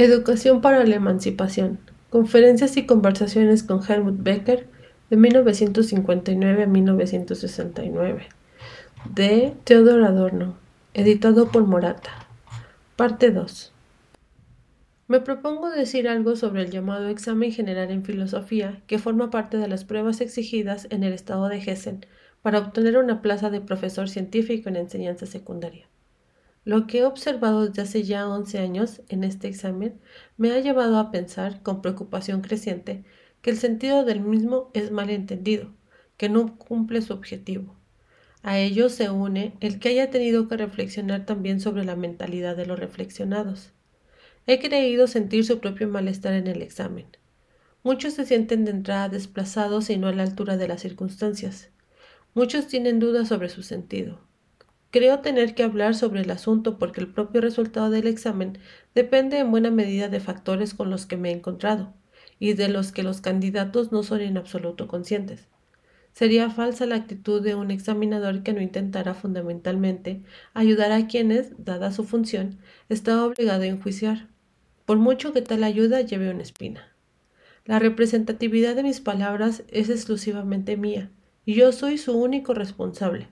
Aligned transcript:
Educación 0.00 0.60
para 0.60 0.84
la 0.84 0.94
Emancipación. 0.94 1.80
Conferencias 2.08 2.76
y 2.76 2.86
conversaciones 2.86 3.64
con 3.64 3.82
Helmut 3.82 4.22
Becker 4.22 4.68
de 5.10 5.16
1959 5.16 6.62
a 6.62 6.66
1969. 6.68 8.28
De 9.12 9.54
Theodor 9.64 10.04
Adorno. 10.04 10.56
Editado 10.94 11.48
por 11.50 11.66
Morata. 11.66 12.28
Parte 12.94 13.32
2. 13.32 13.72
Me 15.08 15.18
propongo 15.18 15.68
decir 15.68 16.06
algo 16.06 16.36
sobre 16.36 16.62
el 16.62 16.70
llamado 16.70 17.08
examen 17.08 17.50
general 17.50 17.90
en 17.90 18.04
filosofía, 18.04 18.80
que 18.86 19.00
forma 19.00 19.30
parte 19.30 19.56
de 19.56 19.66
las 19.66 19.82
pruebas 19.82 20.20
exigidas 20.20 20.86
en 20.90 21.02
el 21.02 21.12
estado 21.12 21.48
de 21.48 21.58
Hessen 21.58 22.06
para 22.40 22.60
obtener 22.60 22.98
una 22.98 23.20
plaza 23.20 23.50
de 23.50 23.60
profesor 23.60 24.08
científico 24.08 24.68
en 24.68 24.76
enseñanza 24.76 25.26
secundaria. 25.26 25.88
Lo 26.68 26.86
que 26.86 26.98
he 26.98 27.04
observado 27.06 27.66
desde 27.66 27.80
hace 27.80 28.02
ya 28.02 28.28
11 28.28 28.58
años 28.58 29.00
en 29.08 29.24
este 29.24 29.48
examen 29.48 29.98
me 30.36 30.52
ha 30.52 30.60
llevado 30.60 30.98
a 30.98 31.10
pensar, 31.10 31.62
con 31.62 31.80
preocupación 31.80 32.42
creciente, 32.42 33.04
que 33.40 33.48
el 33.48 33.56
sentido 33.56 34.04
del 34.04 34.20
mismo 34.20 34.70
es 34.74 34.90
mal 34.90 35.08
entendido, 35.08 35.72
que 36.18 36.28
no 36.28 36.58
cumple 36.58 37.00
su 37.00 37.14
objetivo. 37.14 37.74
A 38.42 38.58
ello 38.58 38.90
se 38.90 39.08
une 39.08 39.54
el 39.60 39.78
que 39.78 39.88
haya 39.88 40.10
tenido 40.10 40.46
que 40.46 40.58
reflexionar 40.58 41.24
también 41.24 41.58
sobre 41.58 41.86
la 41.86 41.96
mentalidad 41.96 42.54
de 42.54 42.66
los 42.66 42.78
reflexionados. 42.78 43.72
He 44.46 44.58
creído 44.58 45.06
sentir 45.06 45.46
su 45.46 45.60
propio 45.60 45.88
malestar 45.88 46.34
en 46.34 46.48
el 46.48 46.60
examen. 46.60 47.06
Muchos 47.82 48.12
se 48.12 48.26
sienten 48.26 48.66
de 48.66 48.72
entrada 48.72 49.08
desplazados 49.08 49.88
y 49.88 49.96
no 49.96 50.08
a 50.08 50.12
la 50.12 50.24
altura 50.24 50.58
de 50.58 50.68
las 50.68 50.82
circunstancias. 50.82 51.70
Muchos 52.34 52.66
tienen 52.66 52.98
dudas 52.98 53.28
sobre 53.28 53.48
su 53.48 53.62
sentido. 53.62 54.27
Creo 54.90 55.18
tener 55.20 55.54
que 55.54 55.64
hablar 55.64 55.94
sobre 55.94 56.22
el 56.22 56.30
asunto 56.30 56.78
porque 56.78 57.02
el 57.02 57.12
propio 57.12 57.42
resultado 57.42 57.90
del 57.90 58.06
examen 58.06 58.58
depende 58.94 59.38
en 59.38 59.50
buena 59.50 59.70
medida 59.70 60.08
de 60.08 60.18
factores 60.18 60.72
con 60.72 60.88
los 60.88 61.04
que 61.04 61.18
me 61.18 61.28
he 61.28 61.34
encontrado 61.34 61.92
y 62.38 62.54
de 62.54 62.68
los 62.68 62.90
que 62.90 63.02
los 63.02 63.20
candidatos 63.20 63.92
no 63.92 64.02
son 64.02 64.22
en 64.22 64.38
absoluto 64.38 64.88
conscientes. 64.88 65.46
Sería 66.14 66.48
falsa 66.48 66.86
la 66.86 66.94
actitud 66.94 67.42
de 67.42 67.54
un 67.54 67.70
examinador 67.70 68.42
que 68.42 68.54
no 68.54 68.62
intentara 68.62 69.12
fundamentalmente 69.12 70.22
ayudar 70.54 70.90
a 70.92 71.06
quienes, 71.06 71.52
dada 71.62 71.92
su 71.92 72.04
función, 72.04 72.58
está 72.88 73.22
obligado 73.26 73.64
a 73.64 73.66
enjuiciar, 73.66 74.28
por 74.86 74.96
mucho 74.96 75.34
que 75.34 75.42
tal 75.42 75.64
ayuda 75.64 76.00
lleve 76.00 76.30
una 76.30 76.42
espina. 76.42 76.96
La 77.66 77.78
representatividad 77.78 78.74
de 78.74 78.84
mis 78.84 79.00
palabras 79.00 79.64
es 79.68 79.90
exclusivamente 79.90 80.78
mía, 80.78 81.10
y 81.44 81.54
yo 81.54 81.72
soy 81.72 81.98
su 81.98 82.18
único 82.18 82.54
responsable 82.54 83.28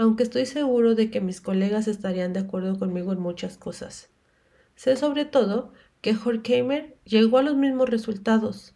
aunque 0.00 0.22
estoy 0.22 0.46
seguro 0.46 0.94
de 0.94 1.10
que 1.10 1.20
mis 1.20 1.42
colegas 1.42 1.86
estarían 1.86 2.32
de 2.32 2.40
acuerdo 2.40 2.78
conmigo 2.78 3.12
en 3.12 3.20
muchas 3.20 3.58
cosas. 3.58 4.08
Sé 4.74 4.96
sobre 4.96 5.26
todo 5.26 5.74
que 6.00 6.16
Horkheimer 6.16 6.96
llegó 7.04 7.36
a 7.36 7.42
los 7.42 7.54
mismos 7.54 7.90
resultados. 7.90 8.74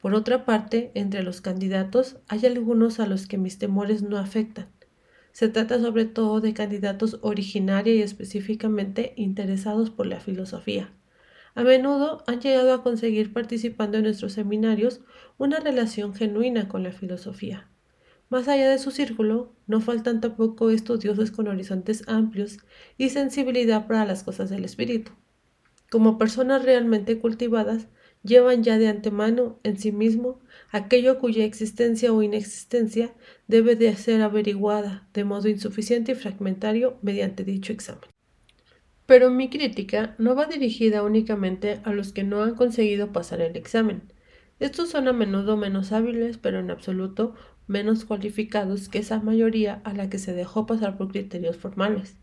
Por 0.00 0.14
otra 0.14 0.44
parte, 0.44 0.92
entre 0.94 1.24
los 1.24 1.40
candidatos 1.40 2.18
hay 2.28 2.46
algunos 2.46 3.00
a 3.00 3.06
los 3.06 3.26
que 3.26 3.38
mis 3.38 3.58
temores 3.58 4.04
no 4.04 4.18
afectan. 4.18 4.68
Se 5.32 5.48
trata 5.48 5.80
sobre 5.80 6.04
todo 6.04 6.40
de 6.40 6.54
candidatos 6.54 7.18
originaria 7.22 7.96
y 7.96 8.02
específicamente 8.02 9.14
interesados 9.16 9.90
por 9.90 10.06
la 10.06 10.20
filosofía. 10.20 10.92
A 11.56 11.64
menudo 11.64 12.22
han 12.28 12.40
llegado 12.40 12.72
a 12.72 12.84
conseguir 12.84 13.32
participando 13.32 13.98
en 13.98 14.04
nuestros 14.04 14.34
seminarios 14.34 15.00
una 15.38 15.58
relación 15.58 16.14
genuina 16.14 16.68
con 16.68 16.84
la 16.84 16.92
filosofía. 16.92 17.71
Más 18.32 18.48
allá 18.48 18.70
de 18.70 18.78
su 18.78 18.90
círculo, 18.92 19.52
no 19.66 19.82
faltan 19.82 20.22
tampoco 20.22 20.70
estudiosos 20.70 21.30
con 21.30 21.48
horizontes 21.48 22.02
amplios 22.08 22.60
y 22.96 23.10
sensibilidad 23.10 23.86
para 23.86 24.06
las 24.06 24.22
cosas 24.22 24.48
del 24.48 24.64
espíritu. 24.64 25.12
Como 25.90 26.16
personas 26.16 26.64
realmente 26.64 27.18
cultivadas, 27.18 27.88
llevan 28.22 28.62
ya 28.62 28.78
de 28.78 28.88
antemano 28.88 29.60
en 29.64 29.76
sí 29.76 29.92
mismo 29.92 30.40
aquello 30.70 31.18
cuya 31.18 31.44
existencia 31.44 32.10
o 32.10 32.22
inexistencia 32.22 33.12
debe 33.48 33.76
de 33.76 33.94
ser 33.96 34.22
averiguada 34.22 35.06
de 35.12 35.24
modo 35.24 35.50
insuficiente 35.50 36.12
y 36.12 36.14
fragmentario 36.14 36.96
mediante 37.02 37.44
dicho 37.44 37.70
examen. 37.70 38.08
Pero 39.04 39.30
mi 39.30 39.50
crítica 39.50 40.14
no 40.16 40.34
va 40.34 40.46
dirigida 40.46 41.02
únicamente 41.02 41.82
a 41.84 41.92
los 41.92 42.14
que 42.14 42.24
no 42.24 42.42
han 42.42 42.54
conseguido 42.54 43.12
pasar 43.12 43.42
el 43.42 43.56
examen. 43.56 44.10
Estos 44.58 44.90
son 44.90 45.08
a 45.08 45.12
menudo 45.12 45.56
menos 45.56 45.90
hábiles, 45.90 46.38
pero 46.38 46.60
en 46.60 46.70
absoluto 46.70 47.34
menos 47.72 48.04
cualificados 48.04 48.88
que 48.88 48.98
esa 48.98 49.18
mayoría 49.18 49.80
a 49.84 49.94
la 49.94 50.08
que 50.08 50.18
se 50.18 50.34
dejó 50.34 50.66
pasar 50.66 50.96
por 50.96 51.08
criterios 51.10 51.56
formales. 51.56 52.16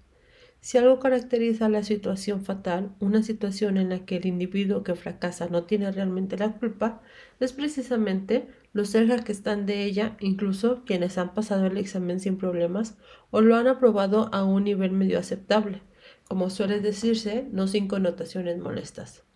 Si 0.62 0.78
algo 0.78 1.00
caracteriza 1.00 1.70
la 1.70 1.84
situación 1.84 2.44
fatal, 2.44 2.94
una 3.00 3.24
situación 3.24 3.78
en 3.78 3.90
la 3.90 4.06
que 4.06 4.18
el 4.18 4.26
individuo 4.26 4.84
que 4.84 4.96
fracasa 4.96 5.48
no 5.48 5.64
tiene 5.64 5.92
realmente 5.92 6.38
la 6.38 6.52
culpa, 6.52 7.02
es 7.40 7.54
precisamente 7.54 8.48
los 8.74 8.90
cerca 8.90 9.24
que 9.24 9.32
están 9.32 9.66
de 9.66 9.84
ella, 9.86 10.18
incluso 10.20 10.84
quienes 10.86 11.18
han 11.18 11.34
pasado 11.34 11.66
el 11.66 11.78
examen 11.78 12.20
sin 12.20 12.38
problemas 12.38 12.98
o 13.31 13.42
lo 13.42 13.56
han 13.56 13.68
aprobado 13.68 14.30
a 14.34 14.44
un 14.44 14.66
nivel 14.66 14.92
medio 14.92 15.18
aceptable, 15.18 15.81
como 16.28 16.50
suele 16.50 16.80
decirse, 16.80 17.48
no 17.52 17.68
sin 17.68 17.88
connotaciones 17.88 18.60
molestas. 18.60 19.29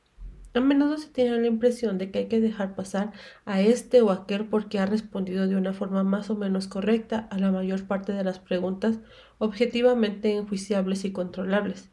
A 0.55 0.59
menudo 0.59 0.97
se 0.99 1.09
tiene 1.09 1.39
la 1.39 1.47
impresión 1.47 1.97
de 1.97 2.11
que 2.11 2.19
hay 2.19 2.27
que 2.27 2.39
dejar 2.39 2.75
pasar 2.75 3.11
a 3.45 3.61
este 3.61 4.01
o 4.03 4.11
aquel 4.11 4.45
porque 4.45 4.77
ha 4.77 4.85
respondido 4.85 5.47
de 5.47 5.55
una 5.55 5.73
forma 5.73 6.03
más 6.03 6.29
o 6.29 6.35
menos 6.35 6.67
correcta 6.67 7.27
a 7.31 7.39
la 7.39 7.51
mayor 7.51 7.85
parte 7.87 8.13
de 8.13 8.23
las 8.23 8.37
preguntas 8.37 8.99
objetivamente 9.39 10.35
enjuiciables 10.35 11.05
y 11.05 11.11
controlables. 11.11 11.89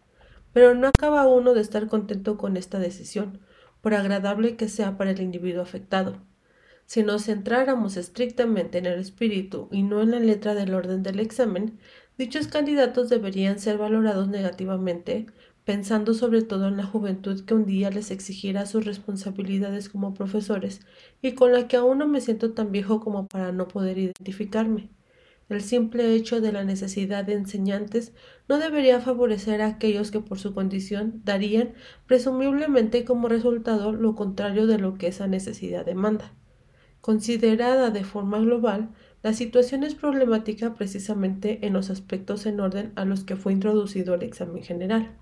Pero 0.52 0.74
no 0.74 0.88
acaba 0.88 1.26
uno 1.26 1.54
de 1.54 1.62
estar 1.62 1.86
contento 1.86 2.36
con 2.36 2.58
esta 2.58 2.78
decisión, 2.78 3.40
por 3.80 3.94
agradable 3.94 4.56
que 4.56 4.68
sea 4.68 4.98
para 4.98 5.12
el 5.12 5.22
individuo 5.22 5.62
afectado. 5.62 6.18
Si 6.84 7.02
nos 7.02 7.26
centráramos 7.26 7.96
estrictamente 7.96 8.78
en 8.78 8.86
el 8.86 8.98
espíritu 8.98 9.68
y 9.70 9.84
no 9.84 10.02
en 10.02 10.10
la 10.10 10.18
letra 10.18 10.54
del 10.54 10.74
orden 10.74 11.02
del 11.02 11.20
examen, 11.20 11.78
dichos 12.18 12.48
candidatos 12.48 13.08
deberían 13.08 13.58
ser 13.58 13.78
valorados 13.78 14.28
negativamente 14.28 15.26
pensando 15.64 16.14
sobre 16.14 16.42
todo 16.42 16.68
en 16.68 16.76
la 16.76 16.84
juventud 16.84 17.44
que 17.44 17.54
un 17.54 17.66
día 17.66 17.90
les 17.90 18.10
exigirá 18.10 18.66
sus 18.66 18.84
responsabilidades 18.84 19.88
como 19.88 20.14
profesores 20.14 20.80
y 21.22 21.32
con 21.32 21.52
la 21.52 21.68
que 21.68 21.76
aún 21.76 21.98
no 21.98 22.08
me 22.08 22.20
siento 22.20 22.52
tan 22.52 22.72
viejo 22.72 23.00
como 23.00 23.26
para 23.26 23.52
no 23.52 23.68
poder 23.68 23.98
identificarme. 23.98 24.90
El 25.50 25.62
simple 25.62 26.14
hecho 26.14 26.40
de 26.40 26.52
la 26.52 26.62
necesidad 26.62 27.24
de 27.24 27.34
enseñantes 27.34 28.12
no 28.48 28.58
debería 28.58 29.00
favorecer 29.00 29.62
a 29.62 29.66
aquellos 29.66 30.12
que 30.12 30.20
por 30.20 30.38
su 30.38 30.54
condición 30.54 31.22
darían 31.24 31.74
presumiblemente 32.06 33.04
como 33.04 33.28
resultado 33.28 33.92
lo 33.92 34.14
contrario 34.14 34.68
de 34.68 34.78
lo 34.78 34.94
que 34.94 35.08
esa 35.08 35.26
necesidad 35.26 35.84
demanda. 35.84 36.32
Considerada 37.00 37.90
de 37.90 38.04
forma 38.04 38.38
global, 38.38 38.90
la 39.22 39.32
situación 39.32 39.84
es 39.84 39.94
problemática 39.94 40.74
precisamente 40.74 41.66
en 41.66 41.72
los 41.72 41.90
aspectos 41.90 42.46
en 42.46 42.60
orden 42.60 42.92
a 42.94 43.04
los 43.04 43.24
que 43.24 43.36
fue 43.36 43.52
introducido 43.52 44.14
el 44.14 44.22
examen 44.22 44.62
general. 44.62 45.19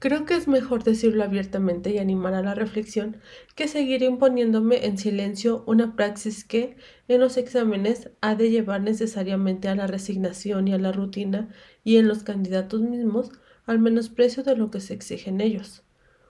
Creo 0.00 0.24
que 0.24 0.34
es 0.34 0.48
mejor 0.48 0.82
decirlo 0.82 1.22
abiertamente 1.24 1.90
y 1.90 1.98
animar 1.98 2.32
a 2.32 2.40
la 2.40 2.54
reflexión 2.54 3.18
que 3.54 3.68
seguir 3.68 4.02
imponiéndome 4.02 4.86
en 4.86 4.96
silencio 4.96 5.62
una 5.66 5.94
praxis 5.94 6.42
que, 6.42 6.78
en 7.06 7.20
los 7.20 7.36
exámenes, 7.36 8.10
ha 8.22 8.34
de 8.34 8.50
llevar 8.50 8.80
necesariamente 8.80 9.68
a 9.68 9.74
la 9.74 9.86
resignación 9.86 10.68
y 10.68 10.72
a 10.72 10.78
la 10.78 10.90
rutina 10.90 11.50
y 11.84 11.98
en 11.98 12.08
los 12.08 12.22
candidatos 12.22 12.80
mismos 12.80 13.30
al 13.66 13.78
menosprecio 13.78 14.42
de 14.42 14.56
lo 14.56 14.70
que 14.70 14.80
se 14.80 14.94
exige 14.94 15.28
en 15.28 15.42
ellos. 15.42 15.82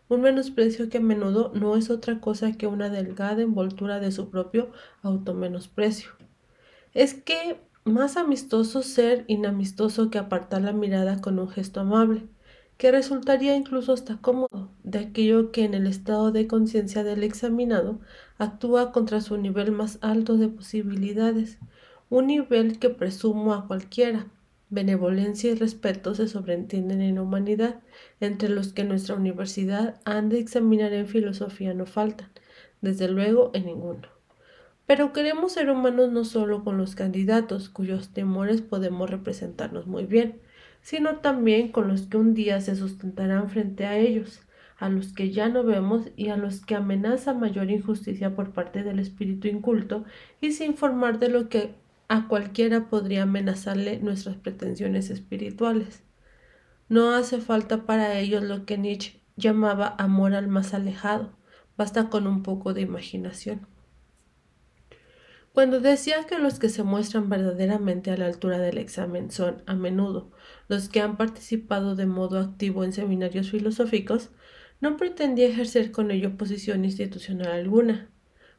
Un 0.08 0.22
menosprecio 0.22 0.88
que 0.88 0.98
a 0.98 1.00
menudo 1.00 1.52
no 1.54 1.76
es 1.76 1.90
otra 1.90 2.20
cosa 2.20 2.50
que 2.50 2.66
una 2.66 2.88
delgada 2.88 3.40
envoltura 3.40 4.00
de 4.00 4.10
su 4.10 4.30
propio 4.30 4.72
automenosprecio. 5.02 6.10
Es 6.92 7.14
que 7.14 7.60
más 7.84 8.16
amistoso 8.16 8.82
ser 8.82 9.24
inamistoso 9.28 10.10
que 10.10 10.18
apartar 10.18 10.62
la 10.62 10.72
mirada 10.72 11.20
con 11.20 11.38
un 11.38 11.48
gesto 11.48 11.78
amable 11.78 12.26
que 12.80 12.90
resultaría 12.90 13.56
incluso 13.56 13.92
hasta 13.92 14.16
cómodo, 14.22 14.70
de 14.84 15.00
aquello 15.00 15.52
que 15.52 15.64
en 15.64 15.74
el 15.74 15.86
estado 15.86 16.32
de 16.32 16.46
conciencia 16.46 17.04
del 17.04 17.24
examinado 17.24 18.00
actúa 18.38 18.90
contra 18.90 19.20
su 19.20 19.36
nivel 19.36 19.70
más 19.70 19.98
alto 20.00 20.38
de 20.38 20.48
posibilidades, 20.48 21.58
un 22.08 22.28
nivel 22.28 22.78
que 22.78 22.88
presumo 22.88 23.52
a 23.52 23.66
cualquiera. 23.66 24.28
Benevolencia 24.70 25.50
y 25.50 25.56
respeto 25.56 26.14
se 26.14 26.26
sobreentienden 26.26 27.02
en 27.02 27.16
la 27.16 27.22
humanidad, 27.22 27.82
entre 28.18 28.48
los 28.48 28.72
que 28.72 28.84
nuestra 28.84 29.14
universidad 29.14 30.00
han 30.06 30.30
de 30.30 30.38
examinar 30.38 30.94
en 30.94 31.06
filosofía 31.06 31.74
no 31.74 31.84
faltan, 31.84 32.30
desde 32.80 33.08
luego 33.08 33.50
en 33.52 33.66
ninguno. 33.66 34.08
Pero 34.86 35.12
queremos 35.12 35.52
ser 35.52 35.68
humanos 35.68 36.10
no 36.12 36.24
solo 36.24 36.64
con 36.64 36.78
los 36.78 36.94
candidatos, 36.94 37.68
cuyos 37.68 38.08
temores 38.08 38.62
podemos 38.62 39.10
representarnos 39.10 39.86
muy 39.86 40.06
bien, 40.06 40.40
sino 40.82 41.16
también 41.16 41.72
con 41.72 41.88
los 41.88 42.02
que 42.02 42.16
un 42.16 42.34
día 42.34 42.60
se 42.60 42.76
sustentarán 42.76 43.50
frente 43.50 43.86
a 43.86 43.96
ellos, 43.96 44.40
a 44.78 44.88
los 44.88 45.12
que 45.12 45.30
ya 45.30 45.48
no 45.48 45.62
vemos 45.62 46.08
y 46.16 46.28
a 46.28 46.36
los 46.36 46.64
que 46.64 46.74
amenaza 46.74 47.34
mayor 47.34 47.70
injusticia 47.70 48.34
por 48.34 48.52
parte 48.52 48.82
del 48.82 48.98
espíritu 48.98 49.46
inculto 49.48 50.04
y 50.40 50.52
sin 50.52 50.74
formar 50.74 51.18
de 51.18 51.28
lo 51.28 51.48
que 51.48 51.74
a 52.08 52.26
cualquiera 52.26 52.88
podría 52.88 53.22
amenazarle 53.22 53.98
nuestras 54.00 54.36
pretensiones 54.36 55.10
espirituales. 55.10 56.02
No 56.88 57.14
hace 57.14 57.38
falta 57.38 57.86
para 57.86 58.18
ellos 58.18 58.42
lo 58.42 58.64
que 58.64 58.78
Nietzsche 58.78 59.20
llamaba 59.36 59.94
amor 59.98 60.34
al 60.34 60.48
más 60.48 60.74
alejado. 60.74 61.30
Basta 61.76 62.08
con 62.08 62.26
un 62.26 62.42
poco 62.42 62.74
de 62.74 62.80
imaginación. 62.80 63.66
Cuando 65.52 65.80
decía 65.80 66.24
que 66.28 66.38
los 66.38 66.60
que 66.60 66.68
se 66.68 66.84
muestran 66.84 67.28
verdaderamente 67.28 68.12
a 68.12 68.16
la 68.16 68.26
altura 68.26 68.58
del 68.58 68.78
examen 68.78 69.32
son, 69.32 69.62
a 69.66 69.74
menudo, 69.74 70.30
los 70.68 70.88
que 70.88 71.00
han 71.00 71.16
participado 71.16 71.96
de 71.96 72.06
modo 72.06 72.38
activo 72.38 72.84
en 72.84 72.92
seminarios 72.92 73.50
filosóficos, 73.50 74.30
no 74.80 74.96
pretendía 74.96 75.48
ejercer 75.48 75.90
con 75.90 76.12
ello 76.12 76.36
posición 76.36 76.84
institucional 76.84 77.48
alguna. 77.48 78.10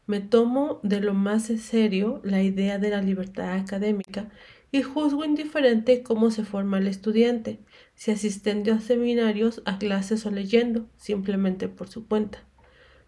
Me 0.05 0.19
tomo 0.19 0.81
de 0.83 0.99
lo 0.99 1.13
más 1.13 1.43
serio 1.43 2.21
la 2.25 2.43
idea 2.43 2.77
de 2.77 2.89
la 2.89 3.01
libertad 3.01 3.53
académica 3.53 4.29
y 4.69 4.81
juzgo 4.81 5.23
indiferente 5.23 6.03
cómo 6.03 6.29
se 6.29 6.43
forma 6.43 6.79
el 6.79 6.87
estudiante, 6.87 7.61
si 7.95 8.11
asistiendo 8.11 8.73
a 8.73 8.81
seminarios, 8.81 9.61
a 9.65 9.77
clases 9.77 10.25
o 10.25 10.31
leyendo, 10.31 10.89
simplemente 10.97 11.69
por 11.69 11.87
su 11.87 12.05
cuenta. 12.05 12.50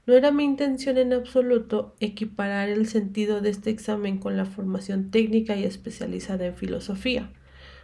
No 0.05 0.15
era 0.15 0.31
mi 0.31 0.44
intención 0.44 0.97
en 0.97 1.13
absoluto 1.13 1.95
equiparar 2.01 2.67
el 2.67 2.88
sentido 2.88 3.39
de 3.39 3.50
este 3.50 3.69
examen 3.69 4.17
con 4.17 4.35
la 4.35 4.45
formación 4.45 5.11
técnica 5.11 5.55
y 5.55 5.63
especializada 5.63 6.45
en 6.45 6.57
filosofía. 6.57 7.31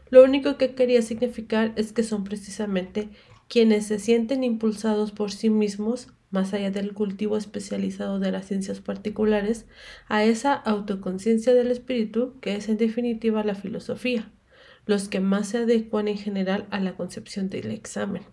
Lo 0.09 0.23
único 0.23 0.57
que 0.57 0.75
quería 0.75 1.01
significar 1.01 1.71
es 1.77 1.93
que 1.93 2.03
son 2.03 2.25
precisamente 2.25 3.09
quienes 3.47 3.87
se 3.87 3.99
sienten 3.99 4.43
impulsados 4.43 5.13
por 5.13 5.31
sí 5.31 5.49
mismos, 5.49 6.09
más 6.29 6.53
allá 6.53 6.71
del 6.71 6.93
cultivo 6.93 7.37
especializado 7.37 8.19
de 8.19 8.31
las 8.31 8.47
ciencias 8.47 8.81
particulares, 8.81 9.65
a 10.09 10.25
esa 10.25 10.53
autoconciencia 10.53 11.53
del 11.53 11.71
espíritu 11.71 12.37
que 12.41 12.55
es 12.55 12.67
en 12.67 12.77
definitiva 12.77 13.45
la 13.45 13.55
filosofía, 13.55 14.29
los 14.85 15.07
que 15.07 15.21
más 15.21 15.47
se 15.47 15.59
adecuan 15.59 16.09
en 16.09 16.17
general 16.17 16.67
a 16.69 16.81
la 16.81 16.97
concepción 16.97 17.49
del 17.49 17.71
examen. 17.71 18.23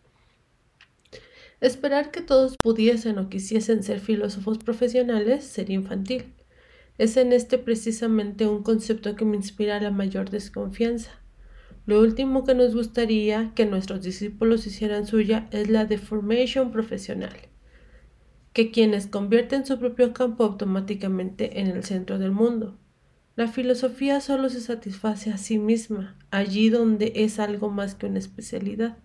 Esperar 1.61 2.11
que 2.11 2.21
todos 2.21 2.57
pudiesen 2.63 3.19
o 3.19 3.31
quisiesen 3.31 3.83
ser 3.83 4.01
filósofos 4.01 4.59
profesionales 4.59 5.45
sería 5.45 5.77
infantil. 5.77 6.35
Es 6.99 7.17
en 7.17 7.33
este 7.33 7.57
precisamente 7.57 8.47
un 8.47 8.63
concepto 8.63 9.17
que 9.17 9.25
me 9.25 9.37
inspira 9.37 9.81
la 9.81 9.91
mayor 9.91 10.29
desconfianza. 10.29 11.13
Lo 11.87 12.01
último 12.01 12.45
que 12.45 12.55
nos 12.55 12.75
gustaría 12.75 13.53
que 13.55 13.65
nuestros 13.65 14.03
discípulos 14.03 14.67
hicieran 14.67 15.07
suya 15.07 15.49
es 15.51 15.71
la 15.71 15.85
deformation 15.85 16.73
profesional, 16.73 17.37
que 18.53 18.71
quienes 18.71 19.07
convierten 19.07 19.65
su 19.65 19.79
propio 19.79 20.13
campo 20.13 20.45
automáticamente 20.45 21.61
en 21.61 21.69
el 21.69 21.85
centro 21.85 22.19
del 22.19 22.33
mundo. 22.33 22.77
La 23.37 23.49
filosofía 23.49 24.21
solo 24.21 24.49
se 24.49 24.61
satisface 24.61 25.31
a 25.31 25.39
sí 25.39 25.59
misma, 25.59 26.19
allí 26.31 26.71
donde 26.71 27.13
es 27.15 27.39
algo 27.39 27.71
más 27.71 27.95
que 27.95 28.07
una 28.07 28.19
especialidad. 28.19 28.99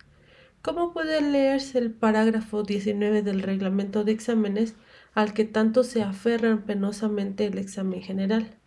¿Cómo 0.62 0.94
puede 0.94 1.22
leerse 1.22 1.80
el 1.80 1.92
parágrafo 1.92 2.62
19 2.62 3.24
del 3.24 3.42
reglamento 3.42 4.04
de 4.04 4.12
exámenes 4.12 4.76
al 5.16 5.34
que 5.34 5.44
tanto 5.44 5.84
se 5.84 6.04
aferran 6.04 6.66
penosamente 6.66 7.48
el 7.48 7.58
examen 7.58 8.04
general? 8.04 8.60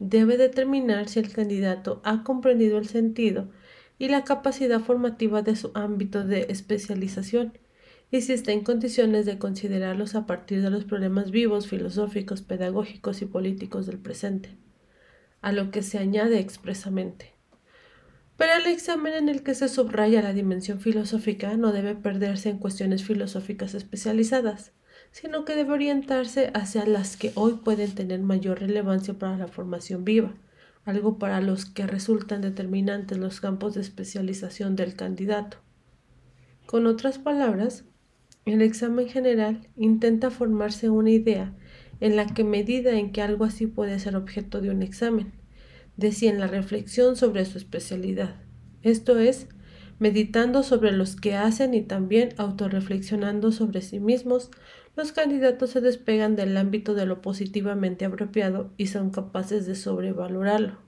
Debe 0.00 0.36
determinar 0.36 1.08
si 1.08 1.20
el 1.20 1.32
candidato 1.32 2.00
ha 2.02 2.24
comprendido 2.24 2.78
el 2.78 2.88
sentido 2.88 3.48
y 3.96 4.08
la 4.08 4.24
capacidad 4.24 4.80
formativa 4.80 5.42
de 5.42 5.54
su 5.54 5.70
ámbito 5.74 6.24
de 6.24 6.46
especialización 6.48 7.56
y 8.10 8.22
si 8.22 8.32
está 8.32 8.50
en 8.50 8.64
condiciones 8.64 9.24
de 9.24 9.38
considerarlos 9.38 10.16
a 10.16 10.26
partir 10.26 10.62
de 10.62 10.70
los 10.70 10.84
problemas 10.84 11.30
vivos, 11.30 11.68
filosóficos, 11.68 12.42
pedagógicos 12.42 13.22
y 13.22 13.26
políticos 13.26 13.86
del 13.86 13.98
presente, 13.98 14.56
a 15.42 15.52
lo 15.52 15.70
que 15.70 15.82
se 15.82 15.98
añade 15.98 16.40
expresamente. 16.40 17.33
Pero 18.36 18.52
el 18.54 18.66
examen 18.66 19.14
en 19.14 19.28
el 19.28 19.42
que 19.42 19.54
se 19.54 19.68
subraya 19.68 20.22
la 20.22 20.32
dimensión 20.32 20.80
filosófica 20.80 21.56
no 21.56 21.72
debe 21.72 21.94
perderse 21.94 22.48
en 22.50 22.58
cuestiones 22.58 23.04
filosóficas 23.04 23.74
especializadas, 23.74 24.72
sino 25.12 25.44
que 25.44 25.54
debe 25.54 25.72
orientarse 25.72 26.50
hacia 26.54 26.84
las 26.86 27.16
que 27.16 27.30
hoy 27.36 27.60
pueden 27.64 27.94
tener 27.94 28.20
mayor 28.20 28.58
relevancia 28.58 29.14
para 29.14 29.36
la 29.36 29.46
formación 29.46 30.04
viva, 30.04 30.34
algo 30.84 31.18
para 31.18 31.40
los 31.40 31.64
que 31.64 31.86
resultan 31.86 32.40
determinantes 32.40 33.18
los 33.18 33.40
campos 33.40 33.74
de 33.74 33.80
especialización 33.80 34.74
del 34.74 34.96
candidato. 34.96 35.58
Con 36.66 36.86
otras 36.86 37.18
palabras, 37.18 37.84
el 38.44 38.60
examen 38.60 39.08
general 39.08 39.68
intenta 39.76 40.30
formarse 40.30 40.90
una 40.90 41.10
idea 41.10 41.54
en 42.00 42.16
la 42.16 42.26
que 42.26 42.42
medida 42.42 42.98
en 42.98 43.12
que 43.12 43.22
algo 43.22 43.44
así 43.44 43.68
puede 43.68 43.98
ser 44.00 44.16
objeto 44.16 44.60
de 44.60 44.70
un 44.70 44.82
examen, 44.82 45.32
decía 45.96 46.30
en 46.30 46.40
la 46.40 46.46
reflexión 46.46 47.16
sobre 47.16 47.44
su 47.44 47.58
especialidad, 47.58 48.36
esto 48.82 49.18
es, 49.18 49.48
meditando 49.98 50.62
sobre 50.62 50.92
los 50.92 51.16
que 51.16 51.34
hacen 51.34 51.74
y 51.74 51.82
también 51.82 52.30
autorreflexionando 52.36 53.52
sobre 53.52 53.80
sí 53.80 54.00
mismos, 54.00 54.50
los 54.96 55.12
candidatos 55.12 55.70
se 55.70 55.80
despegan 55.80 56.36
del 56.36 56.56
ámbito 56.56 56.94
de 56.94 57.06
lo 57.06 57.20
positivamente 57.22 58.04
apropiado 58.04 58.72
y 58.76 58.88
son 58.88 59.10
capaces 59.10 59.66
de 59.66 59.74
sobrevalorarlo. 59.74 60.78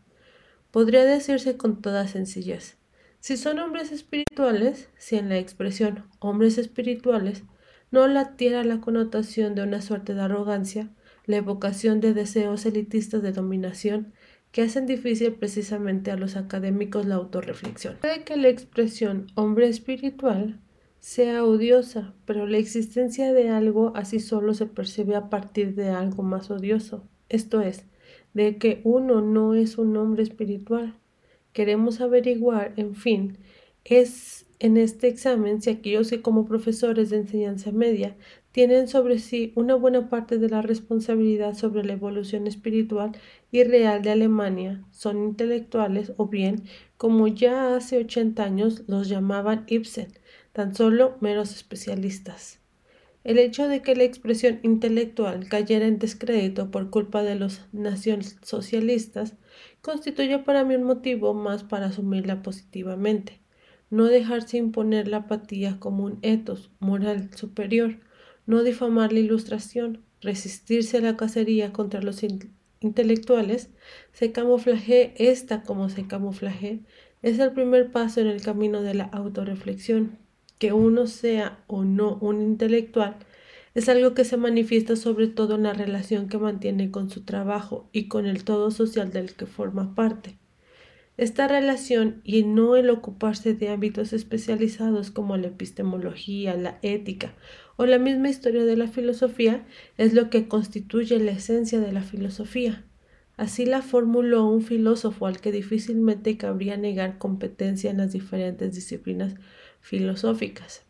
Podría 0.71 1.05
decirse 1.05 1.57
con 1.57 1.81
toda 1.81 2.07
sencillez, 2.07 2.77
si 3.21 3.37
son 3.37 3.59
hombres 3.59 3.93
espirituales, 3.93 4.91
si 4.99 5.17
en 5.17 5.29
la 5.29 5.39
expresión 5.39 6.05
hombres 6.21 6.59
espirituales 6.59 7.45
no 7.91 8.07
latiera 8.07 8.63
la 8.63 8.81
connotación 8.81 9.55
de 9.55 9.63
una 9.63 9.81
suerte 9.81 10.15
de 10.15 10.23
arrogancia, 10.23 10.91
la 11.25 11.37
evocación 11.37 12.01
de 12.01 12.15
deseos 12.15 12.67
elitistas 12.67 13.23
de 13.23 13.33
dominación, 13.33 14.13
que 14.57 14.63
hacen 14.63 14.87
difícil 14.87 15.35
precisamente 15.35 16.11
a 16.11 16.17
los 16.17 16.35
académicos 16.35 17.05
la 17.05 17.17
autorreflexión. 17.17 17.99
Puede 18.01 18.25
que 18.25 18.39
la 18.39 18.49
expresión 18.49 19.27
hombre 19.35 19.69
espiritual 19.69 20.63
sea 20.99 21.45
odiosa, 21.45 22.15
pero 22.25 22.47
la 22.47 22.57
existencia 22.57 23.35
de 23.35 23.51
algo 23.51 23.93
así 23.95 24.19
solo 24.19 24.55
se 24.55 24.65
percibe 24.65 25.15
a 25.15 25.29
partir 25.29 25.75
de 25.75 25.91
algo 25.91 26.23
más 26.23 26.51
odioso, 26.51 27.07
esto 27.29 27.61
es, 27.61 27.85
de 28.33 28.57
que 28.57 28.81
uno 28.85 29.21
no 29.21 29.55
es 29.55 29.77
un 29.77 29.95
hombre 29.99 30.23
espiritual. 30.23 30.97
Queremos 31.53 32.01
averiguar, 32.01 32.73
en 32.79 32.95
fin, 32.95 33.37
es 33.85 34.47
en 34.59 34.79
este 34.79 35.09
examen 35.09 35.61
si 35.61 35.69
aquellos 35.69 36.09
que 36.09 36.23
como 36.23 36.47
profesores 36.47 37.11
de 37.11 37.19
enseñanza 37.19 37.73
media 37.73 38.17
tienen 38.57 38.89
sobre 38.89 39.19
sí 39.19 39.53
una 39.55 39.75
buena 39.75 40.09
parte 40.09 40.39
de 40.39 40.49
la 40.49 40.63
responsabilidad 40.63 41.53
sobre 41.53 41.85
la 41.85 41.93
evolución 41.93 42.47
espiritual 42.47 43.13
y 43.53 43.63
real 43.65 44.01
de 44.01 44.09
Alemania 44.09 44.83
son 44.93 45.23
intelectuales 45.23 46.15
o 46.17 46.29
bien, 46.29 46.63
como 46.97 47.29
ya 47.29 47.77
hace 47.77 47.99
80 47.99 48.43
años 48.43 48.85
los 48.87 49.11
llamaban 49.11 49.67
Ibsen, 49.67 50.09
tan 50.55 50.75
solo 50.75 51.19
meros 51.21 51.55
especialistas. 51.55 52.59
El 53.25 53.37
hecho 53.37 53.69
de 53.69 53.83
que 53.83 53.95
la 53.95 54.05
expresión 54.05 54.59
intelectual 54.63 55.51
cayera 55.51 55.87
en 55.87 55.99
descrédito 55.99 56.71
por 56.71 56.89
culpa 56.89 57.23
de 57.23 57.35
los 57.35 57.61
nacionalsocialistas 57.73 59.35
constituye 59.83 60.39
para 60.39 60.65
mí 60.65 60.77
un 60.77 60.85
motivo 60.85 61.35
más 61.35 61.63
para 61.63 61.89
asumirla 61.89 62.43
positivamente. 62.43 63.39
No 63.91 64.07
dejarse 64.07 64.57
imponer 64.57 65.09
la 65.09 65.19
apatía 65.19 65.79
como 65.79 66.05
un 66.05 66.21
etos 66.23 66.71
moral 66.81 67.29
superior, 67.35 67.99
no 68.47 68.63
difamar 68.63 69.13
la 69.13 69.21
ilustración, 69.21 70.03
resistirse 70.21 70.99
a 70.99 71.01
la 71.01 71.17
cacería 71.17 71.73
contra 71.73 72.01
los 72.01 72.25
intelectuales, 72.81 73.71
se 74.13 74.33
camuflaje 74.33 75.15
esta 75.19 75.63
como 75.63 75.89
se 75.89 76.07
camuflaje, 76.07 76.81
es 77.23 77.39
el 77.39 77.53
primer 77.53 77.93
paso 77.93 78.21
en 78.21 78.29
el 78.29 78.41
camino 78.43 78.83
de 78.83 78.95
la 78.95 79.05
autorreflexión. 79.05 80.19
Que 80.59 80.73
uno 80.73 81.07
sea 81.07 81.63
o 81.67 81.85
no 81.85 82.17
un 82.23 82.41
intelectual 82.41 83.19
es 83.77 83.91
algo 83.91 84.15
que 84.15 84.25
se 84.25 84.39
manifiesta 84.39 84.97
sobre 84.97 85.27
todo 85.27 85.57
en 85.57 85.65
la 85.65 85.75
relación 85.75 86.29
que 86.29 86.39
mantiene 86.39 86.91
con 86.91 87.11
su 87.11 87.25
trabajo 87.25 87.91
y 87.93 88.09
con 88.09 88.25
el 88.25 88.43
todo 88.43 88.71
social 88.71 89.13
del 89.13 89.35
que 89.35 89.45
forma 89.45 89.95
parte. 89.95 90.39
Esta 91.17 91.49
relación 91.49 92.21
y 92.25 92.43
no 92.43 92.77
el 92.77 92.91
ocuparse 92.91 93.55
de 93.55 93.71
ámbitos 93.71 94.13
especializados 94.13 95.11
como 95.11 95.39
la 95.39 95.47
epistemología, 95.47 96.57
la 96.57 96.79
ética 96.83 97.35
o 97.77 97.87
la 97.87 97.99
misma 97.99 98.29
historia 98.29 98.65
de 98.65 98.77
la 98.77 98.87
filosofía 98.87 99.67
es 99.97 100.13
lo 100.13 100.29
que 100.29 100.47
constituye 100.47 101.19
la 101.19 101.33
esencia 101.33 101.81
de 101.81 101.93
la 101.93 102.03
filosofía. 102.03 102.85
Así 103.39 103.65
la 103.65 103.81
formuló 103.81 104.47
un 104.47 104.63
filósofo 104.63 105.27
al 105.27 105.41
que 105.41 105.53
difícilmente 105.53 106.37
cabría 106.37 106.77
negar 106.77 107.17
competencia 107.17 107.91
en 107.91 107.99
las 107.99 108.13
diferentes 108.13 108.75
disciplinas 108.75 109.35
filosóficas. 109.81 110.83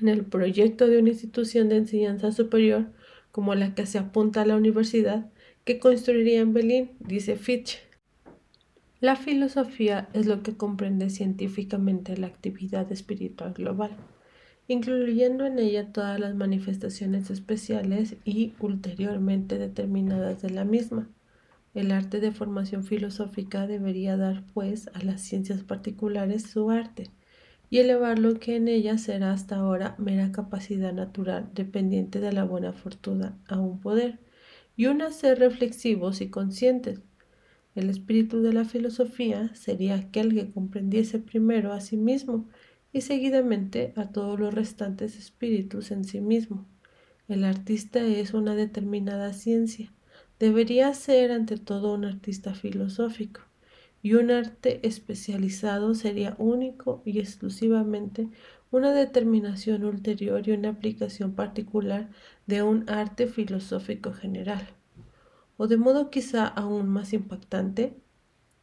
En 0.00 0.08
el 0.08 0.24
proyecto 0.24 0.88
de 0.88 0.98
una 0.98 1.10
institución 1.10 1.68
de 1.68 1.76
enseñanza 1.76 2.32
superior 2.32 2.86
como 3.30 3.54
la 3.54 3.74
que 3.76 3.86
se 3.86 3.98
apunta 3.98 4.42
a 4.42 4.46
la 4.46 4.56
universidad 4.56 5.30
que 5.64 5.78
construiría 5.78 6.40
en 6.40 6.52
Berlín, 6.52 6.90
dice 7.00 7.36
Fitch, 7.36 7.78
la 9.00 9.16
filosofía 9.16 10.08
es 10.12 10.26
lo 10.26 10.42
que 10.42 10.56
comprende 10.56 11.10
científicamente 11.10 12.16
la 12.16 12.26
actividad 12.26 12.92
espiritual 12.92 13.54
global, 13.54 13.96
incluyendo 14.68 15.46
en 15.46 15.58
ella 15.58 15.92
todas 15.92 16.20
las 16.20 16.34
manifestaciones 16.34 17.30
especiales 17.30 18.16
y 18.24 18.54
ulteriormente 18.60 19.58
determinadas 19.58 20.42
de 20.42 20.50
la 20.50 20.64
misma. 20.64 21.08
El 21.74 21.92
arte 21.92 22.20
de 22.20 22.32
formación 22.32 22.84
filosófica 22.84 23.66
debería 23.66 24.16
dar, 24.16 24.44
pues, 24.52 24.90
a 24.92 25.02
las 25.02 25.22
ciencias 25.22 25.62
particulares 25.62 26.42
su 26.42 26.70
arte, 26.70 27.10
y 27.70 27.78
elevar 27.78 28.18
lo 28.18 28.34
que 28.34 28.56
en 28.56 28.68
ella 28.68 28.98
será 28.98 29.32
hasta 29.32 29.56
ahora 29.56 29.94
mera 29.98 30.32
capacidad 30.32 30.92
natural 30.92 31.50
dependiente 31.54 32.20
de 32.20 32.32
la 32.32 32.44
buena 32.44 32.72
fortuna 32.72 33.38
a 33.48 33.58
un 33.60 33.80
poder 33.80 34.18
y 34.76 34.86
un 34.86 35.02
hacer 35.02 35.38
reflexivos 35.38 36.20
y 36.20 36.28
conscientes. 36.30 37.00
El 37.76 37.88
espíritu 37.88 38.42
de 38.42 38.52
la 38.52 38.64
filosofía 38.64 39.54
sería 39.54 39.94
aquel 39.94 40.34
que 40.34 40.50
comprendiese 40.50 41.20
primero 41.20 41.72
a 41.72 41.80
sí 41.80 41.96
mismo 41.96 42.48
y 42.92 43.02
seguidamente 43.02 43.92
a 43.96 44.10
todos 44.10 44.40
los 44.40 44.52
restantes 44.52 45.16
espíritus 45.16 45.92
en 45.92 46.04
sí 46.04 46.20
mismo. 46.20 46.66
El 47.28 47.44
artista 47.44 48.04
es 48.04 48.34
una 48.34 48.56
determinada 48.56 49.32
ciencia. 49.32 49.92
Debería 50.40 50.92
ser 50.94 51.30
ante 51.30 51.58
todo 51.58 51.94
un 51.94 52.04
artista 52.04 52.54
filosófico 52.54 53.42
y 54.02 54.14
un 54.14 54.32
arte 54.32 54.80
especializado 54.86 55.94
sería 55.94 56.34
único 56.38 57.02
y 57.04 57.20
exclusivamente 57.20 58.28
una 58.72 58.92
determinación 58.92 59.84
ulterior 59.84 60.48
y 60.48 60.52
una 60.52 60.70
aplicación 60.70 61.34
particular 61.34 62.08
de 62.46 62.62
un 62.62 62.88
arte 62.88 63.28
filosófico 63.28 64.12
general. 64.12 64.66
O 65.62 65.66
de 65.66 65.76
modo 65.76 66.08
quizá 66.08 66.46
aún 66.46 66.88
más 66.88 67.12
impactante, 67.12 67.94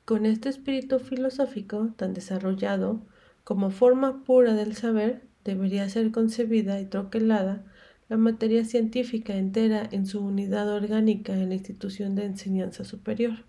con 0.03 0.25
este 0.25 0.49
espíritu 0.49 0.97
filosófico 0.97 1.93
tan 1.95 2.15
desarrollado 2.15 3.05
como 3.43 3.69
forma 3.69 4.23
pura 4.23 4.55
del 4.55 4.75
saber, 4.75 5.21
debería 5.45 5.87
ser 5.89 6.11
concebida 6.11 6.81
y 6.81 6.85
troquelada 6.87 7.63
la 8.09 8.17
materia 8.17 8.65
científica 8.65 9.35
entera 9.35 9.87
en 9.91 10.07
su 10.07 10.25
unidad 10.25 10.67
orgánica 10.73 11.33
en 11.33 11.49
la 11.49 11.53
institución 11.53 12.15
de 12.15 12.25
enseñanza 12.25 12.83
superior. 12.83 13.45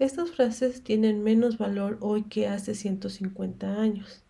Estas 0.00 0.32
frases 0.32 0.82
tienen 0.82 1.22
menos 1.22 1.56
valor 1.56 1.98
hoy 2.00 2.24
que 2.24 2.48
hace 2.48 2.74
150 2.74 3.80
años. 3.80 4.24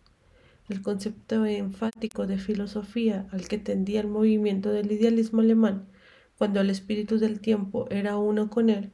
El 0.69 0.83
concepto 0.83 1.43
enfático 1.43 2.27
de 2.27 2.37
filosofía 2.37 3.27
al 3.31 3.47
que 3.47 3.57
tendía 3.57 4.01
el 4.01 4.07
movimiento 4.09 4.69
del 4.69 4.91
idealismo 4.91 5.41
alemán, 5.41 5.87
cuando 6.37 6.61
el 6.61 6.69
espíritu 6.69 7.17
del 7.17 7.39
tiempo 7.39 7.87
era 7.89 8.17
uno 8.17 8.49
con 8.49 8.69
él, 8.69 8.91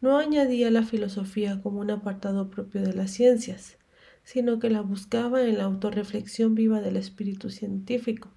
no 0.00 0.16
añadía 0.16 0.70
la 0.70 0.82
filosofía 0.82 1.60
como 1.62 1.80
un 1.80 1.90
apartado 1.90 2.50
propio 2.50 2.82
de 2.82 2.94
las 2.94 3.10
ciencias, 3.10 3.78
sino 4.24 4.58
que 4.58 4.70
la 4.70 4.80
buscaba 4.80 5.42
en 5.42 5.58
la 5.58 5.64
autorreflexión 5.64 6.54
viva 6.54 6.80
del 6.80 6.96
espíritu 6.96 7.50
científico. 7.50 8.30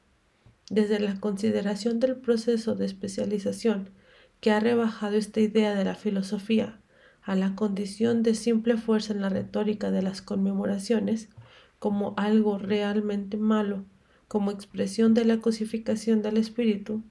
Desde 0.69 0.99
la 0.99 1.19
consideración 1.19 1.99
del 1.99 2.15
proceso 2.15 2.75
de 2.75 2.85
especialización 2.85 3.89
que 4.39 4.51
ha 4.51 4.59
rebajado 4.59 5.15
esta 5.15 5.39
idea 5.39 5.75
de 5.75 5.85
la 5.85 5.95
filosofía 5.95 6.79
a 7.21 7.35
la 7.35 7.55
condición 7.55 8.23
de 8.23 8.35
simple 8.35 8.75
fuerza 8.75 9.13
en 9.13 9.21
la 9.21 9.29
retórica 9.29 9.91
de 9.91 10.01
las 10.01 10.21
conmemoraciones 10.21 11.29
como 11.79 12.13
algo 12.17 12.57
realmente 12.57 13.37
malo, 13.37 13.85
como 14.27 14.51
expresión 14.51 15.13
de 15.13 15.25
la 15.25 15.39
cosificación 15.39 16.21
del 16.21 16.37
espíritu, 16.37 17.03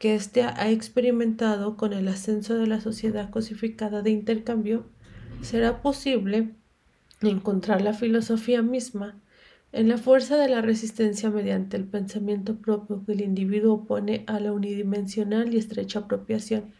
que 0.00 0.14
éste 0.14 0.42
ha 0.42 0.70
experimentado 0.70 1.76
con 1.76 1.92
el 1.92 2.08
ascenso 2.08 2.56
de 2.56 2.66
la 2.66 2.80
sociedad 2.80 3.28
cosificada 3.28 4.00
de 4.00 4.08
intercambio, 4.08 4.86
será 5.42 5.82
posible 5.82 6.54
encontrar 7.20 7.82
la 7.82 7.92
filosofía 7.92 8.62
misma 8.62 9.20
en 9.72 9.90
la 9.90 9.98
fuerza 9.98 10.38
de 10.38 10.48
la 10.48 10.62
resistencia 10.62 11.28
mediante 11.28 11.76
el 11.76 11.84
pensamiento 11.84 12.56
propio 12.56 13.04
que 13.04 13.12
el 13.12 13.20
individuo 13.20 13.74
opone 13.74 14.24
a 14.26 14.40
la 14.40 14.52
unidimensional 14.52 15.52
y 15.52 15.58
estrecha 15.58 15.98
apropiación 15.98 16.72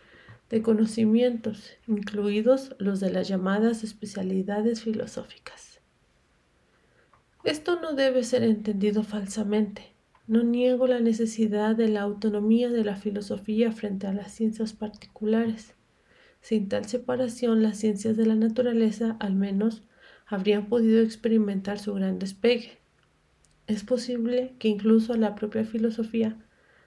de 0.48 0.62
conocimientos, 0.62 1.72
incluidos 1.86 2.74
los 2.78 3.00
de 3.00 3.10
las 3.10 3.28
llamadas 3.28 3.84
especialidades 3.84 4.82
filosóficas. 4.82 5.82
Esto 7.44 7.78
no 7.82 7.92
debe 7.92 8.24
ser 8.24 8.44
entendido 8.44 9.02
falsamente. 9.02 9.92
No 10.30 10.44
niego 10.44 10.86
la 10.86 11.00
necesidad 11.00 11.74
de 11.74 11.88
la 11.88 12.02
autonomía 12.02 12.70
de 12.70 12.84
la 12.84 12.94
filosofía 12.94 13.72
frente 13.72 14.06
a 14.06 14.12
las 14.12 14.30
ciencias 14.30 14.74
particulares. 14.74 15.74
Sin 16.40 16.68
tal 16.68 16.86
separación, 16.86 17.64
las 17.64 17.78
ciencias 17.78 18.16
de 18.16 18.26
la 18.26 18.36
naturaleza, 18.36 19.16
al 19.18 19.34
menos, 19.34 19.82
habrían 20.26 20.68
podido 20.68 21.02
experimentar 21.02 21.80
su 21.80 21.94
gran 21.94 22.20
despegue. 22.20 22.78
Es 23.66 23.82
posible 23.82 24.54
que 24.60 24.68
incluso 24.68 25.14
a 25.14 25.16
la 25.16 25.34
propia 25.34 25.64
filosofía 25.64 26.38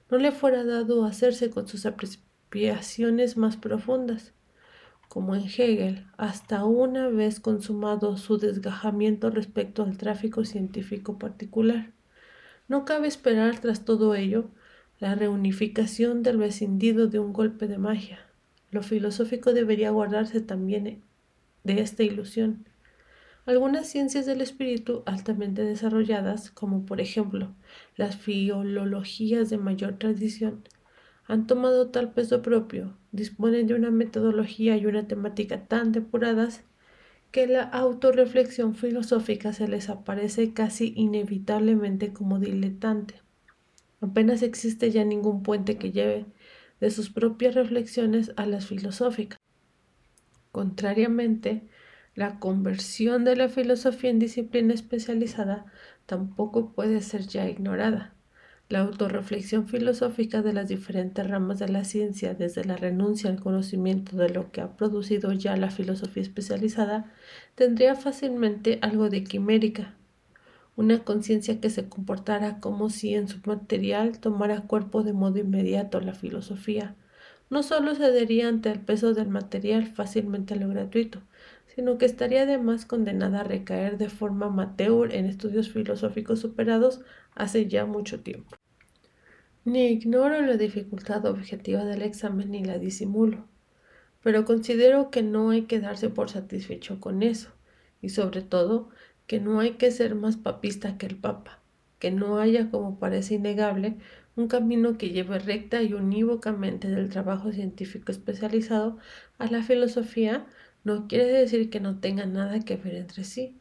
no 0.09 0.19
le 0.19 0.31
fuera 0.31 0.63
dado 0.63 1.03
hacerse 1.03 1.49
con 1.49 1.67
sus 1.67 1.85
apreciaciones 1.85 3.35
más 3.35 3.57
profundas, 3.57 4.33
como 5.09 5.35
en 5.35 5.43
Hegel, 5.43 6.05
hasta 6.15 6.63
una 6.63 7.09
vez 7.09 7.41
consumado 7.41 8.15
su 8.15 8.37
desgajamiento 8.37 9.29
respecto 9.31 9.83
al 9.83 9.97
tráfico 9.97 10.45
científico 10.45 11.17
particular. 11.17 11.92
No 12.73 12.85
cabe 12.85 13.07
esperar 13.07 13.59
tras 13.59 13.85
todo 13.85 14.15
ello 14.15 14.49
la 14.99 15.13
reunificación 15.13 16.23
del 16.23 16.39
rescindido 16.39 17.05
de 17.05 17.19
un 17.19 17.31
golpe 17.31 17.67
de 17.67 17.77
magia. 17.77 18.25
Lo 18.71 18.81
filosófico 18.81 19.53
debería 19.53 19.91
guardarse 19.91 20.41
también 20.41 21.03
de 21.63 21.81
esta 21.81 22.01
ilusión. 22.01 22.65
Algunas 23.45 23.85
ciencias 23.85 24.25
del 24.25 24.41
espíritu 24.41 25.03
altamente 25.05 25.63
desarrolladas, 25.63 26.49
como 26.49 26.83
por 26.83 26.99
ejemplo 26.99 27.53
las 27.95 28.17
filologías 28.17 29.51
de 29.51 29.59
mayor 29.59 29.99
tradición, 29.99 30.63
han 31.27 31.45
tomado 31.45 31.91
tal 31.91 32.11
peso 32.11 32.41
propio, 32.41 32.97
disponen 33.11 33.67
de 33.67 33.75
una 33.75 33.91
metodología 33.91 34.75
y 34.77 34.87
una 34.87 35.07
temática 35.07 35.67
tan 35.67 35.91
depuradas 35.91 36.63
que 37.33 37.47
la 37.47 37.63
autorreflexión 37.63 38.75
filosófica 38.75 39.53
se 39.53 39.67
les 39.67 39.89
aparece 39.89 40.53
casi 40.53 40.93
inevitablemente 40.95 42.13
como 42.13 42.37
diletante. 42.37 43.15
Apenas 44.01 44.43
existe 44.43 44.91
ya 44.91 45.03
ningún 45.03 45.41
puente 45.41 45.79
que 45.79 45.91
lleve 45.91 46.27
de 46.79 46.91
sus 46.91 47.09
propias 47.09 47.55
reflexiones 47.55 48.31
a 48.35 48.45
las 48.45 48.67
filosóficas. 48.67 49.39
Contrariamente, 50.51 51.67
la 52.13 52.37
conversión 52.37 53.25
de 53.25 53.35
la 53.35 53.49
filosofía 53.49 54.11
en 54.11 54.19
disciplina 54.19 54.75
especializada 54.75 55.65
tampoco 56.05 56.73
puede 56.73 57.01
ser 57.01 57.25
ya 57.25 57.49
ignorada. 57.49 58.13
La 58.69 58.79
autorreflexión 58.79 59.67
filosófica 59.67 60.41
de 60.41 60.53
las 60.53 60.69
diferentes 60.69 61.27
ramas 61.27 61.59
de 61.59 61.67
la 61.67 61.83
ciencia, 61.83 62.33
desde 62.33 62.63
la 62.63 62.77
renuncia 62.77 63.29
al 63.29 63.39
conocimiento 63.39 64.15
de 64.17 64.29
lo 64.29 64.51
que 64.51 64.61
ha 64.61 64.75
producido 64.77 65.31
ya 65.33 65.55
la 65.57 65.69
filosofía 65.69 66.23
especializada, 66.23 67.11
tendría 67.55 67.95
fácilmente 67.95 68.79
algo 68.81 69.09
de 69.09 69.23
quimérica, 69.23 69.95
una 70.75 71.03
conciencia 71.03 71.59
que 71.59 71.69
se 71.69 71.87
comportara 71.87 72.59
como 72.59 72.89
si 72.89 73.13
en 73.13 73.27
su 73.27 73.39
material 73.45 74.19
tomara 74.19 74.61
cuerpo 74.61 75.03
de 75.03 75.13
modo 75.13 75.37
inmediato 75.39 75.99
la 75.99 76.13
filosofía. 76.13 76.95
No 77.49 77.61
solo 77.61 77.93
cedería 77.93 78.47
ante 78.47 78.71
el 78.71 78.79
peso 78.79 79.13
del 79.13 79.27
material 79.27 79.85
fácilmente 79.85 80.55
a 80.55 80.57
lo 80.57 80.69
gratuito, 80.69 81.21
sino 81.75 81.97
que 81.97 82.05
estaría 82.05 82.43
además 82.43 82.85
condenada 82.85 83.41
a 83.41 83.43
recaer 83.43 83.97
de 83.97 84.09
forma 84.09 84.47
amateur 84.47 85.13
en 85.13 85.25
estudios 85.25 85.69
filosóficos 85.69 86.39
superados 86.39 87.01
hace 87.35 87.67
ya 87.67 87.85
mucho 87.85 88.21
tiempo. 88.21 88.55
Ni 89.65 89.87
ignoro 89.87 90.41
la 90.41 90.57
dificultad 90.57 91.25
objetiva 91.25 91.85
del 91.85 92.01
examen 92.01 92.51
ni 92.51 92.63
la 92.63 92.77
disimulo, 92.77 93.47
pero 94.21 94.45
considero 94.45 95.09
que 95.09 95.23
no 95.23 95.51
hay 95.51 95.63
que 95.63 95.79
darse 95.79 96.09
por 96.09 96.29
satisfecho 96.29 96.99
con 96.99 97.23
eso, 97.23 97.49
y 98.01 98.09
sobre 98.09 98.41
todo 98.41 98.89
que 99.25 99.39
no 99.39 99.59
hay 99.59 99.71
que 99.73 99.91
ser 99.91 100.15
más 100.15 100.37
papista 100.37 100.97
que 100.97 101.05
el 101.05 101.15
Papa, 101.15 101.61
que 101.97 102.11
no 102.11 102.39
haya, 102.39 102.69
como 102.69 102.99
parece 102.99 103.35
innegable, 103.35 103.97
un 104.35 104.47
camino 104.47 104.97
que 104.97 105.11
lleve 105.11 105.39
recta 105.39 105.81
y 105.81 105.93
unívocamente 105.93 106.89
del 106.89 107.09
trabajo 107.09 107.51
científico 107.51 108.11
especializado 108.11 108.97
a 109.37 109.47
la 109.47 109.61
filosofía 109.63 110.45
no 110.83 111.07
quiere 111.07 111.25
decir 111.25 111.69
que 111.69 111.79
no 111.79 111.99
tengan 111.99 112.33
nada 112.33 112.59
que 112.59 112.75
ver 112.75 112.95
entre 112.95 113.23
sí. 113.23 113.57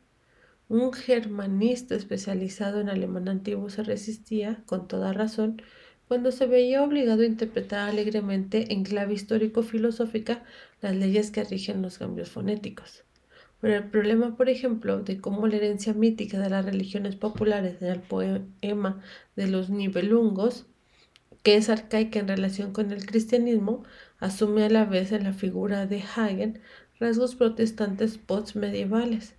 Un 0.69 0.93
germanista 0.93 1.95
especializado 1.95 2.81
en 2.81 2.89
alemán 2.89 3.29
antiguo 3.29 3.69
se 3.71 3.83
resistía, 3.83 4.63
con 4.67 4.89
toda 4.89 5.13
razón, 5.13 5.63
cuando 6.09 6.33
se 6.33 6.47
veía 6.47 6.83
obligado 6.83 7.23
a 7.23 7.27
interpretar 7.27 7.89
alegremente 7.89 8.73
en 8.73 8.85
clave 8.85 9.15
histórico-filosófica 9.15 10.43
las 10.81 10.95
leyes 10.95 11.31
que 11.31 11.45
rigen 11.45 11.83
los 11.83 11.99
cambios 11.99 12.31
fonéticos. 12.31 13.05
Pero 13.63 13.77
el 13.77 13.85
problema, 13.85 14.37
por 14.37 14.49
ejemplo, 14.49 15.03
de 15.03 15.21
cómo 15.21 15.47
la 15.47 15.57
herencia 15.57 15.95
mítica 15.95 16.39
de 16.41 16.51
las 16.51 16.65
religiones 16.65 17.17
populares 17.17 17.81
en 17.81 17.89
el 17.89 18.01
poema 18.01 19.01
de 19.37 19.47
los 19.47 19.71
Nibelungos, 19.71 20.67
que 21.43 21.57
es 21.57 21.69
arcaica 21.69 22.19
en 22.19 22.29
relación 22.29 22.73
con 22.73 22.91
el 22.93 23.07
cristianismo, 23.07 23.85
asume 24.19 24.65
a 24.65 24.69
la 24.69 24.85
vez 24.85 25.13
en 25.13 25.25
la 25.25 25.33
figura 25.33 25.87
de 25.87 26.03
Hagen 26.03 26.61
rasgos 27.03 27.35
protestantes 27.35 28.17
post-medievales, 28.17 29.35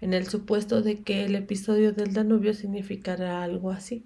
en 0.00 0.14
el 0.14 0.26
supuesto 0.26 0.82
de 0.82 1.02
que 1.02 1.24
el 1.24 1.36
episodio 1.36 1.92
del 1.92 2.12
Danubio 2.12 2.54
significará 2.54 3.44
algo 3.44 3.70
así. 3.70 4.04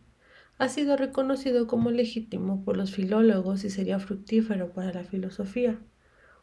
Ha 0.59 0.69
sido 0.69 0.95
reconocido 0.95 1.67
como 1.67 1.91
legítimo 1.91 2.63
por 2.67 2.77
los 2.77 2.93
filólogos 2.93 3.65
y 3.65 3.71
sería 3.71 3.99
fructífero 3.99 4.73
para 4.75 4.93
la 4.93 5.05
filosofía. 5.05 5.79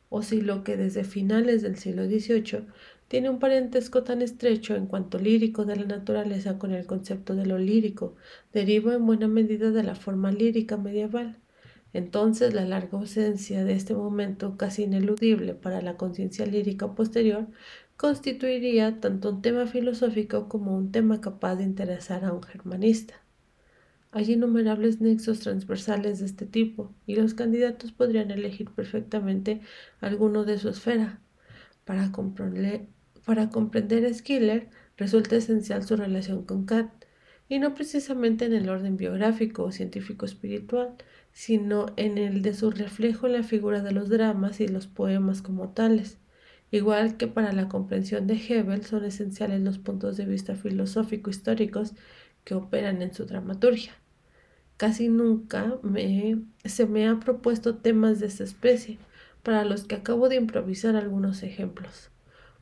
o 0.10 0.22
si 0.24 0.42
lo 0.42 0.64
que 0.64 0.78
desde 0.78 1.04
finales 1.04 1.62
del 1.62 1.78
siglo 1.78 2.06
XVIII 2.06 2.68
tiene 3.08 3.30
un 3.30 3.40
parentesco 3.40 4.04
tan 4.04 4.22
estrecho 4.22 4.76
en 4.76 4.88
cuanto 4.88 5.20
lírico 5.20 5.66
de 5.66 5.76
la 5.76 5.86
naturaleza 5.86 6.58
con 6.58 6.72
el 6.72 6.86
concepto 6.86 7.36
de 7.36 7.46
lo 7.46 7.58
lírico, 7.60 8.16
deriva 8.54 8.94
en 8.96 9.06
buena 9.06 9.28
medida 9.28 9.72
de 9.72 9.84
la 9.84 9.96
forma 9.96 10.32
lírica 10.32 10.78
medieval. 10.78 11.38
Entonces 11.96 12.54
la 12.54 12.66
larga 12.66 12.98
ausencia 12.98 13.64
de 13.64 13.72
este 13.72 13.94
momento 13.94 14.58
casi 14.58 14.84
ineludible 14.84 15.54
para 15.54 15.82
la 15.82 15.96
conciencia 15.96 16.46
lírica 16.46 16.94
posterior 16.94 17.48
constituiría 17.96 19.00
tanto 19.00 19.30
un 19.30 19.42
tema 19.42 19.66
filosófico 19.66 20.50
como 20.50 20.76
un 20.76 20.92
tema 20.92 21.22
capaz 21.22 21.56
de 21.56 21.64
interesar 21.64 22.26
a 22.26 22.34
un 22.34 22.44
germanista. 22.44 23.14
Hay 24.12 24.30
innumerables 24.34 25.00
nexos 25.00 25.40
transversales 25.40 26.20
de 26.20 26.26
este 26.26 26.46
tipo 26.46 26.94
y 27.08 27.16
los 27.16 27.34
candidatos 27.34 27.94
podrían 27.94 28.30
elegir 28.30 28.70
perfectamente 28.72 29.62
alguno 30.02 30.44
de 30.44 30.58
su 30.58 30.68
esfera. 30.68 31.22
Para 31.86 32.12
para 33.26 33.50
comprender 33.50 34.06
a 34.06 34.14
Schiller 34.14 34.68
resulta 34.98 35.38
esencial 35.38 35.84
su 35.84 35.96
relación 35.96 36.44
con 36.44 36.66
Kant, 36.66 36.92
y 37.48 37.60
no 37.60 37.74
precisamente 37.74 38.46
en 38.46 38.54
el 38.54 38.70
orden 38.70 38.98
biográfico 38.98 39.64
o 39.64 39.72
científico 39.72 40.26
espiritual, 40.26 40.96
sino 41.32 41.88
en 41.98 42.18
el 42.18 42.42
de 42.42 42.54
su 42.54 42.72
reflejo 42.72 43.28
en 43.28 43.34
la 43.34 43.44
figura 43.44 43.82
de 43.82 43.92
los 43.92 44.10
dramas 44.10 44.60
y 44.60 44.68
los 44.68 44.88
poemas 44.88 45.42
como 45.42 45.70
tales. 45.70 46.18
Igual 46.72 47.18
que 47.18 47.28
para 47.28 47.52
la 47.52 47.70
comprensión 47.70 48.26
de 48.28 48.36
Hebel 48.36 48.84
son 48.86 49.06
esenciales 49.06 49.62
los 49.62 49.78
puntos 49.78 50.18
de 50.18 50.26
vista 50.26 50.56
filosófico-históricos 50.56 51.94
que 52.44 52.56
operan 52.56 53.02
en 53.02 53.14
su 53.14 53.26
dramaturgia. 53.26 53.94
Casi 54.78 55.08
nunca 55.08 55.78
se 56.66 56.86
me 56.86 57.08
ha 57.08 57.20
propuesto 57.20 57.76
temas 57.76 58.20
de 58.20 58.28
esta 58.28 58.44
especie, 58.44 58.98
para 59.44 59.64
los 59.64 59.84
que 59.84 59.96
acabo 59.96 60.28
de 60.28 60.38
improvisar 60.38 60.96
algunos 60.96 61.44
ejemplos. 61.44 62.10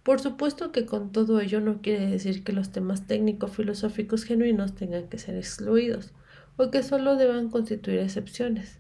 Por 0.03 0.19
supuesto 0.19 0.73
que 0.73 0.85
con 0.85 1.13
todo 1.13 1.39
ello 1.39 1.61
no 1.61 1.81
quiere 1.81 2.05
decir 2.07 2.43
que 2.43 2.51
los 2.51 2.73
temas 2.73 3.07
técnico-filosóficos 3.07 4.25
genuinos 4.25 4.75
tengan 4.75 5.07
que 5.07 5.17
ser 5.17 5.35
excluidos 5.35 6.11
o 6.57 6.71
que 6.71 6.83
solo 6.83 7.15
deban 7.15 7.49
constituir 7.49 7.99
excepciones. 7.99 8.79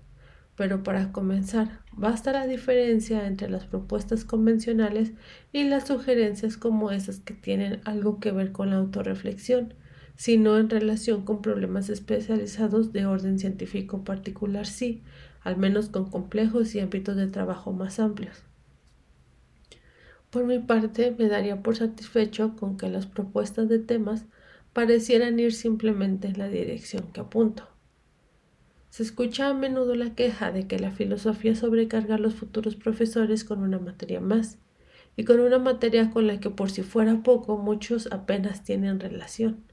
Pero 0.57 0.83
para 0.83 1.13
comenzar, 1.13 1.79
basta 1.93 2.33
la 2.33 2.45
diferencia 2.45 3.25
entre 3.25 3.49
las 3.49 3.65
propuestas 3.65 4.25
convencionales 4.25 5.13
y 5.53 5.63
las 5.63 5.87
sugerencias 5.87 6.57
como 6.57 6.91
esas 6.91 7.21
que 7.21 7.33
tienen 7.33 7.79
algo 7.85 8.19
que 8.19 8.33
ver 8.33 8.51
con 8.51 8.69
la 8.69 8.75
autorreflexión, 8.75 9.73
sino 10.15 10.57
en 10.57 10.69
relación 10.69 11.23
con 11.23 11.41
problemas 11.41 11.89
especializados 11.89 12.91
de 12.91 13.05
orden 13.05 13.39
científico 13.39 14.03
particular 14.03 14.67
sí, 14.67 15.01
al 15.41 15.55
menos 15.55 15.87
con 15.87 16.09
complejos 16.09 16.75
y 16.75 16.81
ámbitos 16.81 17.15
de 17.15 17.27
trabajo 17.27 17.71
más 17.71 17.99
amplios. 17.99 18.43
Por 20.33 20.45
mi 20.45 20.57
parte, 20.57 21.15
me 21.15 21.27
daría 21.27 21.61
por 21.61 21.75
satisfecho 21.75 22.55
con 22.55 22.75
que 22.75 22.89
las 22.89 23.05
propuestas 23.05 23.69
de 23.69 23.77
temas 23.77 24.25
parecieran 24.73 25.39
ir 25.39 25.53
simplemente 25.53 26.27
en 26.27 26.39
la 26.39 26.49
dirección 26.49 27.11
que 27.13 27.21
apunto. 27.21 27.69
Se 28.89 29.03
escucha 29.03 29.49
a 29.49 29.53
menudo 29.53 29.93
la 29.93 30.15
queja 30.15 30.51
de 30.51 30.67
que 30.67 30.79
la 30.79 30.89
filosofía 30.89 31.53
sobrecarga 31.53 32.15
a 32.15 32.17
los 32.17 32.33
futuros 32.33 32.75
profesores 32.75 33.43
con 33.43 33.61
una 33.61 33.77
materia 33.77 34.21
más, 34.21 34.57
y 35.15 35.23
con 35.23 35.39
una 35.39 35.59
materia 35.59 36.09
con 36.09 36.25
la 36.25 36.39
que 36.39 36.49
por 36.49 36.71
si 36.71 36.81
fuera 36.81 37.21
poco 37.21 37.59
muchos 37.59 38.11
apenas 38.11 38.63
tienen 38.63 38.99
relación. 38.99 39.63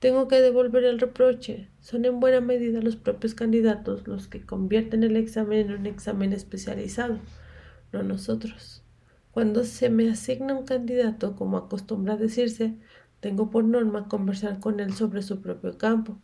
Tengo 0.00 0.26
que 0.26 0.40
devolver 0.40 0.82
el 0.82 0.98
reproche. 0.98 1.68
Son 1.78 2.04
en 2.04 2.18
buena 2.18 2.40
medida 2.40 2.82
los 2.82 2.96
propios 2.96 3.36
candidatos 3.36 4.08
los 4.08 4.26
que 4.26 4.44
convierten 4.44 5.04
el 5.04 5.16
examen 5.16 5.70
en 5.70 5.78
un 5.78 5.86
examen 5.86 6.32
especializado, 6.32 7.20
no 7.92 8.02
nosotros. 8.02 8.83
Cuando 9.34 9.64
se 9.64 9.90
me 9.90 10.08
asigna 10.08 10.54
un 10.54 10.64
candidato, 10.64 11.34
como 11.34 11.56
acostumbra 11.56 12.16
decirse, 12.16 12.76
tengo 13.18 13.50
por 13.50 13.64
norma 13.64 14.06
conversar 14.06 14.60
con 14.60 14.78
él 14.78 14.92
sobre 14.92 15.22
su 15.22 15.40
propio 15.42 15.76
campo, 15.76 16.20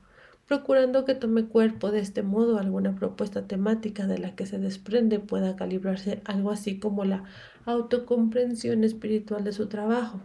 procurando 0.46 1.04
que 1.04 1.16
tome 1.16 1.46
cuerpo 1.46 1.90
de 1.90 1.98
este 1.98 2.22
modo 2.22 2.56
alguna 2.56 2.94
propuesta 2.94 3.48
temática 3.48 4.06
de 4.06 4.18
la 4.18 4.36
que 4.36 4.46
se 4.46 4.60
desprende 4.60 5.18
pueda 5.18 5.56
calibrarse 5.56 6.22
algo 6.24 6.52
así 6.52 6.78
como 6.78 7.04
la 7.04 7.24
autocomprensión 7.64 8.84
espiritual 8.84 9.42
de 9.42 9.54
su 9.54 9.66
trabajo. 9.66 10.20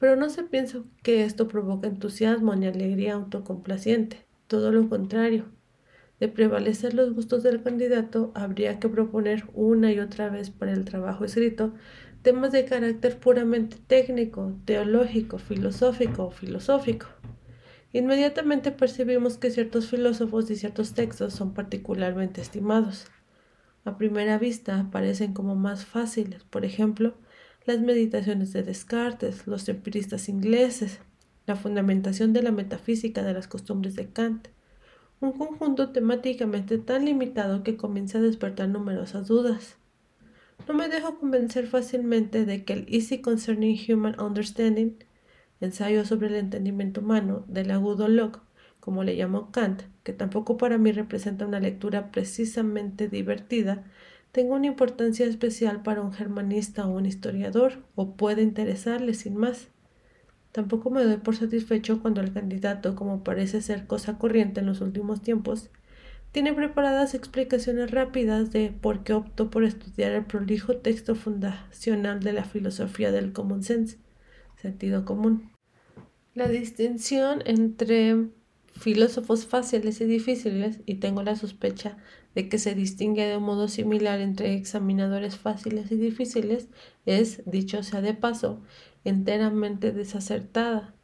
Pero 0.00 0.16
no 0.16 0.30
se 0.30 0.42
piensa 0.42 0.80
que 1.04 1.22
esto 1.22 1.46
provoca 1.46 1.86
entusiasmo 1.86 2.56
ni 2.56 2.66
alegría 2.66 3.14
autocomplaciente, 3.14 4.26
todo 4.48 4.72
lo 4.72 4.88
contrario. 4.88 5.53
De 6.20 6.28
prevalecer 6.28 6.94
los 6.94 7.12
gustos 7.12 7.42
del 7.42 7.62
candidato, 7.62 8.32
habría 8.34 8.78
que 8.78 8.88
proponer 8.88 9.44
una 9.52 9.92
y 9.92 9.98
otra 9.98 10.28
vez 10.28 10.50
para 10.50 10.72
el 10.72 10.84
trabajo 10.84 11.24
escrito 11.24 11.74
temas 12.22 12.52
de 12.52 12.64
carácter 12.64 13.18
puramente 13.18 13.76
técnico, 13.86 14.56
teológico, 14.64 15.38
filosófico 15.38 16.24
o 16.24 16.30
filosófico. 16.30 17.06
Inmediatamente 17.92 18.72
percibimos 18.72 19.36
que 19.36 19.50
ciertos 19.50 19.90
filósofos 19.90 20.50
y 20.50 20.56
ciertos 20.56 20.94
textos 20.94 21.34
son 21.34 21.52
particularmente 21.52 22.40
estimados. 22.40 23.06
A 23.84 23.98
primera 23.98 24.38
vista 24.38 24.88
parecen 24.90 25.34
como 25.34 25.54
más 25.54 25.84
fáciles, 25.84 26.44
por 26.44 26.64
ejemplo, 26.64 27.14
las 27.66 27.80
meditaciones 27.80 28.52
de 28.52 28.62
Descartes, 28.62 29.46
los 29.46 29.68
empiristas 29.68 30.28
ingleses, 30.30 31.00
la 31.46 31.56
fundamentación 31.56 32.32
de 32.32 32.42
la 32.42 32.52
metafísica 32.52 33.22
de 33.22 33.34
las 33.34 33.48
costumbres 33.48 33.94
de 33.94 34.08
Kant, 34.08 34.48
un 35.20 35.32
conjunto 35.32 35.90
temáticamente 35.90 36.78
tan 36.78 37.04
limitado 37.04 37.62
que 37.62 37.76
comienza 37.76 38.18
a 38.18 38.22
despertar 38.22 38.68
numerosas 38.68 39.26
dudas. 39.26 39.76
No 40.68 40.74
me 40.74 40.88
dejo 40.88 41.18
convencer 41.18 41.66
fácilmente 41.66 42.44
de 42.44 42.64
que 42.64 42.72
el 42.72 42.86
Easy 42.88 43.20
Concerning 43.20 43.78
Human 43.88 44.20
Understanding, 44.20 44.96
ensayo 45.60 46.04
sobre 46.04 46.28
el 46.28 46.34
entendimiento 46.34 47.00
humano 47.00 47.44
del 47.48 47.70
agudo 47.70 48.08
Locke, 48.08 48.40
como 48.80 49.02
le 49.02 49.16
llamó 49.16 49.50
Kant, 49.50 49.82
que 50.02 50.12
tampoco 50.12 50.56
para 50.56 50.78
mí 50.78 50.92
representa 50.92 51.46
una 51.46 51.60
lectura 51.60 52.10
precisamente 52.12 53.08
divertida, 53.08 53.84
tenga 54.30 54.54
una 54.56 54.66
importancia 54.66 55.26
especial 55.26 55.82
para 55.82 56.02
un 56.02 56.12
germanista 56.12 56.86
o 56.86 56.96
un 56.96 57.06
historiador, 57.06 57.84
o 57.94 58.16
puede 58.16 58.42
interesarle 58.42 59.14
sin 59.14 59.36
más. 59.36 59.68
Tampoco 60.54 60.88
me 60.88 61.02
doy 61.02 61.16
por 61.16 61.34
satisfecho 61.34 62.00
cuando 62.00 62.20
el 62.20 62.32
candidato, 62.32 62.94
como 62.94 63.24
parece 63.24 63.60
ser 63.60 63.88
cosa 63.88 64.18
corriente 64.18 64.60
en 64.60 64.66
los 64.66 64.80
últimos 64.80 65.20
tiempos, 65.20 65.68
tiene 66.30 66.52
preparadas 66.52 67.14
explicaciones 67.14 67.90
rápidas 67.90 68.52
de 68.52 68.70
por 68.70 69.02
qué 69.02 69.14
optó 69.14 69.50
por 69.50 69.64
estudiar 69.64 70.12
el 70.12 70.26
prolijo 70.26 70.76
texto 70.76 71.16
fundacional 71.16 72.20
de 72.20 72.34
la 72.34 72.44
filosofía 72.44 73.10
del 73.10 73.32
common 73.32 73.64
sense, 73.64 73.98
sentido 74.54 75.04
común. 75.04 75.50
La 76.34 76.46
distinción 76.46 77.42
entre 77.46 78.28
filósofos 78.78 79.46
fáciles 79.46 80.00
y 80.00 80.04
difíciles, 80.04 80.78
y 80.86 80.96
tengo 80.96 81.24
la 81.24 81.34
sospecha 81.34 81.96
de 82.36 82.48
que 82.48 82.58
se 82.58 82.76
distingue 82.76 83.26
de 83.26 83.38
un 83.38 83.42
modo 83.42 83.66
similar 83.66 84.20
entre 84.20 84.54
examinadores 84.54 85.36
fáciles 85.36 85.90
y 85.90 85.96
difíciles, 85.96 86.68
es, 87.06 87.42
dicho 87.44 87.82
sea 87.82 88.02
de 88.02 88.14
paso, 88.14 88.62
enteramente 89.04 89.92
desacertada. 89.92 90.94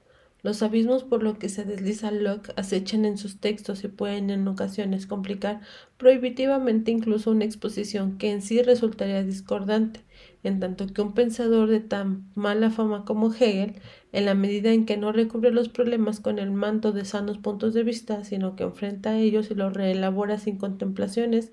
Los 0.42 0.62
abismos 0.62 1.04
por 1.04 1.22
los 1.22 1.36
que 1.36 1.50
se 1.50 1.66
desliza 1.66 2.10
Locke 2.10 2.54
acechan 2.56 3.04
en 3.04 3.18
sus 3.18 3.40
textos 3.40 3.84
y 3.84 3.88
pueden 3.88 4.30
en 4.30 4.48
ocasiones 4.48 5.06
complicar 5.06 5.60
prohibitivamente 5.98 6.90
incluso 6.90 7.30
una 7.30 7.44
exposición 7.44 8.16
que 8.16 8.30
en 8.30 8.40
sí 8.40 8.62
resultaría 8.62 9.22
discordante, 9.22 10.00
en 10.42 10.58
tanto 10.58 10.86
que 10.86 11.02
un 11.02 11.12
pensador 11.12 11.68
de 11.68 11.80
tan 11.80 12.30
mala 12.34 12.70
fama 12.70 13.04
como 13.04 13.30
Hegel, 13.34 13.74
en 14.12 14.24
la 14.24 14.34
medida 14.34 14.72
en 14.72 14.86
que 14.86 14.96
no 14.96 15.12
recubre 15.12 15.50
los 15.50 15.68
problemas 15.68 16.20
con 16.20 16.38
el 16.38 16.50
manto 16.52 16.92
de 16.92 17.04
sanos 17.04 17.36
puntos 17.36 17.74
de 17.74 17.82
vista, 17.82 18.24
sino 18.24 18.56
que 18.56 18.64
enfrenta 18.64 19.10
a 19.10 19.18
ellos 19.18 19.50
y 19.50 19.54
los 19.54 19.74
reelabora 19.74 20.38
sin 20.38 20.56
contemplaciones, 20.56 21.52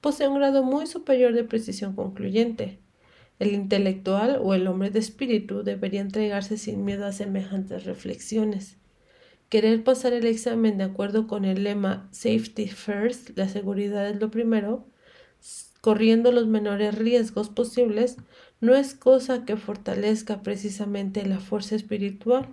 posee 0.00 0.28
un 0.28 0.36
grado 0.36 0.62
muy 0.62 0.86
superior 0.86 1.32
de 1.32 1.42
precisión 1.42 1.96
concluyente. 1.96 2.78
El 3.38 3.52
intelectual 3.52 4.40
o 4.42 4.54
el 4.54 4.66
hombre 4.66 4.90
de 4.90 4.98
espíritu 4.98 5.62
debería 5.62 6.00
entregarse 6.00 6.58
sin 6.58 6.84
miedo 6.84 7.06
a 7.06 7.12
semejantes 7.12 7.84
reflexiones. 7.84 8.76
Querer 9.48 9.84
pasar 9.84 10.12
el 10.12 10.26
examen 10.26 10.76
de 10.76 10.84
acuerdo 10.84 11.26
con 11.26 11.44
el 11.44 11.64
lema 11.64 12.08
Safety 12.10 12.66
First, 12.66 13.30
la 13.36 13.48
seguridad 13.48 14.10
es 14.10 14.20
lo 14.20 14.30
primero, 14.30 14.86
corriendo 15.80 16.32
los 16.32 16.46
menores 16.46 16.98
riesgos 16.98 17.48
posibles, 17.48 18.16
no 18.60 18.74
es 18.74 18.94
cosa 18.94 19.44
que 19.44 19.56
fortalezca 19.56 20.42
precisamente 20.42 21.24
la 21.24 21.38
fuerza 21.38 21.76
espiritual. 21.76 22.48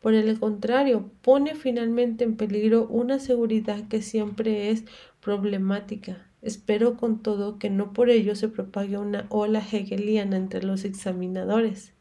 Por 0.00 0.14
el 0.14 0.38
contrario, 0.38 1.10
pone 1.22 1.56
finalmente 1.56 2.22
en 2.24 2.36
peligro 2.36 2.86
una 2.86 3.18
seguridad 3.18 3.88
que 3.88 4.00
siempre 4.00 4.70
es 4.70 4.84
problemática, 5.20 6.27
Espero 6.40 6.96
con 6.96 7.22
todo 7.22 7.58
que 7.58 7.68
no 7.68 7.92
por 7.92 8.10
ello 8.10 8.36
se 8.36 8.48
propague 8.48 8.96
una 8.96 9.26
ola 9.28 9.58
hegeliana 9.58 10.36
entre 10.36 10.62
los 10.62 10.84
examinadores. 10.84 11.94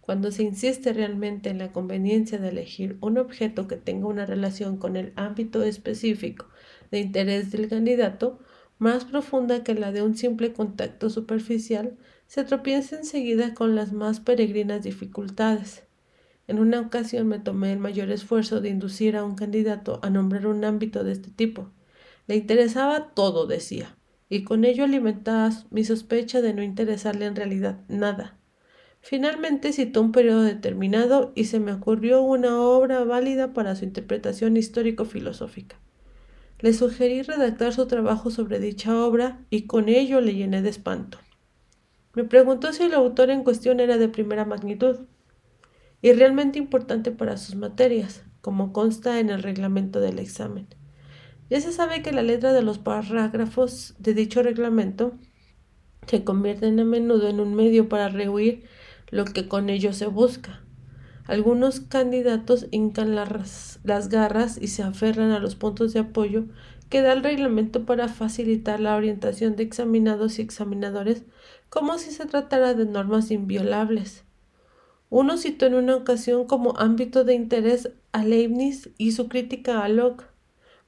Cuando 0.00 0.32
se 0.32 0.42
insiste 0.42 0.92
realmente 0.92 1.50
en 1.50 1.58
la 1.58 1.70
conveniencia 1.70 2.38
de 2.38 2.48
elegir 2.48 2.96
un 3.00 3.18
objeto 3.18 3.68
que 3.68 3.76
tenga 3.76 4.08
una 4.08 4.26
relación 4.26 4.76
con 4.78 4.96
el 4.96 5.12
ámbito 5.14 5.62
específico 5.62 6.46
de 6.90 7.00
interés 7.00 7.52
del 7.52 7.68
candidato, 7.68 8.40
más 8.78 9.04
profunda 9.04 9.62
que 9.62 9.74
la 9.74 9.92
de 9.92 10.02
un 10.02 10.16
simple 10.16 10.54
contacto 10.54 11.10
superficial, 11.10 11.98
se 12.26 12.44
tropieza 12.44 12.96
enseguida 12.96 13.52
con 13.52 13.74
las 13.74 13.92
más 13.92 14.20
peregrinas 14.20 14.82
dificultades. 14.82 15.84
En 16.48 16.58
una 16.58 16.80
ocasión 16.80 17.28
me 17.28 17.38
tomé 17.38 17.72
el 17.72 17.78
mayor 17.78 18.10
esfuerzo 18.10 18.60
de 18.60 18.70
inducir 18.70 19.16
a 19.16 19.24
un 19.24 19.34
candidato 19.34 20.00
a 20.02 20.10
nombrar 20.10 20.46
un 20.46 20.64
ámbito 20.64 21.04
de 21.04 21.12
este 21.12 21.30
tipo. 21.30 21.70
Le 22.30 22.36
interesaba 22.36 23.12
todo, 23.12 23.48
decía, 23.48 23.96
y 24.28 24.44
con 24.44 24.64
ello 24.64 24.84
alimentaba 24.84 25.50
mi 25.70 25.82
sospecha 25.82 26.40
de 26.40 26.54
no 26.54 26.62
interesarle 26.62 27.26
en 27.26 27.34
realidad 27.34 27.80
nada. 27.88 28.38
Finalmente 29.00 29.72
citó 29.72 30.00
un 30.00 30.12
periodo 30.12 30.42
determinado 30.42 31.32
y 31.34 31.46
se 31.46 31.58
me 31.58 31.72
ocurrió 31.72 32.22
una 32.22 32.62
obra 32.62 33.02
válida 33.02 33.52
para 33.52 33.74
su 33.74 33.84
interpretación 33.84 34.56
histórico-filosófica. 34.56 35.80
Le 36.60 36.72
sugerí 36.72 37.22
redactar 37.22 37.72
su 37.72 37.88
trabajo 37.88 38.30
sobre 38.30 38.60
dicha 38.60 38.96
obra 39.04 39.44
y 39.50 39.62
con 39.62 39.88
ello 39.88 40.20
le 40.20 40.36
llené 40.36 40.62
de 40.62 40.70
espanto. 40.70 41.18
Me 42.14 42.22
preguntó 42.22 42.72
si 42.72 42.84
el 42.84 42.94
autor 42.94 43.30
en 43.30 43.42
cuestión 43.42 43.80
era 43.80 43.98
de 43.98 44.08
primera 44.08 44.44
magnitud 44.44 45.00
y 46.00 46.12
realmente 46.12 46.60
importante 46.60 47.10
para 47.10 47.36
sus 47.38 47.56
materias, 47.56 48.22
como 48.40 48.72
consta 48.72 49.18
en 49.18 49.30
el 49.30 49.42
reglamento 49.42 49.98
del 49.98 50.20
examen. 50.20 50.68
Ya 51.50 51.60
se 51.60 51.72
sabe 51.72 52.02
que 52.02 52.12
la 52.12 52.22
letra 52.22 52.52
de 52.52 52.62
los 52.62 52.78
parágrafos 52.78 53.94
de 53.98 54.14
dicho 54.14 54.42
reglamento 54.42 55.14
se 56.06 56.24
convierten 56.24 56.80
a 56.80 56.84
menudo 56.84 57.28
en 57.28 57.40
un 57.40 57.54
medio 57.54 57.88
para 57.88 58.08
rehuir 58.08 58.64
lo 59.10 59.24
que 59.24 59.48
con 59.48 59.68
ello 59.68 59.92
se 59.92 60.06
busca. 60.06 60.62
Algunos 61.26 61.80
candidatos 61.80 62.66
hincan 62.70 63.14
las, 63.14 63.80
las 63.84 64.08
garras 64.08 64.58
y 64.60 64.68
se 64.68 64.82
aferran 64.82 65.32
a 65.32 65.40
los 65.40 65.56
puntos 65.56 65.92
de 65.92 66.00
apoyo 66.00 66.44
que 66.88 67.02
da 67.02 67.12
el 67.12 67.22
reglamento 67.22 67.84
para 67.84 68.08
facilitar 68.08 68.80
la 68.80 68.96
orientación 68.96 69.56
de 69.56 69.62
examinados 69.62 70.38
y 70.38 70.42
examinadores 70.42 71.24
como 71.68 71.98
si 71.98 72.10
se 72.10 72.26
tratara 72.26 72.74
de 72.74 72.86
normas 72.86 73.30
inviolables. 73.30 74.24
Uno 75.08 75.36
citó 75.36 75.66
en 75.66 75.74
una 75.74 75.96
ocasión 75.96 76.46
como 76.46 76.76
ámbito 76.78 77.24
de 77.24 77.34
interés 77.34 77.90
a 78.12 78.24
Leibniz 78.24 78.90
y 78.98 79.12
su 79.12 79.28
crítica 79.28 79.84
a 79.84 79.88
Locke. 79.88 80.29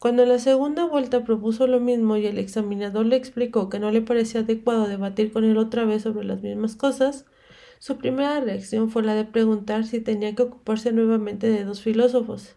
Cuando 0.03 0.25
en 0.25 0.31
la 0.31 0.41
segunda 0.41 0.85
vuelta 0.85 1.23
propuso 1.23 1.69
lo 1.69 1.79
mismo 1.79 2.17
y 2.17 2.27
el 2.27 2.37
examinador 2.37 3.07
le 3.07 3.15
explicó 3.15 3.69
que 3.69 3.79
no 3.79 3.93
le 3.93 4.03
parecía 4.03 4.41
adecuado 4.41 4.89
debatir 4.89 5.33
con 5.33 5.45
él 5.45 5.57
otra 5.57 5.85
vez 5.85 6.03
sobre 6.03 6.25
las 6.25 6.43
mismas 6.43 6.75
cosas, 6.75 7.25
su 7.79 7.99
primera 7.99 8.41
reacción 8.41 8.91
fue 8.91 9.05
la 9.05 9.15
de 9.15 9.25
preguntar 9.25 9.85
si 9.85 10.01
tenía 10.01 10.35
que 10.35 10.43
ocuparse 10.43 10.91
nuevamente 10.91 11.49
de 11.49 11.63
dos 11.63 11.83
filósofos. 11.83 12.57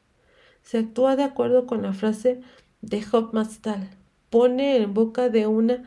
Se 0.63 0.79
actúa 0.79 1.15
de 1.15 1.21
acuerdo 1.21 1.67
con 1.67 1.83
la 1.83 1.93
frase 1.93 2.41
de 2.81 3.05
Hofmannsthal, 3.11 3.91
pone 4.31 4.77
en 4.77 4.95
boca 4.95 5.29
de 5.29 5.45
una 5.45 5.83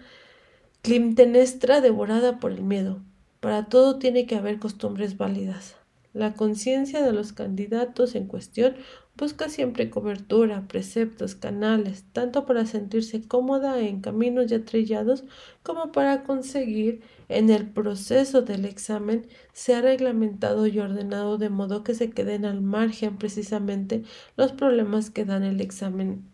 climtenestra 0.83 1.81
devorada 1.81 2.39
por 2.39 2.53
el 2.53 2.63
miedo. 2.63 3.01
Para 3.41 3.65
todo 3.65 3.99
tiene 3.99 4.27
que 4.27 4.37
haber 4.37 4.61
costumbres 4.61 5.17
válidas. 5.17 5.75
La 6.13 6.35
conciencia 6.35 7.03
de 7.03 7.13
los 7.13 7.33
candidatos 7.33 8.15
en 8.15 8.29
cuestión 8.29 8.77
busca 9.19 9.49
siempre 9.49 9.91
cobertura, 9.91 10.67
preceptos, 10.69 11.35
canales, 11.35 12.05
tanto 12.13 12.47
para 12.47 12.65
sentirse 12.67 13.27
cómoda 13.27 13.81
en 13.81 14.01
caminos 14.01 14.47
ya 14.47 14.65
trillados 14.65 15.25
como 15.65 15.93
para 15.93 16.23
conseguir 16.23 17.03
en 17.29 17.51
el 17.51 17.69
proceso 17.69 18.43
del 18.43 18.65
examen 18.65 19.27
sea 19.53 19.83
reglamentado 19.83 20.67
y 20.69 20.79
ordenado 20.79 21.37
de 21.37 21.51
modo 21.51 21.83
que 21.83 21.95
se 21.95 22.11
queden 22.11 22.45
al 22.45 22.63
margen 22.63 23.19
precisamente 23.19 24.05
los 24.37 24.53
problemas 24.53 25.11
que 25.11 25.25
dan 25.25 25.43
el 25.43 25.61
examen 25.61 26.25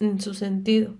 en 0.00 0.20
su 0.20 0.32
sentido. 0.34 0.96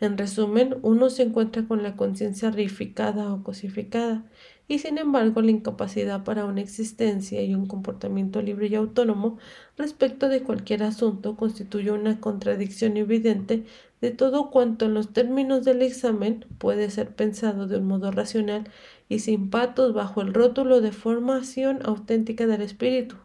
En 0.00 0.18
resumen, 0.18 0.76
uno 0.82 1.08
se 1.08 1.22
encuentra 1.22 1.66
con 1.66 1.82
la 1.82 1.96
conciencia 1.96 2.50
reificada 2.50 3.32
o 3.32 3.42
cosificada, 3.42 4.24
y 4.66 4.78
sin 4.78 4.98
embargo 4.98 5.42
la 5.42 5.50
incapacidad 5.50 6.24
para 6.24 6.44
una 6.46 6.60
existencia 6.60 7.42
y 7.42 7.54
un 7.54 7.66
comportamiento 7.66 8.40
libre 8.40 8.68
y 8.68 8.74
autónomo 8.74 9.38
respecto 9.76 10.28
de 10.28 10.42
cualquier 10.42 10.82
asunto 10.82 11.36
constituye 11.36 11.90
una 11.90 12.20
contradicción 12.20 12.96
evidente 12.96 13.64
de 14.00 14.10
todo 14.10 14.50
cuanto 14.50 14.86
en 14.86 14.94
los 14.94 15.12
términos 15.12 15.64
del 15.64 15.82
examen 15.82 16.44
puede 16.58 16.90
ser 16.90 17.14
pensado 17.14 17.66
de 17.66 17.78
un 17.78 17.86
modo 17.86 18.10
racional 18.10 18.68
y 19.08 19.20
sin 19.20 19.50
patos 19.50 19.94
bajo 19.94 20.22
el 20.22 20.34
rótulo 20.34 20.80
de 20.80 20.92
formación 20.92 21.80
auténtica 21.84 22.46
del 22.46 22.62
espíritu. 22.62 23.16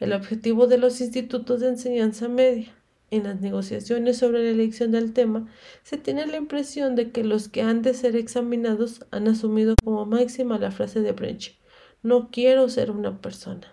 El 0.00 0.12
objetivo 0.12 0.66
de 0.66 0.78
los 0.78 1.00
institutos 1.00 1.60
de 1.60 1.68
enseñanza 1.68 2.28
media 2.28 2.74
en 3.12 3.24
las 3.24 3.40
negociaciones 3.40 4.16
sobre 4.16 4.42
la 4.42 4.50
elección 4.50 4.90
del 4.90 5.12
tema, 5.12 5.46
se 5.84 5.98
tiene 5.98 6.26
la 6.26 6.38
impresión 6.38 6.96
de 6.96 7.12
que 7.12 7.22
los 7.22 7.48
que 7.48 7.62
han 7.62 7.82
de 7.82 7.94
ser 7.94 8.16
examinados 8.16 9.04
han 9.10 9.28
asumido 9.28 9.76
como 9.84 10.06
máxima 10.06 10.58
la 10.58 10.70
frase 10.72 11.00
de 11.00 11.12
Brecht, 11.12 11.54
no 12.02 12.30
quiero 12.32 12.68
ser 12.68 12.90
una 12.90 13.20
persona. 13.20 13.68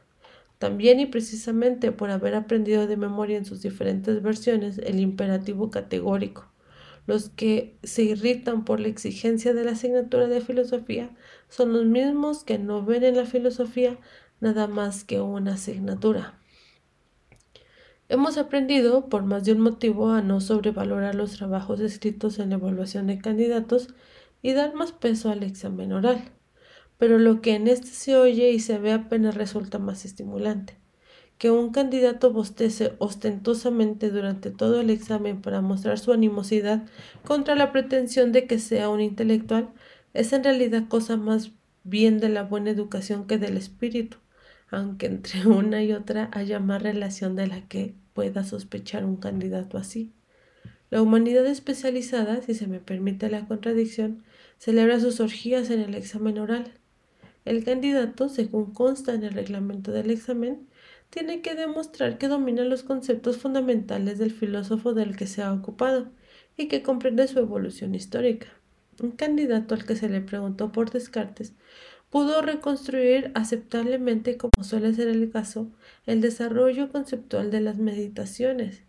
También 0.59 0.99
y 0.99 1.05
precisamente 1.05 1.91
por 1.93 2.11
haber 2.11 2.35
aprendido 2.35 2.85
de 2.85 2.97
memoria 2.97 3.37
en 3.37 3.45
sus 3.45 3.61
diferentes 3.61 4.21
versiones 4.21 4.77
el 4.79 4.99
imperativo 4.99 5.71
categórico. 5.71 6.51
Los 7.07 7.29
que 7.29 7.77
se 7.81 8.03
irritan 8.03 8.65
por 8.65 8.79
la 8.79 8.89
exigencia 8.89 9.53
de 9.53 9.63
la 9.63 9.71
asignatura 9.71 10.27
de 10.27 10.41
filosofía 10.41 11.09
son 11.47 11.73
los 11.73 11.85
mismos 11.85 12.43
que 12.43 12.59
no 12.59 12.85
ven 12.85 13.03
en 13.05 13.15
la 13.15 13.25
filosofía 13.25 13.97
nada 14.41 14.67
más 14.67 15.05
que 15.05 15.21
una 15.21 15.53
asignatura. 15.53 16.38
Hemos 18.11 18.39
aprendido, 18.39 19.07
por 19.07 19.23
más 19.23 19.45
de 19.45 19.51
un 19.51 19.59
motivo, 19.59 20.09
a 20.09 20.23
no 20.23 20.41
sobrevalorar 20.41 21.13
los 21.13 21.33
trabajos 21.33 21.79
escritos 21.79 22.39
en 22.39 22.49
la 22.49 22.55
evaluación 22.55 23.05
de 23.05 23.19
candidatos 23.19 23.89
y 24.41 24.53
dar 24.53 24.73
más 24.73 24.91
peso 24.91 25.29
al 25.29 25.43
examen 25.43 25.93
oral. 25.93 26.19
Pero 26.97 27.19
lo 27.19 27.39
que 27.41 27.53
en 27.53 27.67
este 27.67 27.85
se 27.85 28.17
oye 28.17 28.49
y 28.49 28.59
se 28.61 28.79
ve 28.79 28.93
apenas 28.93 29.35
resulta 29.35 29.77
más 29.77 30.05
estimulante. 30.05 30.79
Que 31.37 31.51
un 31.51 31.71
candidato 31.71 32.33
bostece 32.33 32.95
ostentosamente 32.97 34.09
durante 34.09 34.49
todo 34.49 34.81
el 34.81 34.89
examen 34.89 35.43
para 35.43 35.61
mostrar 35.61 35.99
su 35.99 36.11
animosidad 36.11 36.87
contra 37.23 37.53
la 37.53 37.71
pretensión 37.71 38.31
de 38.31 38.47
que 38.47 38.57
sea 38.57 38.89
un 38.89 39.01
intelectual 39.01 39.69
es 40.15 40.33
en 40.33 40.43
realidad 40.43 40.87
cosa 40.87 41.15
más 41.15 41.51
bien 41.83 42.19
de 42.19 42.29
la 42.29 42.41
buena 42.41 42.71
educación 42.71 43.27
que 43.27 43.37
del 43.37 43.55
espíritu 43.55 44.17
aunque 44.71 45.07
entre 45.07 45.45
una 45.47 45.83
y 45.83 45.93
otra 45.93 46.29
haya 46.33 46.59
más 46.59 46.81
relación 46.81 47.35
de 47.35 47.47
la 47.47 47.67
que 47.67 47.95
pueda 48.13 48.43
sospechar 48.43 49.05
un 49.05 49.17
candidato 49.17 49.77
así. 49.77 50.11
La 50.89 51.01
humanidad 51.01 51.45
especializada, 51.45 52.41
si 52.41 52.55
se 52.55 52.67
me 52.67 52.79
permite 52.79 53.29
la 53.29 53.47
contradicción, 53.47 54.23
celebra 54.57 54.99
sus 54.99 55.19
orgías 55.19 55.69
en 55.69 55.81
el 55.81 55.93
examen 55.93 56.39
oral. 56.39 56.73
El 57.45 57.63
candidato, 57.63 58.27
según 58.27 58.73
consta 58.73 59.13
en 59.13 59.23
el 59.23 59.33
reglamento 59.33 59.91
del 59.91 60.09
examen, 60.09 60.67
tiene 61.09 61.41
que 61.41 61.55
demostrar 61.55 62.17
que 62.17 62.27
domina 62.27 62.63
los 62.63 62.83
conceptos 62.83 63.37
fundamentales 63.37 64.17
del 64.17 64.31
filósofo 64.31 64.93
del 64.93 65.15
que 65.15 65.27
se 65.27 65.41
ha 65.41 65.53
ocupado 65.53 66.11
y 66.57 66.67
que 66.67 66.83
comprende 66.83 67.27
su 67.27 67.39
evolución 67.39 67.95
histórica. 67.95 68.47
Un 69.01 69.11
candidato 69.11 69.75
al 69.75 69.85
que 69.85 69.95
se 69.95 70.09
le 70.09 70.21
preguntó 70.21 70.71
por 70.71 70.91
Descartes 70.91 71.53
pudo 72.09 72.41
reconstruir 72.41 73.31
aceptablemente, 73.35 74.37
como 74.37 74.63
suele 74.63 74.93
ser 74.93 75.07
el 75.07 75.29
caso, 75.31 75.71
el 76.05 76.21
desarrollo 76.21 76.91
conceptual 76.91 77.51
de 77.51 77.61
las 77.61 77.77
meditaciones. 77.77 78.83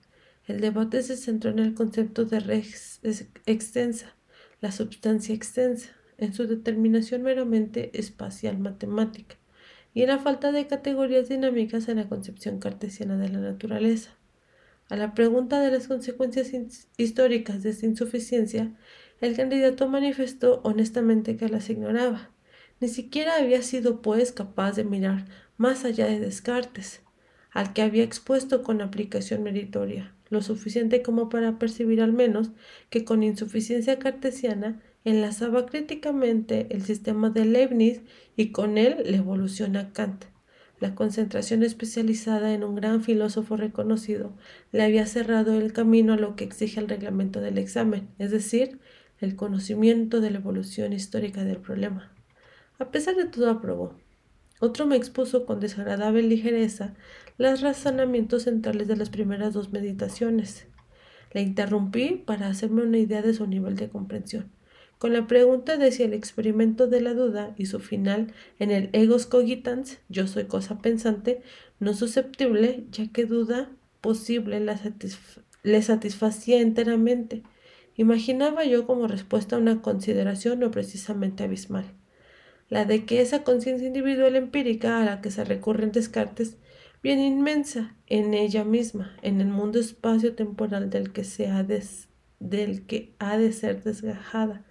El 0.46 0.60
debate 0.60 1.02
se 1.02 1.16
centró 1.16 1.50
en 1.50 1.58
el 1.58 1.74
concepto 1.74 2.24
de 2.24 2.40
res 2.40 3.00
extensa, 3.46 4.16
la 4.60 4.72
substancia 4.72 5.34
extensa, 5.34 5.90
en 6.18 6.34
su 6.34 6.46
determinación 6.46 7.22
meramente 7.22 7.98
espacial 7.98 8.58
matemática, 8.58 9.36
y 9.94 10.02
en 10.02 10.08
la 10.08 10.18
falta 10.18 10.52
de 10.52 10.66
categorías 10.66 11.28
dinámicas 11.28 11.88
en 11.88 11.96
la 11.96 12.08
concepción 12.08 12.58
cartesiana 12.58 13.16
de 13.16 13.28
la 13.28 13.40
naturaleza. 13.40 14.10
A 14.88 14.96
la 14.96 15.14
pregunta 15.14 15.60
de 15.60 15.70
las 15.70 15.88
consecuencias 15.88 16.50
históricas 16.96 17.62
de 17.62 17.70
esta 17.70 17.86
insuficiencia, 17.86 18.74
el 19.20 19.36
candidato 19.36 19.88
manifestó 19.88 20.60
honestamente 20.64 21.36
que 21.36 21.48
las 21.48 21.70
ignoraba 21.70 22.30
ni 22.80 22.88
siquiera 22.88 23.36
había 23.36 23.62
sido 23.62 24.00
pues 24.00 24.32
capaz 24.32 24.72
de 24.72 24.84
mirar 24.84 25.26
más 25.58 25.84
allá 25.84 26.06
de 26.06 26.18
Descartes, 26.18 27.02
al 27.50 27.72
que 27.72 27.82
había 27.82 28.02
expuesto 28.02 28.62
con 28.62 28.80
aplicación 28.80 29.42
meritoria, 29.42 30.14
lo 30.30 30.40
suficiente 30.40 31.02
como 31.02 31.28
para 31.28 31.58
percibir 31.58 32.00
al 32.00 32.12
menos 32.12 32.50
que 32.88 33.04
con 33.04 33.22
insuficiencia 33.22 33.98
cartesiana 33.98 34.80
enlazaba 35.04 35.66
críticamente 35.66 36.68
el 36.70 36.82
sistema 36.82 37.30
de 37.30 37.44
Leibniz 37.44 38.00
y 38.36 38.50
con 38.50 38.78
él 38.78 39.02
la 39.04 39.16
evolución 39.16 39.76
a 39.76 39.92
Kant. 39.92 40.24
La 40.78 40.94
concentración 40.94 41.62
especializada 41.62 42.54
en 42.54 42.64
un 42.64 42.74
gran 42.74 43.02
filósofo 43.02 43.56
reconocido 43.56 44.32
le 44.72 44.82
había 44.82 45.04
cerrado 45.04 45.60
el 45.60 45.74
camino 45.74 46.14
a 46.14 46.16
lo 46.16 46.36
que 46.36 46.44
exige 46.44 46.80
el 46.80 46.88
reglamento 46.88 47.42
del 47.42 47.58
examen, 47.58 48.08
es 48.18 48.30
decir, 48.30 48.78
el 49.20 49.36
conocimiento 49.36 50.22
de 50.22 50.30
la 50.30 50.38
evolución 50.38 50.94
histórica 50.94 51.44
del 51.44 51.58
problema. 51.58 52.14
A 52.80 52.90
pesar 52.90 53.14
de 53.14 53.26
todo 53.26 53.50
aprobó. 53.50 53.94
Otro 54.58 54.86
me 54.86 54.96
expuso 54.96 55.44
con 55.44 55.60
desagradable 55.60 56.22
ligereza 56.22 56.94
los 57.36 57.60
razonamientos 57.60 58.44
centrales 58.44 58.88
de 58.88 58.96
las 58.96 59.10
primeras 59.10 59.52
dos 59.52 59.70
meditaciones. 59.70 60.66
La 61.32 61.42
interrumpí 61.42 62.22
para 62.24 62.48
hacerme 62.48 62.82
una 62.82 62.96
idea 62.96 63.20
de 63.20 63.34
su 63.34 63.46
nivel 63.46 63.76
de 63.76 63.90
comprensión. 63.90 64.50
Con 64.96 65.12
la 65.12 65.26
pregunta 65.26 65.76
de 65.76 65.92
si 65.92 66.04
el 66.04 66.14
experimento 66.14 66.86
de 66.86 67.02
la 67.02 67.12
duda 67.12 67.54
y 67.58 67.66
su 67.66 67.80
final 67.80 68.32
en 68.58 68.70
el 68.70 68.88
egos 68.94 69.26
cogitans, 69.26 69.98
yo 70.08 70.26
soy 70.26 70.44
cosa 70.44 70.78
pensante, 70.78 71.42
no 71.80 71.92
susceptible, 71.92 72.86
ya 72.90 73.12
que 73.12 73.26
duda 73.26 73.70
posible 74.00 74.58
le 75.62 75.82
satisfacía 75.82 76.62
enteramente. 76.62 77.42
Imaginaba 77.94 78.64
yo 78.64 78.86
como 78.86 79.06
respuesta 79.06 79.58
una 79.58 79.82
consideración 79.82 80.60
no 80.60 80.70
precisamente 80.70 81.44
abismal, 81.44 81.94
la 82.70 82.84
de 82.84 83.04
que 83.04 83.20
esa 83.20 83.42
conciencia 83.42 83.86
individual 83.86 84.36
empírica 84.36 85.00
a 85.00 85.04
la 85.04 85.20
que 85.20 85.30
se 85.30 85.44
recurre 85.44 85.84
en 85.84 85.92
Descartes, 85.92 86.56
bien 87.02 87.18
inmensa 87.18 87.96
en 88.06 88.32
ella 88.32 88.64
misma, 88.64 89.16
en 89.22 89.40
el 89.40 89.48
mundo 89.48 89.80
espacio-temporal 89.80 90.88
del 90.88 91.12
del 92.38 92.86
que 92.86 93.14
ha 93.18 93.36
de 93.36 93.52
ser 93.52 93.82
desgajada, 93.82 94.64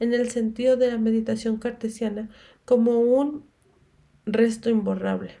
en 0.00 0.12
el 0.12 0.30
sentido 0.30 0.76
de 0.76 0.90
la 0.90 0.98
meditación 0.98 1.56
cartesiana 1.58 2.28
como 2.64 2.98
un 2.98 3.46
resto 4.26 4.68
imborrable. 4.68 5.32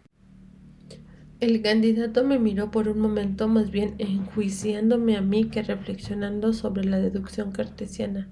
El 1.40 1.62
candidato 1.62 2.24
me 2.24 2.38
miró 2.38 2.70
por 2.70 2.88
un 2.88 3.00
momento 3.00 3.48
más 3.48 3.70
bien 3.70 3.96
enjuiciándome 3.98 5.16
a 5.16 5.20
mí 5.20 5.50
que 5.50 5.62
reflexionando 5.62 6.52
sobre 6.52 6.84
la 6.84 7.00
deducción 7.00 7.50
cartesiana. 7.50 8.30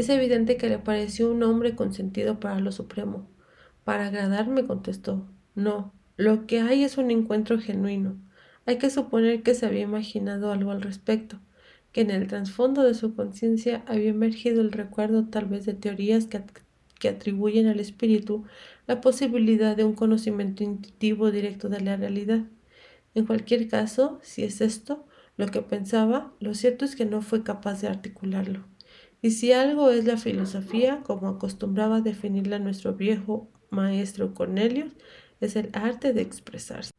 Es 0.00 0.08
evidente 0.08 0.56
que 0.56 0.70
le 0.70 0.78
pareció 0.78 1.30
un 1.30 1.42
hombre 1.42 1.76
con 1.76 1.92
sentido 1.92 2.40
para 2.40 2.58
lo 2.58 2.72
supremo. 2.72 3.28
Para 3.84 4.06
agradarme 4.06 4.66
contestó. 4.66 5.28
No, 5.54 5.92
lo 6.16 6.46
que 6.46 6.60
hay 6.60 6.84
es 6.84 6.96
un 6.96 7.10
encuentro 7.10 7.58
genuino. 7.58 8.16
Hay 8.64 8.78
que 8.78 8.88
suponer 8.88 9.42
que 9.42 9.52
se 9.52 9.66
había 9.66 9.82
imaginado 9.82 10.52
algo 10.52 10.70
al 10.70 10.80
respecto 10.80 11.38
que 11.92 12.00
en 12.00 12.10
el 12.10 12.28
trasfondo 12.28 12.82
de 12.82 12.94
su 12.94 13.14
conciencia 13.14 13.84
había 13.86 14.08
emergido 14.08 14.62
el 14.62 14.72
recuerdo 14.72 15.26
tal 15.26 15.44
vez 15.44 15.66
de 15.66 15.74
teorías 15.74 16.24
que, 16.24 16.42
que, 16.98 17.10
atribuyen 17.10 17.66
al 17.66 17.78
espíritu 17.78 18.44
la 18.86 19.02
posibilidad 19.02 19.76
de 19.76 19.84
un 19.84 19.92
conocimiento 19.92 20.64
intuitivo 20.64 21.30
directo 21.30 21.68
de 21.68 21.82
la 21.82 21.98
realidad. 21.98 22.40
En 23.14 23.26
cualquier 23.26 23.68
caso, 23.68 24.18
si 24.22 24.44
es 24.44 24.62
esto 24.62 25.04
lo 25.36 25.48
que 25.48 25.60
pensaba, 25.60 26.32
lo 26.40 26.54
cierto 26.54 26.86
es 26.86 26.96
que 26.96 27.04
no 27.04 27.20
fue 27.20 27.42
capaz 27.42 27.82
de 27.82 27.88
articularlo. 27.88 28.64
Y 29.22 29.32
si 29.32 29.52
algo 29.52 29.90
es 29.90 30.06
la 30.06 30.16
filosofía, 30.16 31.02
como 31.02 31.28
acostumbraba 31.28 32.00
definirla 32.00 32.58
nuestro 32.58 32.94
viejo 32.94 33.48
maestro 33.70 34.34
Cornelius, 34.34 34.92
es 35.40 35.56
el 35.56 35.70
arte 35.72 36.12
de 36.12 36.22
expresarse. 36.22 36.90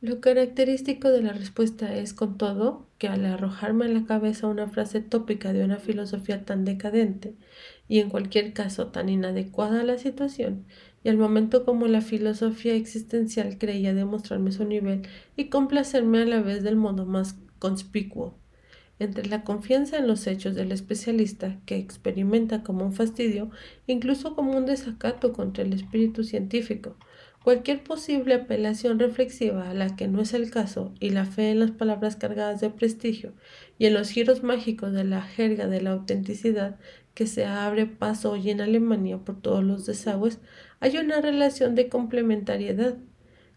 Lo 0.00 0.20
característico 0.20 1.08
de 1.08 1.22
la 1.22 1.32
respuesta 1.32 1.92
es, 1.92 2.14
con 2.14 2.38
todo, 2.38 2.86
que 2.98 3.08
al 3.08 3.26
arrojarme 3.26 3.86
a 3.86 3.88
la 3.88 4.06
cabeza 4.06 4.46
una 4.46 4.68
frase 4.68 5.00
tópica 5.00 5.52
de 5.52 5.64
una 5.64 5.78
filosofía 5.78 6.44
tan 6.44 6.64
decadente 6.64 7.34
y 7.88 7.98
en 7.98 8.08
cualquier 8.08 8.52
caso 8.52 8.88
tan 8.88 9.08
inadecuada 9.08 9.80
a 9.80 9.84
la 9.84 9.98
situación, 9.98 10.66
y 11.02 11.08
al 11.08 11.16
momento 11.16 11.64
como 11.64 11.88
la 11.88 12.00
filosofía 12.00 12.74
existencial 12.74 13.58
creía 13.58 13.92
demostrarme 13.92 14.52
su 14.52 14.64
nivel 14.64 15.02
y 15.36 15.48
complacerme 15.48 16.22
a 16.22 16.26
la 16.26 16.42
vez 16.42 16.62
del 16.62 16.76
modo 16.76 17.04
más 17.04 17.36
conspicuo, 17.58 18.38
entre 18.98 19.26
la 19.26 19.44
confianza 19.44 19.98
en 19.98 20.06
los 20.06 20.26
hechos 20.26 20.54
del 20.54 20.72
especialista, 20.72 21.58
que 21.66 21.76
experimenta 21.76 22.62
como 22.62 22.84
un 22.84 22.92
fastidio, 22.92 23.50
incluso 23.86 24.34
como 24.34 24.56
un 24.56 24.66
desacato 24.66 25.32
contra 25.32 25.64
el 25.64 25.72
espíritu 25.72 26.24
científico, 26.24 26.96
Cualquier 27.48 27.82
posible 27.82 28.34
apelación 28.34 28.98
reflexiva 28.98 29.70
a 29.70 29.74
la 29.74 29.96
que 29.96 30.06
no 30.08 30.20
es 30.20 30.34
el 30.34 30.50
caso 30.50 30.92
y 31.00 31.10
la 31.10 31.24
fe 31.24 31.50
en 31.50 31.60
las 31.60 31.70
palabras 31.70 32.16
cargadas 32.16 32.60
de 32.60 32.68
prestigio 32.68 33.32
y 33.78 33.86
en 33.86 33.94
los 33.94 34.10
giros 34.10 34.42
mágicos 34.42 34.92
de 34.92 35.04
la 35.04 35.22
jerga 35.22 35.66
de 35.66 35.80
la 35.80 35.92
autenticidad 35.92 36.76
que 37.14 37.26
se 37.26 37.46
abre 37.46 37.86
paso 37.86 38.32
hoy 38.32 38.50
en 38.50 38.60
Alemania 38.60 39.18
por 39.18 39.40
todos 39.40 39.64
los 39.64 39.86
desagües, 39.86 40.40
hay 40.80 40.98
una 40.98 41.20
relación 41.20 41.74
de 41.74 41.88
complementariedad, 41.88 42.96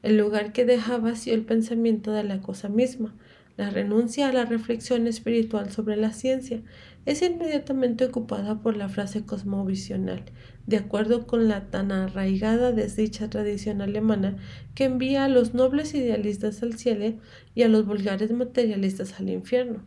el 0.03 0.17
lugar 0.17 0.53
que 0.53 0.63
deja 0.63 0.97
vacío 0.97 1.33
el 1.33 1.43
pensamiento 1.43 2.11
de 2.11 2.23
la 2.23 2.41
cosa 2.41 2.69
misma, 2.69 3.13
la 3.61 3.69
renuncia 3.69 4.27
a 4.27 4.33
la 4.33 4.45
reflexión 4.45 5.05
espiritual 5.05 5.71
sobre 5.71 5.95
la 5.95 6.13
ciencia 6.13 6.63
es 7.05 7.21
inmediatamente 7.21 8.05
ocupada 8.05 8.59
por 8.59 8.75
la 8.75 8.89
frase 8.89 9.23
cosmovisional, 9.23 10.23
de 10.65 10.77
acuerdo 10.77 11.27
con 11.27 11.47
la 11.47 11.69
tan 11.69 11.91
arraigada 11.91 12.71
desdicha 12.71 13.29
tradición 13.29 13.83
alemana 13.83 14.37
que 14.73 14.85
envía 14.85 15.25
a 15.25 15.29
los 15.29 15.53
nobles 15.53 15.93
idealistas 15.93 16.63
al 16.63 16.73
cielo 16.73 17.19
y 17.53 17.61
a 17.61 17.67
los 17.67 17.85
vulgares 17.85 18.31
materialistas 18.31 19.19
al 19.19 19.29
infierno. 19.29 19.85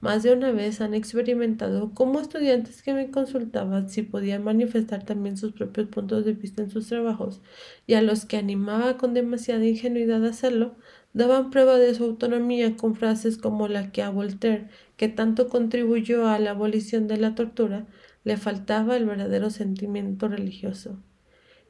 Más 0.00 0.22
de 0.24 0.32
una 0.32 0.50
vez 0.50 0.80
han 0.80 0.92
experimentado 0.92 1.94
cómo 1.94 2.20
estudiantes 2.20 2.82
que 2.82 2.92
me 2.92 3.10
consultaban 3.12 3.88
si 3.88 4.02
podían 4.02 4.42
manifestar 4.44 5.04
también 5.04 5.38
sus 5.38 5.52
propios 5.52 5.86
puntos 5.86 6.24
de 6.24 6.32
vista 6.32 6.62
en 6.62 6.68
sus 6.68 6.88
trabajos 6.88 7.40
y 7.86 7.94
a 7.94 8.02
los 8.02 8.26
que 8.26 8.36
animaba 8.36 8.98
con 8.98 9.14
demasiada 9.14 9.64
ingenuidad 9.64 10.22
a 10.26 10.30
hacerlo, 10.30 10.74
daban 11.14 11.50
prueba 11.50 11.78
de 11.78 11.94
su 11.94 12.04
autonomía 12.04 12.76
con 12.76 12.94
frases 12.94 13.38
como 13.38 13.68
la 13.68 13.90
que 13.90 14.02
a 14.02 14.10
Voltaire, 14.10 14.68
que 14.96 15.08
tanto 15.08 15.48
contribuyó 15.48 16.28
a 16.28 16.38
la 16.38 16.50
abolición 16.50 17.08
de 17.08 17.16
la 17.16 17.34
tortura, 17.34 17.86
le 18.24 18.36
faltaba 18.36 18.96
el 18.96 19.06
verdadero 19.06 19.50
sentimiento 19.50 20.28
religioso. 20.28 20.98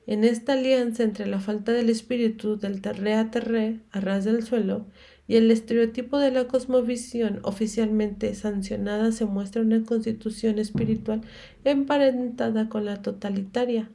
En 0.06 0.24
esta 0.24 0.52
alianza 0.54 1.02
entre 1.02 1.26
la 1.26 1.40
falta 1.40 1.72
del 1.72 1.88
espíritu 1.88 2.58
del 2.58 2.80
terré 2.82 3.14
a 3.14 3.30
terré, 3.30 3.80
a 3.90 4.00
ras 4.00 4.24
del 4.24 4.42
suelo, 4.42 4.86
y 5.26 5.36
el 5.36 5.50
estereotipo 5.50 6.18
de 6.18 6.30
la 6.30 6.46
cosmovisión 6.46 7.40
oficialmente 7.42 8.34
sancionada 8.34 9.12
se 9.12 9.24
muestra 9.24 9.62
una 9.62 9.82
constitución 9.82 10.58
espiritual 10.58 11.22
emparentada 11.64 12.68
con 12.68 12.84
la 12.84 13.00
totalitaria. 13.00 13.90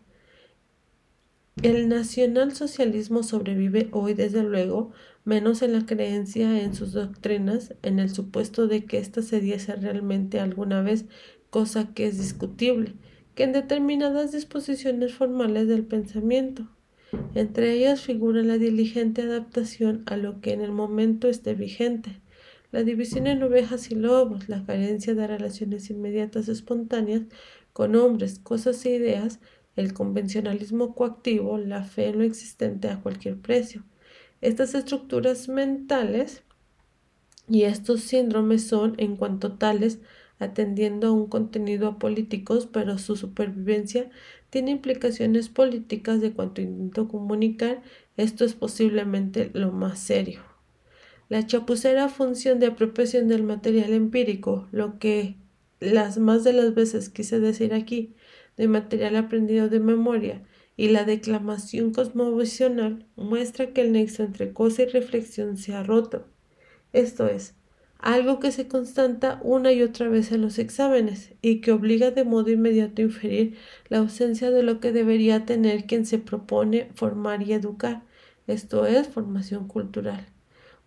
El 1.62 1.90
nacionalsocialismo 1.90 3.22
sobrevive 3.22 3.90
hoy, 3.92 4.14
desde 4.14 4.44
luego, 4.44 4.92
menos 5.26 5.62
en 5.62 5.74
la 5.74 5.86
creencia 5.86 6.62
en 6.62 6.74
sus 6.74 6.94
doctrinas, 6.94 7.76
en 7.82 8.00
el 8.00 8.10
supuesto 8.10 8.68
de 8.68 8.86
que 8.86 8.98
ésta 8.98 9.22
se 9.22 9.42
diese 9.42 9.76
realmente 9.76 10.40
alguna 10.40 10.82
vez, 10.82 11.06
cosa 11.50 11.94
que 11.94 12.08
es 12.08 12.18
discutible, 12.18 12.94
que 13.36 13.44
en 13.44 13.54
determinadas 13.54 14.32
disposiciones 14.32 15.14
formales 15.14 15.68
del 15.68 15.86
pensamiento. 15.86 16.68
Entre 17.34 17.74
ellas 17.74 18.02
figura 18.02 18.44
la 18.44 18.58
diligente 18.58 19.24
adaptación 19.24 20.04
a 20.06 20.18
lo 20.18 20.42
que 20.42 20.54
en 20.54 20.62
el 20.62 20.72
momento 20.72 21.28
esté 21.28 21.56
vigente, 21.56 22.22
la 22.72 22.84
división 22.84 23.26
en 23.26 23.42
ovejas 23.42 23.90
y 23.90 23.96
lobos, 23.96 24.48
la 24.48 24.64
carencia 24.64 25.16
de 25.16 25.26
relaciones 25.26 25.90
inmediatas 25.90 26.48
espontáneas 26.50 27.24
con 27.74 27.96
hombres, 27.96 28.38
cosas 28.40 28.86
e 28.86 28.96
ideas, 28.96 29.40
el 29.76 29.94
convencionalismo 29.94 30.94
coactivo, 30.94 31.58
la 31.58 31.84
fe 31.84 32.10
en 32.10 32.20
lo 32.20 32.24
existente 32.26 32.90
a 32.90 33.02
cualquier 33.02 33.40
precio. 33.40 33.84
Estas 34.42 34.74
estructuras 34.74 35.50
mentales 35.50 36.44
y 37.48 37.64
estos 37.64 38.02
síndromes 38.02 38.68
son, 38.68 38.96
en 38.98 39.16
cuanto 39.16 39.54
tales, 39.54 40.00
atendiendo 40.40 41.08
a 41.08 41.12
un 41.12 41.28
contenido 41.28 41.88
a 41.88 42.00
políticos, 42.00 42.68
pero 42.72 42.98
su 42.98 43.16
supervivencia 43.16 44.10
tiene 44.50 44.72
implicaciones 44.72 45.50
políticas 45.50 46.22
de 46.22 46.32
cuanto 46.32 46.62
intento 46.62 47.08
comunicar, 47.08 47.82
esto 48.18 48.46
es 48.46 48.54
posiblemente 48.54 49.52
lo 49.54 49.72
más 49.72 50.00
serio. 50.00 50.42
La 51.28 51.46
chapucera 51.46 52.10
función 52.10 52.60
de 52.60 52.68
apropiación 52.68 53.28
del 53.28 53.44
material 53.44 53.94
empírico, 53.94 54.68
lo 54.72 54.98
que 54.98 55.36
las 55.80 56.18
más 56.18 56.44
de 56.44 56.54
las 56.54 56.74
veces 56.74 57.10
quise 57.10 57.40
decir 57.40 57.74
aquí, 57.74 58.16
de 58.58 58.68
material 58.68 59.16
aprendido 59.16 59.70
de 59.70 59.80
memoria, 59.80 60.44
y 60.80 60.88
la 60.88 61.04
declamación 61.04 61.92
cosmovisional 61.92 63.06
muestra 63.18 63.74
que 63.74 63.82
el 63.82 63.92
nexo 63.92 64.24
entre 64.24 64.54
cosa 64.54 64.84
y 64.84 64.86
reflexión 64.86 65.58
se 65.58 65.74
ha 65.74 65.84
roto. 65.84 66.26
Esto 66.94 67.28
es, 67.28 67.54
algo 67.98 68.40
que 68.40 68.54
se 68.54 68.70
constata 68.70 69.42
una 69.44 69.74
y 69.74 69.84
otra 69.84 70.08
vez 70.08 70.32
en 70.32 70.40
los 70.40 70.58
exámenes 70.58 71.34
y 71.42 71.60
que 71.60 71.74
obliga 71.74 72.12
de 72.12 72.24
modo 72.24 72.50
inmediato 72.50 73.02
a 73.02 73.06
inferir 73.06 73.58
la 73.90 73.98
ausencia 73.98 74.52
de 74.52 74.64
lo 74.64 74.80
que 74.80 74.94
debería 74.94 75.46
tener 75.46 75.84
quien 75.84 76.06
se 76.06 76.18
propone 76.18 76.88
formar 76.96 77.42
y 77.42 77.52
educar, 77.52 78.04
esto 78.48 78.86
es 78.86 79.10
formación 79.10 79.68
cultural. 79.68 80.28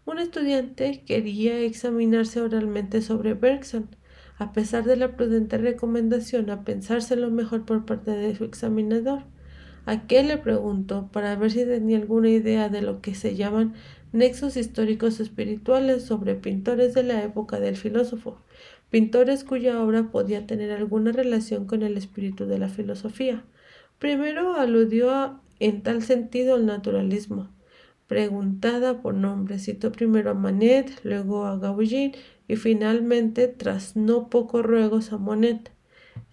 Un 0.06 0.18
estudiante 0.18 1.04
quería 1.04 1.60
examinarse 1.60 2.40
oralmente 2.40 3.02
sobre 3.02 3.34
Bergson, 3.34 3.94
a 4.38 4.52
pesar 4.54 4.84
de 4.84 4.96
la 4.96 5.18
prudente 5.18 5.58
recomendación 5.58 6.48
a 6.48 6.64
pensárselo 6.64 7.30
mejor 7.30 7.66
por 7.66 7.84
parte 7.84 8.12
de 8.12 8.34
su 8.34 8.44
examinador. 8.44 9.24
Aquel 9.84 10.28
le 10.28 10.38
preguntó 10.38 11.08
para 11.12 11.34
ver 11.36 11.50
si 11.50 11.64
tenía 11.64 11.98
alguna 11.98 12.30
idea 12.30 12.68
de 12.68 12.82
lo 12.82 13.00
que 13.00 13.14
se 13.14 13.34
llaman 13.34 13.74
nexos 14.12 14.56
históricos 14.56 15.18
espirituales 15.20 16.04
sobre 16.04 16.34
pintores 16.34 16.94
de 16.94 17.02
la 17.02 17.22
época 17.24 17.58
del 17.58 17.76
filósofo, 17.76 18.38
pintores 18.90 19.42
cuya 19.42 19.82
obra 19.82 20.10
podía 20.10 20.46
tener 20.46 20.70
alguna 20.70 21.12
relación 21.12 21.66
con 21.66 21.82
el 21.82 21.96
espíritu 21.96 22.46
de 22.46 22.58
la 22.58 22.68
filosofía. 22.68 23.44
Primero 23.98 24.54
aludió 24.54 25.40
en 25.58 25.82
tal 25.82 26.02
sentido 26.02 26.54
al 26.54 26.66
naturalismo, 26.66 27.48
preguntada 28.06 29.00
por 29.00 29.14
nombre. 29.14 29.58
Citó 29.58 29.90
primero 29.90 30.30
a 30.30 30.34
Manet, 30.34 31.00
luego 31.02 31.46
a 31.46 31.56
Gauguin 31.56 32.12
y 32.46 32.56
finalmente, 32.56 33.48
tras 33.48 33.96
no 33.96 34.28
pocos 34.28 34.64
ruegos, 34.64 35.12
a 35.12 35.18
Monet. 35.18 35.70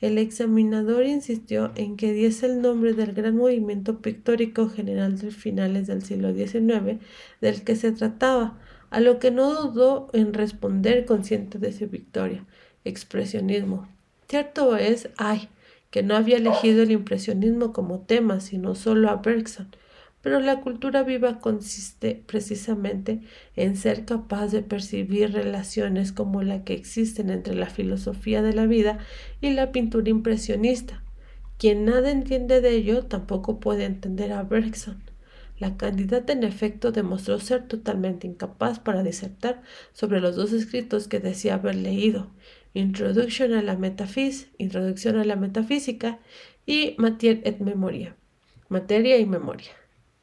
El 0.02 0.18
examinador 0.18 1.06
insistió 1.06 1.72
en 1.76 1.98
que 1.98 2.14
diese 2.14 2.46
el 2.46 2.62
nombre 2.62 2.94
del 2.94 3.14
gran 3.14 3.36
movimiento 3.36 4.00
pictórico 4.02 4.70
general 4.70 5.20
de 5.20 5.32
finales 5.32 5.88
del 5.88 6.04
siglo 6.04 6.34
XIX 6.34 7.00
del 7.42 7.64
que 7.64 7.76
se 7.76 7.92
trataba, 7.92 8.58
a 8.92 9.02
lo 9.02 9.20
que 9.20 9.30
no 9.30 9.54
dudó 9.54 10.08
en 10.14 10.34
responder 10.34 11.06
consciente 11.06 11.60
de 11.60 11.74
su 11.74 11.88
victoria. 11.88 12.46
Expresionismo. 12.86 13.88
Cierto 14.30 14.78
es, 14.78 15.10
ay, 15.18 15.50
que 15.92 16.02
no 16.02 16.16
había 16.16 16.38
elegido 16.38 16.84
el 16.84 16.92
impresionismo 16.92 17.74
como 17.74 18.00
tema, 18.00 18.40
sino 18.40 18.76
solo 18.76 19.10
a 19.10 19.18
Bergson. 19.18 19.68
Pero 20.22 20.40
la 20.42 20.60
cultura 20.60 21.04
viva 21.04 21.40
consiste 21.40 22.22
precisamente 22.26 23.22
en 23.56 23.78
ser 23.78 24.06
capaz 24.06 24.48
de 24.48 24.62
percibir 24.62 25.32
relaciones 25.32 26.12
como 26.12 26.44
la 26.44 26.64
que 26.64 26.74
existen 26.74 27.30
entre 27.30 27.56
la 27.56 27.70
filosofía 27.70 28.42
de 28.42 28.54
la 28.54 28.66
vida 28.66 29.00
y 29.40 29.52
la 29.52 29.72
pintura 29.72 30.10
impresionista. 30.10 31.04
Quien 31.58 31.86
nada 31.86 32.12
entiende 32.12 32.62
de 32.62 32.72
ello 32.72 33.06
tampoco 33.06 33.60
puede 33.60 33.86
entender 33.86 34.34
a 34.34 34.44
Bergson. 34.44 35.02
La 35.58 35.76
candidata 35.76 36.32
en 36.32 36.44
efecto 36.44 36.94
demostró 36.94 37.38
ser 37.40 37.68
totalmente 37.68 38.28
incapaz 38.28 38.80
para 38.80 39.04
disertar 39.04 39.62
sobre 39.92 40.22
los 40.22 40.38
dos 40.38 40.54
escritos 40.54 41.10
que 41.10 41.20
decía 41.20 41.56
haber 41.56 41.76
leído, 41.76 42.32
Introduction 42.74 43.54
a 43.54 43.62
la 43.62 43.78
Introducción 44.58 45.18
a 45.18 45.26
la 45.26 45.36
Metafísica 45.36 46.20
y 46.66 46.96
Matière 46.98 47.42
et 47.44 47.60
Memoria, 47.60 48.16
Materia 48.70 49.18
y 49.18 49.26
Memoria. 49.26 49.79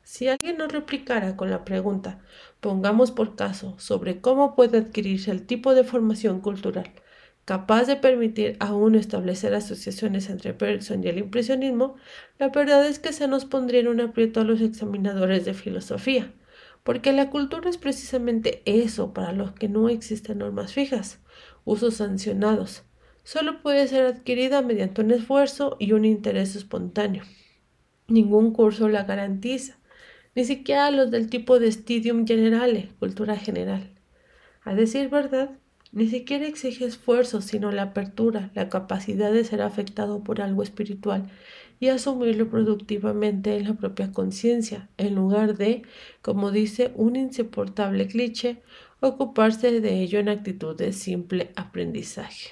Si 0.06 0.28
alguien 0.28 0.56
nos 0.56 0.70
replicara 0.70 1.36
con 1.36 1.50
la 1.50 1.64
pregunta, 1.64 2.20
pongamos 2.60 3.10
por 3.10 3.34
caso, 3.34 3.74
sobre 3.78 4.20
cómo 4.20 4.54
puede 4.54 4.78
adquirirse 4.78 5.32
el 5.32 5.44
tipo 5.46 5.74
de 5.74 5.84
formación 5.84 6.40
cultural 6.40 6.92
capaz 7.46 7.84
de 7.84 7.94
permitir 7.94 8.56
a 8.58 8.74
uno 8.74 8.98
establecer 8.98 9.54
asociaciones 9.54 10.28
entre 10.28 10.52
Bergson 10.52 11.02
y 11.02 11.06
el 11.06 11.18
impresionismo, 11.18 11.94
la 12.40 12.48
verdad 12.48 12.84
es 12.86 12.98
que 12.98 13.12
se 13.12 13.28
nos 13.28 13.44
pondría 13.44 13.80
en 13.80 13.88
un 13.88 14.00
aprieto 14.00 14.40
a 14.40 14.44
los 14.44 14.60
examinadores 14.60 15.44
de 15.44 15.54
filosofía, 15.54 16.32
porque 16.82 17.12
la 17.12 17.30
cultura 17.30 17.70
es 17.70 17.78
precisamente 17.78 18.62
eso 18.66 19.14
para 19.14 19.32
los 19.32 19.52
que 19.52 19.68
no 19.68 19.88
existen 19.88 20.38
normas 20.38 20.72
fijas, 20.72 21.20
usos 21.64 21.94
sancionados. 21.94 22.82
Solo 23.22 23.62
puede 23.62 23.86
ser 23.86 24.06
adquirida 24.06 24.60
mediante 24.60 25.02
un 25.02 25.12
esfuerzo 25.12 25.76
y 25.78 25.92
un 25.92 26.04
interés 26.04 26.56
espontáneo. 26.56 27.22
Ningún 28.08 28.52
curso 28.52 28.88
la 28.88 29.04
garantiza, 29.04 29.78
ni 30.36 30.44
siquiera 30.44 30.90
los 30.90 31.10
del 31.10 31.30
tipo 31.30 31.58
de 31.58 31.72
Studium 31.72 32.26
Generale, 32.26 32.90
cultura 32.98 33.36
general. 33.36 33.90
A 34.62 34.74
decir 34.74 35.08
verdad, 35.08 35.50
ni 35.92 36.08
siquiera 36.08 36.46
exige 36.46 36.84
esfuerzo, 36.84 37.40
sino 37.40 37.72
la 37.72 37.84
apertura, 37.84 38.50
la 38.54 38.68
capacidad 38.68 39.32
de 39.32 39.44
ser 39.44 39.62
afectado 39.62 40.22
por 40.22 40.42
algo 40.42 40.62
espiritual 40.62 41.30
y 41.80 41.88
asumirlo 41.88 42.50
productivamente 42.50 43.56
en 43.56 43.64
la 43.64 43.74
propia 43.74 44.12
conciencia, 44.12 44.90
en 44.98 45.14
lugar 45.14 45.56
de, 45.56 45.82
como 46.20 46.50
dice 46.50 46.92
un 46.96 47.16
insoportable 47.16 48.06
cliché, 48.06 48.62
ocuparse 49.00 49.80
de 49.80 50.02
ello 50.02 50.18
en 50.18 50.28
actitud 50.28 50.76
de 50.76 50.92
simple 50.92 51.50
aprendizaje. 51.56 52.50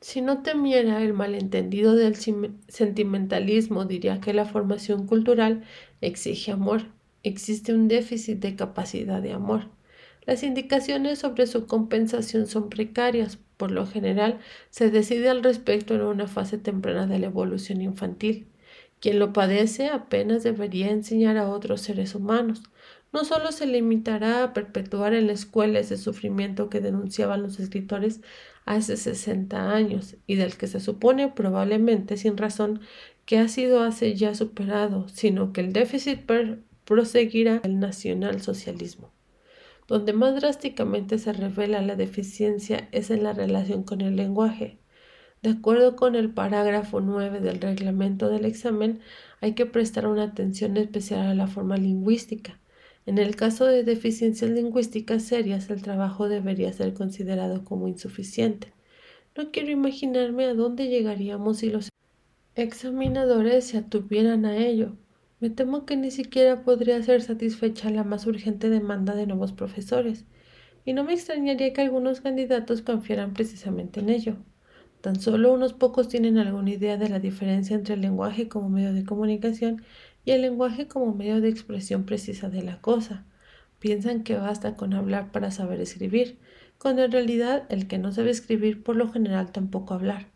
Si 0.00 0.20
no 0.20 0.42
temiera 0.42 1.02
el 1.02 1.12
malentendido 1.12 1.96
del 1.96 2.14
sentimentalismo, 2.14 3.84
diría 3.84 4.20
que 4.20 4.32
la 4.32 4.44
formación 4.44 5.06
cultural 5.06 5.64
exige 6.00 6.52
amor. 6.52 6.82
Existe 7.24 7.74
un 7.74 7.88
déficit 7.88 8.38
de 8.38 8.54
capacidad 8.54 9.20
de 9.20 9.32
amor. 9.32 9.70
Las 10.24 10.44
indicaciones 10.44 11.18
sobre 11.18 11.46
su 11.48 11.66
compensación 11.66 12.46
son 12.46 12.68
precarias. 12.68 13.38
Por 13.56 13.72
lo 13.72 13.86
general, 13.86 14.38
se 14.70 14.90
decide 14.90 15.30
al 15.30 15.42
respecto 15.42 15.94
en 15.94 16.02
una 16.02 16.28
fase 16.28 16.58
temprana 16.58 17.06
de 17.06 17.18
la 17.18 17.26
evolución 17.26 17.82
infantil. 17.82 18.46
Quien 19.00 19.18
lo 19.18 19.32
padece 19.32 19.88
apenas 19.88 20.44
debería 20.44 20.90
enseñar 20.90 21.36
a 21.38 21.48
otros 21.48 21.80
seres 21.80 22.14
humanos. 22.14 22.62
No 23.12 23.24
solo 23.24 23.52
se 23.52 23.66
limitará 23.66 24.44
a 24.44 24.52
perpetuar 24.52 25.14
en 25.14 25.26
la 25.26 25.32
escuela 25.32 25.78
ese 25.78 25.96
sufrimiento 25.96 26.68
que 26.68 26.80
denunciaban 26.80 27.42
los 27.42 27.58
escritores 27.58 28.20
hace 28.66 28.98
60 28.98 29.72
años 29.74 30.16
y 30.26 30.34
del 30.34 30.56
que 30.56 30.66
se 30.66 30.78
supone 30.78 31.28
probablemente 31.28 32.18
sin 32.18 32.36
razón 32.36 32.80
que 33.24 33.38
ha 33.38 33.48
sido 33.48 33.82
hace 33.82 34.14
ya 34.14 34.34
superado, 34.34 35.08
sino 35.08 35.52
que 35.52 35.62
el 35.62 35.72
déficit 35.72 36.20
proseguirá 36.84 37.60
el 37.64 37.80
nacionalsocialismo. 37.80 39.10
Donde 39.86 40.12
más 40.12 40.34
drásticamente 40.34 41.18
se 41.18 41.32
revela 41.32 41.80
la 41.80 41.96
deficiencia 41.96 42.88
es 42.92 43.10
en 43.10 43.22
la 43.22 43.32
relación 43.32 43.84
con 43.84 44.02
el 44.02 44.16
lenguaje. 44.16 44.78
De 45.42 45.50
acuerdo 45.50 45.96
con 45.96 46.14
el 46.14 46.30
parágrafo 46.30 47.00
9 47.00 47.40
del 47.40 47.60
reglamento 47.60 48.28
del 48.28 48.44
examen, 48.44 49.00
hay 49.40 49.54
que 49.54 49.64
prestar 49.64 50.06
una 50.06 50.24
atención 50.24 50.76
especial 50.76 51.26
a 51.26 51.34
la 51.34 51.46
forma 51.46 51.78
lingüística. 51.78 52.58
En 53.08 53.16
el 53.16 53.36
caso 53.36 53.64
de 53.64 53.84
deficiencias 53.84 54.50
lingüísticas 54.50 55.22
serias, 55.22 55.70
el 55.70 55.80
trabajo 55.80 56.28
debería 56.28 56.70
ser 56.74 56.92
considerado 56.92 57.64
como 57.64 57.88
insuficiente. 57.88 58.74
No 59.34 59.50
quiero 59.50 59.70
imaginarme 59.70 60.44
a 60.44 60.52
dónde 60.52 60.88
llegaríamos 60.88 61.56
si 61.56 61.70
los 61.70 61.88
examinadores 62.54 63.64
se 63.64 63.78
atuvieran 63.78 64.44
a 64.44 64.58
ello. 64.58 64.98
Me 65.40 65.48
temo 65.48 65.86
que 65.86 65.96
ni 65.96 66.10
siquiera 66.10 66.64
podría 66.64 67.02
ser 67.02 67.22
satisfecha 67.22 67.88
la 67.88 68.04
más 68.04 68.26
urgente 68.26 68.68
demanda 68.68 69.14
de 69.14 69.26
nuevos 69.26 69.54
profesores, 69.54 70.26
y 70.84 70.92
no 70.92 71.02
me 71.02 71.14
extrañaría 71.14 71.72
que 71.72 71.80
algunos 71.80 72.20
candidatos 72.20 72.82
confiaran 72.82 73.32
precisamente 73.32 74.00
en 74.00 74.10
ello. 74.10 74.36
Tan 75.00 75.18
solo 75.18 75.54
unos 75.54 75.72
pocos 75.72 76.08
tienen 76.08 76.36
alguna 76.36 76.72
idea 76.72 76.98
de 76.98 77.08
la 77.08 77.20
diferencia 77.20 77.74
entre 77.74 77.94
el 77.94 78.02
lenguaje 78.02 78.48
como 78.48 78.68
medio 78.68 78.92
de 78.92 79.04
comunicación 79.04 79.82
y 80.28 80.32
el 80.32 80.42
lenguaje 80.42 80.88
como 80.88 81.14
medio 81.14 81.40
de 81.40 81.48
expresión 81.48 82.04
precisa 82.04 82.50
de 82.50 82.62
la 82.62 82.82
cosa. 82.82 83.24
Piensan 83.78 84.24
que 84.24 84.36
basta 84.36 84.76
con 84.76 84.92
hablar 84.92 85.32
para 85.32 85.50
saber 85.50 85.80
escribir, 85.80 86.38
cuando 86.76 87.02
en 87.02 87.12
realidad 87.12 87.64
el 87.70 87.88
que 87.88 87.96
no 87.96 88.12
sabe 88.12 88.28
escribir 88.28 88.82
por 88.82 88.94
lo 88.94 89.10
general 89.10 89.52
tampoco 89.52 89.94
hablar 89.94 90.26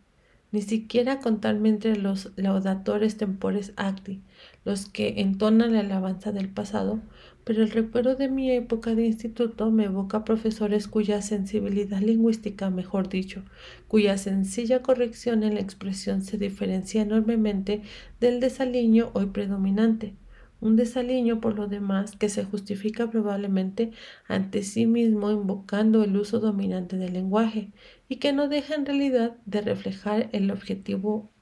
ni 0.52 0.60
siquiera 0.60 1.18
contarme 1.18 1.70
entre 1.70 1.96
los 1.96 2.30
laudatores 2.36 3.16
tempores 3.16 3.72
acti, 3.76 4.22
los 4.64 4.86
que 4.86 5.20
entonan 5.20 5.72
la 5.72 5.80
alabanza 5.80 6.32
del 6.32 6.48
pasado, 6.48 7.00
pero 7.44 7.62
el 7.62 7.70
recuerdo 7.70 8.14
de 8.14 8.28
mi 8.28 8.50
época 8.50 8.94
de 8.94 9.06
instituto 9.06 9.70
me 9.70 9.84
evoca 9.84 10.24
profesores 10.24 10.88
cuya 10.88 11.22
sensibilidad 11.22 12.00
lingüística, 12.00 12.70
mejor 12.70 13.08
dicho, 13.08 13.42
cuya 13.88 14.16
sencilla 14.18 14.82
corrección 14.82 15.42
en 15.42 15.54
la 15.54 15.60
expresión 15.60 16.22
se 16.22 16.38
diferencia 16.38 17.02
enormemente 17.02 17.82
del 18.20 18.40
desaliño 18.40 19.10
hoy 19.14 19.26
predominante 19.26 20.14
un 20.62 20.76
desaliño 20.76 21.40
por 21.40 21.56
lo 21.56 21.66
demás 21.66 22.16
que 22.16 22.28
se 22.28 22.44
justifica 22.44 23.10
probablemente 23.10 23.90
ante 24.28 24.62
sí 24.62 24.86
mismo 24.86 25.32
invocando 25.32 26.04
el 26.04 26.16
uso 26.16 26.38
dominante 26.38 26.96
del 26.96 27.14
lenguaje 27.14 27.72
y 28.08 28.16
que 28.16 28.32
no 28.32 28.48
deja 28.48 28.76
en 28.76 28.86
realidad 28.86 29.36
de 29.44 29.60
reflejar 29.60 30.30
el 30.32 30.52
objetivo 30.52 31.32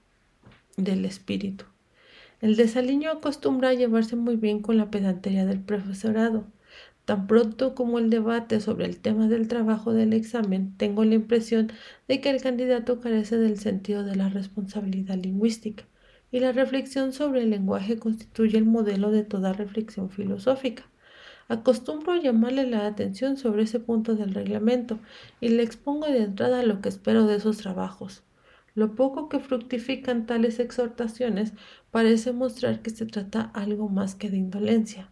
del 0.78 1.04
espíritu. 1.04 1.66
El 2.40 2.56
desaliño 2.56 3.10
acostumbra 3.10 3.68
a 3.68 3.74
llevarse 3.74 4.16
muy 4.16 4.36
bien 4.36 4.62
con 4.62 4.78
la 4.78 4.90
pedantería 4.90 5.44
del 5.44 5.60
profesorado. 5.60 6.46
Tan 7.04 7.26
pronto 7.26 7.74
como 7.74 7.98
el 7.98 8.08
debate 8.08 8.60
sobre 8.60 8.86
el 8.86 8.98
tema 8.98 9.28
del 9.28 9.46
trabajo 9.46 9.92
del 9.92 10.14
examen, 10.14 10.74
tengo 10.78 11.04
la 11.04 11.16
impresión 11.16 11.70
de 12.08 12.22
que 12.22 12.30
el 12.30 12.40
candidato 12.40 13.00
carece 13.00 13.36
del 13.36 13.58
sentido 13.58 14.04
de 14.04 14.16
la 14.16 14.30
responsabilidad 14.30 15.16
lingüística 15.16 15.84
y 16.32 16.40
la 16.40 16.52
reflexión 16.52 17.12
sobre 17.12 17.42
el 17.42 17.50
lenguaje 17.50 17.98
constituye 17.98 18.56
el 18.56 18.64
modelo 18.64 19.10
de 19.10 19.24
toda 19.24 19.52
reflexión 19.52 20.08
filosófica. 20.08 20.84
Acostumbro 21.48 22.12
a 22.12 22.20
llamarle 22.22 22.66
la 22.66 22.86
atención 22.86 23.36
sobre 23.36 23.64
ese 23.64 23.80
punto 23.80 24.14
del 24.14 24.32
reglamento 24.32 24.98
y 25.40 25.48
le 25.48 25.62
expongo 25.62 26.06
de 26.06 26.22
entrada 26.22 26.62
lo 26.62 26.80
que 26.80 26.88
espero 26.88 27.26
de 27.26 27.36
esos 27.36 27.58
trabajos. 27.58 28.22
Lo 28.74 28.94
poco 28.94 29.28
que 29.28 29.40
fructifican 29.40 30.26
tales 30.26 30.60
exhortaciones 30.60 31.52
parece 31.90 32.32
mostrar 32.32 32.82
que 32.82 32.90
se 32.90 33.06
trata 33.06 33.50
algo 33.54 33.88
más 33.88 34.14
que 34.14 34.30
de 34.30 34.36
indolencia. 34.36 35.10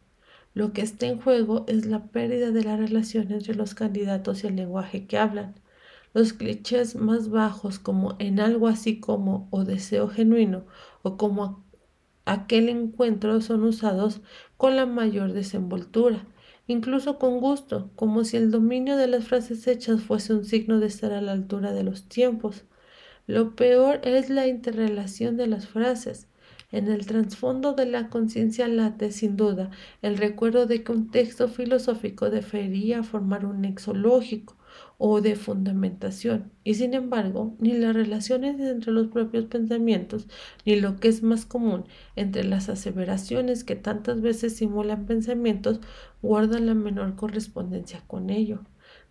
Lo 0.55 0.73
que 0.73 0.83
está 0.83 1.07
en 1.07 1.21
juego 1.21 1.65
es 1.69 1.87
la 1.87 2.07
pérdida 2.07 2.51
de 2.51 2.65
la 2.65 2.77
relación 2.77 3.31
entre 3.33 3.55
los 3.55 3.75
candidatos 3.75 4.43
y 4.43 4.49
el 4.49 4.57
lenguaje 4.57 5.07
que 5.07 5.19
hablan. 5.19 5.55
Los 6.15 6.33
clichés 6.33 6.97
más 6.97 7.29
bajos 7.29 7.79
como 7.79 8.17
en 8.19 8.41
algo 8.41 8.67
así 8.67 8.99
como 8.99 9.47
o 9.51 9.65
deseo 9.65 10.09
genuino 10.09 10.65
o 11.03 11.17
como 11.17 11.65
aquel 12.25 12.69
encuentro 12.69 13.41
son 13.41 13.65
usados 13.65 14.21
con 14.57 14.77
la 14.77 14.87
mayor 14.87 15.33
desenvoltura, 15.33 16.27
incluso 16.67 17.19
con 17.19 17.41
gusto, 17.41 17.91
como 17.97 18.25
si 18.25 18.37
el 18.37 18.51
dominio 18.51 18.97
de 18.97 19.07
las 19.07 19.27
frases 19.27 19.67
hechas 19.67 20.03
fuese 20.03 20.35
un 20.35 20.45
signo 20.45 20.81
de 20.81 20.87
estar 20.87 21.13
a 21.13 21.21
la 21.23 21.33
altura 21.33 21.73
de 21.73 21.85
los 21.85 22.09
tiempos. 22.09 22.65
Lo 23.29 23.55
peor 23.55 24.01
es 24.05 24.31
la 24.31 24.47
interrelación 24.47 25.37
de 25.37 25.47
las 25.47 25.69
frases. 25.69 26.29
En 26.73 26.89
el 26.89 27.05
trasfondo 27.05 27.75
de 27.75 27.85
la 27.85 28.09
conciencia 28.09 28.67
late, 28.69 29.13
sin 29.13 29.37
duda, 29.37 29.71
el 30.01 30.17
recuerdo 30.17 30.65
de 30.65 30.83
que 30.83 30.93
un 30.93 31.11
texto 31.11 31.47
filosófico 31.49 32.31
debería 32.31 33.03
formar 33.03 33.45
un 33.45 33.61
nexo 33.61 33.93
lógico 33.93 34.57
o 34.97 35.21
de 35.21 35.37
fundamentación, 35.37 36.53
y 36.65 36.77
sin 36.77 36.95
embargo, 36.95 37.55
ni 37.59 37.75
las 37.75 37.95
relaciones 37.95 38.59
entre 38.61 38.93
los 38.93 39.09
propios 39.09 39.45
pensamientos, 39.45 40.27
ni 40.65 40.77
lo 40.77 40.97
que 40.97 41.09
es 41.09 41.23
más 41.23 41.45
común 41.45 41.85
entre 42.17 42.45
las 42.45 42.71
aseveraciones 42.71 43.63
que 43.63 43.77
tantas 43.77 44.23
veces 44.23 44.57
simulan 44.57 45.05
pensamientos, 45.05 45.81
guardan 46.23 46.65
la 46.65 46.73
menor 46.73 47.15
correspondencia 47.15 48.03
con 48.07 48.31
ello. 48.31 48.63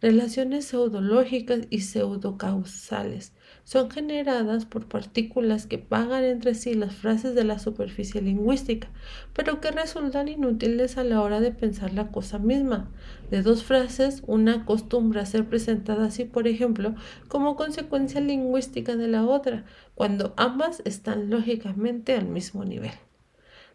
Relaciones 0.02 0.66
pseudológicas 0.66 1.68
y 1.70 1.82
pseudocausales 1.82 3.34
son 3.68 3.92
generadas 3.92 4.64
por 4.64 4.86
partículas 4.86 5.68
que 5.68 5.78
pagan 5.78 6.24
entre 6.24 6.56
sí 6.56 6.74
las 6.74 6.96
frases 6.96 7.36
de 7.36 7.44
la 7.44 7.60
superficie 7.60 8.22
lingüística, 8.22 8.88
pero 9.34 9.60
que 9.60 9.72
resultan 9.72 10.30
inútiles 10.30 10.98
a 10.98 11.04
la 11.04 11.20
hora 11.22 11.42
de 11.42 11.52
pensar 11.52 11.92
la 11.92 12.08
cosa 12.08 12.40
misma. 12.40 12.90
De 13.30 13.42
dos 13.42 13.66
frases, 13.66 14.24
una 14.26 14.62
acostumbra 14.62 15.26
ser 15.26 15.50
presentada 15.50 16.06
así, 16.06 16.24
por 16.24 16.48
ejemplo, 16.48 16.96
como 17.28 17.58
consecuencia 17.58 18.22
lingüística 18.22 18.96
de 18.96 19.10
la 19.10 19.26
otra, 19.26 19.66
cuando 19.96 20.34
ambas 20.38 20.82
están 20.86 21.30
lógicamente 21.30 22.16
al 22.16 22.28
mismo 22.30 22.64
nivel. 22.64 22.94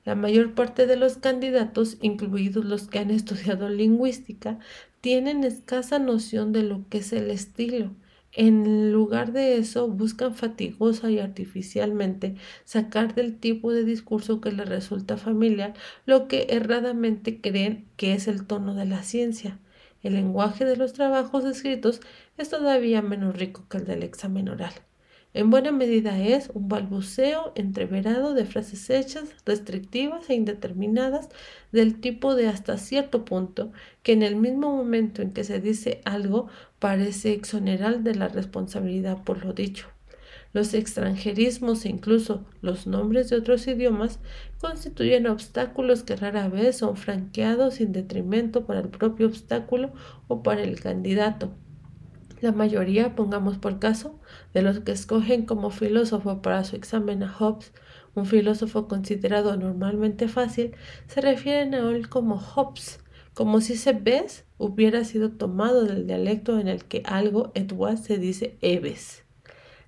La 0.07 0.15
mayor 0.15 0.55
parte 0.55 0.87
de 0.87 0.97
los 0.97 1.19
candidatos, 1.19 1.99
incluidos 2.01 2.65
los 2.65 2.89
que 2.89 2.99
han 2.99 3.11
estudiado 3.11 3.69
lingüística, 3.69 4.59
tienen 5.03 5.45
escasa 5.45 5.99
noción 5.99 6.53
de 6.53 6.63
lo 6.63 6.89
que 6.89 6.99
es 6.99 7.13
el 7.13 7.31
estilo. 7.31 7.91
En 8.35 8.93
lugar 8.93 9.33
de 9.33 9.59
eso, 9.59 9.89
buscan 9.89 10.35
fatigosa 10.35 11.11
y 11.11 11.19
artificialmente 11.19 12.37
sacar 12.65 13.15
del 13.15 13.39
tipo 13.39 13.73
de 13.73 13.85
discurso 13.85 14.41
que 14.41 14.53
les 14.53 14.69
resulta 14.69 15.19
familiar 15.19 15.75
lo 16.07 16.29
que 16.29 16.47
erradamente 16.49 17.41
creen 17.43 17.89
que 17.97 18.15
es 18.15 18.29
el 18.29 18.47
tono 18.47 18.75
de 18.75 18.87
la 18.87 19.03
ciencia. 19.03 19.61
El 20.03 20.15
lenguaje 20.15 20.65
de 20.65 20.77
los 20.77 20.95
trabajos 20.95 21.45
escritos 21.45 22.01
es 22.39 22.49
todavía 22.49 23.03
menos 23.03 23.37
rico 23.37 23.67
que 23.69 23.77
el 23.79 23.85
del 23.85 24.03
examen 24.03 24.49
oral. 24.49 24.73
En 25.35 25.49
buena 25.49 25.73
medida 25.73 26.19
es 26.19 26.51
un 26.53 26.69
balbuceo 26.69 27.53
entreverado 27.55 28.35
de 28.35 28.45
frases 28.45 28.91
hechas, 28.91 29.31
restrictivas 29.47 30.29
e 30.29 30.35
indeterminadas, 30.35 31.31
del 31.73 32.01
tipo 32.01 32.35
de 32.35 32.49
hasta 32.49 32.77
cierto 32.77 33.25
punto, 33.25 33.73
que 34.03 34.13
en 34.13 34.23
el 34.23 34.37
mismo 34.37 34.77
momento 34.77 35.23
en 35.23 35.33
que 35.33 35.45
se 35.45 35.59
dice 35.59 36.03
algo 36.05 36.49
parece 36.79 37.33
exonerar 37.33 38.03
de 38.03 38.15
la 38.15 38.29
responsabilidad 38.29 39.25
por 39.25 39.43
lo 39.43 39.55
dicho. 39.55 39.89
Los 40.53 40.75
extranjerismos 40.75 41.87
e 41.87 41.89
incluso 41.89 42.45
los 42.61 42.87
nombres 42.87 43.31
de 43.31 43.37
otros 43.37 43.67
idiomas 43.67 44.19
constituyen 44.61 45.27
obstáculos 45.27 46.03
que 46.03 46.15
rara 46.15 46.49
vez 46.49 46.77
son 46.77 46.99
franqueados 46.99 47.75
sin 47.75 47.93
detrimento 47.93 48.67
para 48.67 48.81
el 48.81 48.91
propio 48.91 49.29
obstáculo 49.29 49.95
o 50.29 50.43
para 50.43 50.63
el 50.63 50.79
candidato. 50.79 51.55
La 52.43 52.51
mayoría, 52.51 53.15
pongamos 53.15 53.57
por 53.59 53.79
caso, 53.79 54.19
de 54.53 54.63
los 54.63 54.81
que 54.81 54.91
escogen 54.91 55.47
como 55.47 55.71
filósofo 55.71 56.43
para 56.43 56.65
su 56.65 56.75
examen 56.75 57.23
a 57.23 57.33
Hobbes, 57.33 57.73
un 58.17 58.27
filósofo 58.27 58.89
considerado 58.89 59.57
normalmente 59.57 60.27
fácil, 60.27 60.75
se 61.07 61.21
refieren 61.21 61.73
a 61.73 61.89
él 61.89 62.09
como 62.09 62.41
Hobbes, 62.41 62.99
como 63.33 63.61
si 63.61 63.75
ese 63.75 63.93
ves 63.93 64.45
hubiera 64.59 65.05
sido 65.05 65.31
tomado 65.31 65.85
del 65.85 66.09
dialecto 66.09 66.59
en 66.59 66.67
el 66.67 66.85
que 66.85 67.05
algo 67.05 67.53
Edward 67.55 67.99
se 67.99 68.19
dice 68.19 68.59
eves. 68.61 69.23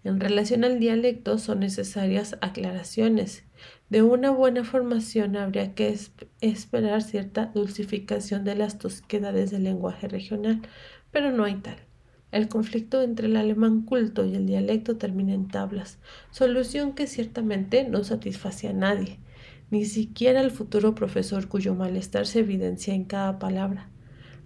En 0.04 0.20
relación 0.20 0.62
al 0.62 0.78
dialecto 0.78 1.38
son 1.38 1.58
necesarias 1.58 2.36
aclaraciones. 2.40 3.42
De 3.90 4.02
una 4.02 4.30
buena 4.30 4.62
formación 4.62 5.36
habría 5.36 5.74
que 5.74 5.98
esperar 6.40 7.02
cierta 7.02 7.46
dulcificación 7.46 8.44
de 8.44 8.54
las 8.54 8.78
tosquedades 8.78 9.50
del 9.50 9.64
lenguaje 9.64 10.06
regional, 10.06 10.62
pero 11.10 11.32
no 11.32 11.42
hay 11.42 11.56
tal. 11.56 11.78
El 12.34 12.48
conflicto 12.48 13.00
entre 13.00 13.28
el 13.28 13.36
alemán 13.36 13.82
culto 13.82 14.24
y 14.24 14.34
el 14.34 14.44
dialecto 14.44 14.96
termina 14.96 15.34
en 15.34 15.46
tablas, 15.46 16.00
solución 16.32 16.96
que 16.96 17.06
ciertamente 17.06 17.88
no 17.88 18.02
satisface 18.02 18.66
a 18.66 18.72
nadie, 18.72 19.20
ni 19.70 19.84
siquiera 19.84 20.40
al 20.40 20.50
futuro 20.50 20.96
profesor 20.96 21.46
cuyo 21.46 21.76
malestar 21.76 22.26
se 22.26 22.40
evidencia 22.40 22.92
en 22.92 23.04
cada 23.04 23.38
palabra. 23.38 23.88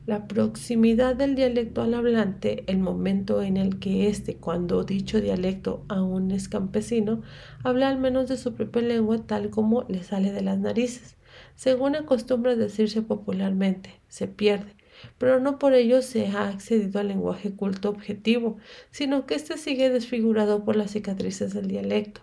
La 0.05 0.29
proximidad 0.29 1.17
del 1.17 1.35
dialecto 1.35 1.81
al 1.81 1.95
hablante, 1.95 2.63
el 2.67 2.79
momento 2.79 3.41
en 3.41 3.57
el 3.57 3.79
que 3.79 4.09
éste, 4.09 4.37
cuando 4.37 4.85
dicho 4.85 5.23
dialecto 5.23 5.87
aún 5.89 6.31
es 6.31 6.51
campesino, 6.51 7.23
habla 7.65 7.89
al 7.89 7.99
menos 7.99 8.29
de 8.29 8.37
su 8.37 8.53
propia 8.53 8.83
lengua 8.83 9.27
tal 9.27 9.49
como 9.49 9.85
le 9.89 10.03
sale 10.03 10.31
de 10.31 10.43
las 10.43 10.59
narices, 10.59 11.17
según 11.55 11.97
acostumbra 11.97 12.55
decirse 12.55 13.01
popularmente, 13.01 13.99
se 14.09 14.29
pierde, 14.29 14.78
pero 15.19 15.41
no 15.41 15.59
por 15.59 15.75
ello 15.75 16.03
se 16.03 16.29
ha 16.29 16.49
accedido 16.49 17.01
al 17.01 17.09
lenguaje 17.09 17.53
culto 17.53 17.89
objetivo, 17.89 18.59
sino 18.91 19.27
que 19.27 19.35
éste 19.35 19.59
sigue 19.59 19.91
desfigurado 19.91 20.65
por 20.65 20.77
las 20.77 20.93
cicatrices 20.93 21.55
del 21.55 21.69
dialecto. 21.69 22.21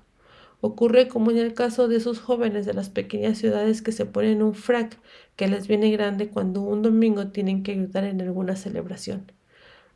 Ocurre 0.62 1.08
como 1.08 1.32
en 1.32 1.38
el 1.38 1.54
caso 1.54 1.88
de 1.88 1.98
esos 1.98 2.20
jóvenes 2.20 2.66
de 2.66 2.74
las 2.74 2.90
pequeñas 2.90 3.38
ciudades 3.38 3.82
que 3.82 3.92
se 3.92 4.06
ponen 4.06 4.42
un 4.42 4.56
frac 4.56 4.98
que 5.36 5.48
les 5.48 5.68
viene 5.68 5.92
grande 5.92 6.30
cuando 6.30 6.62
un 6.62 6.82
domingo 6.82 7.28
tienen 7.28 7.62
que 7.62 7.74
ayudar 7.74 8.06
en 8.06 8.22
alguna 8.22 8.56
celebración. 8.56 9.32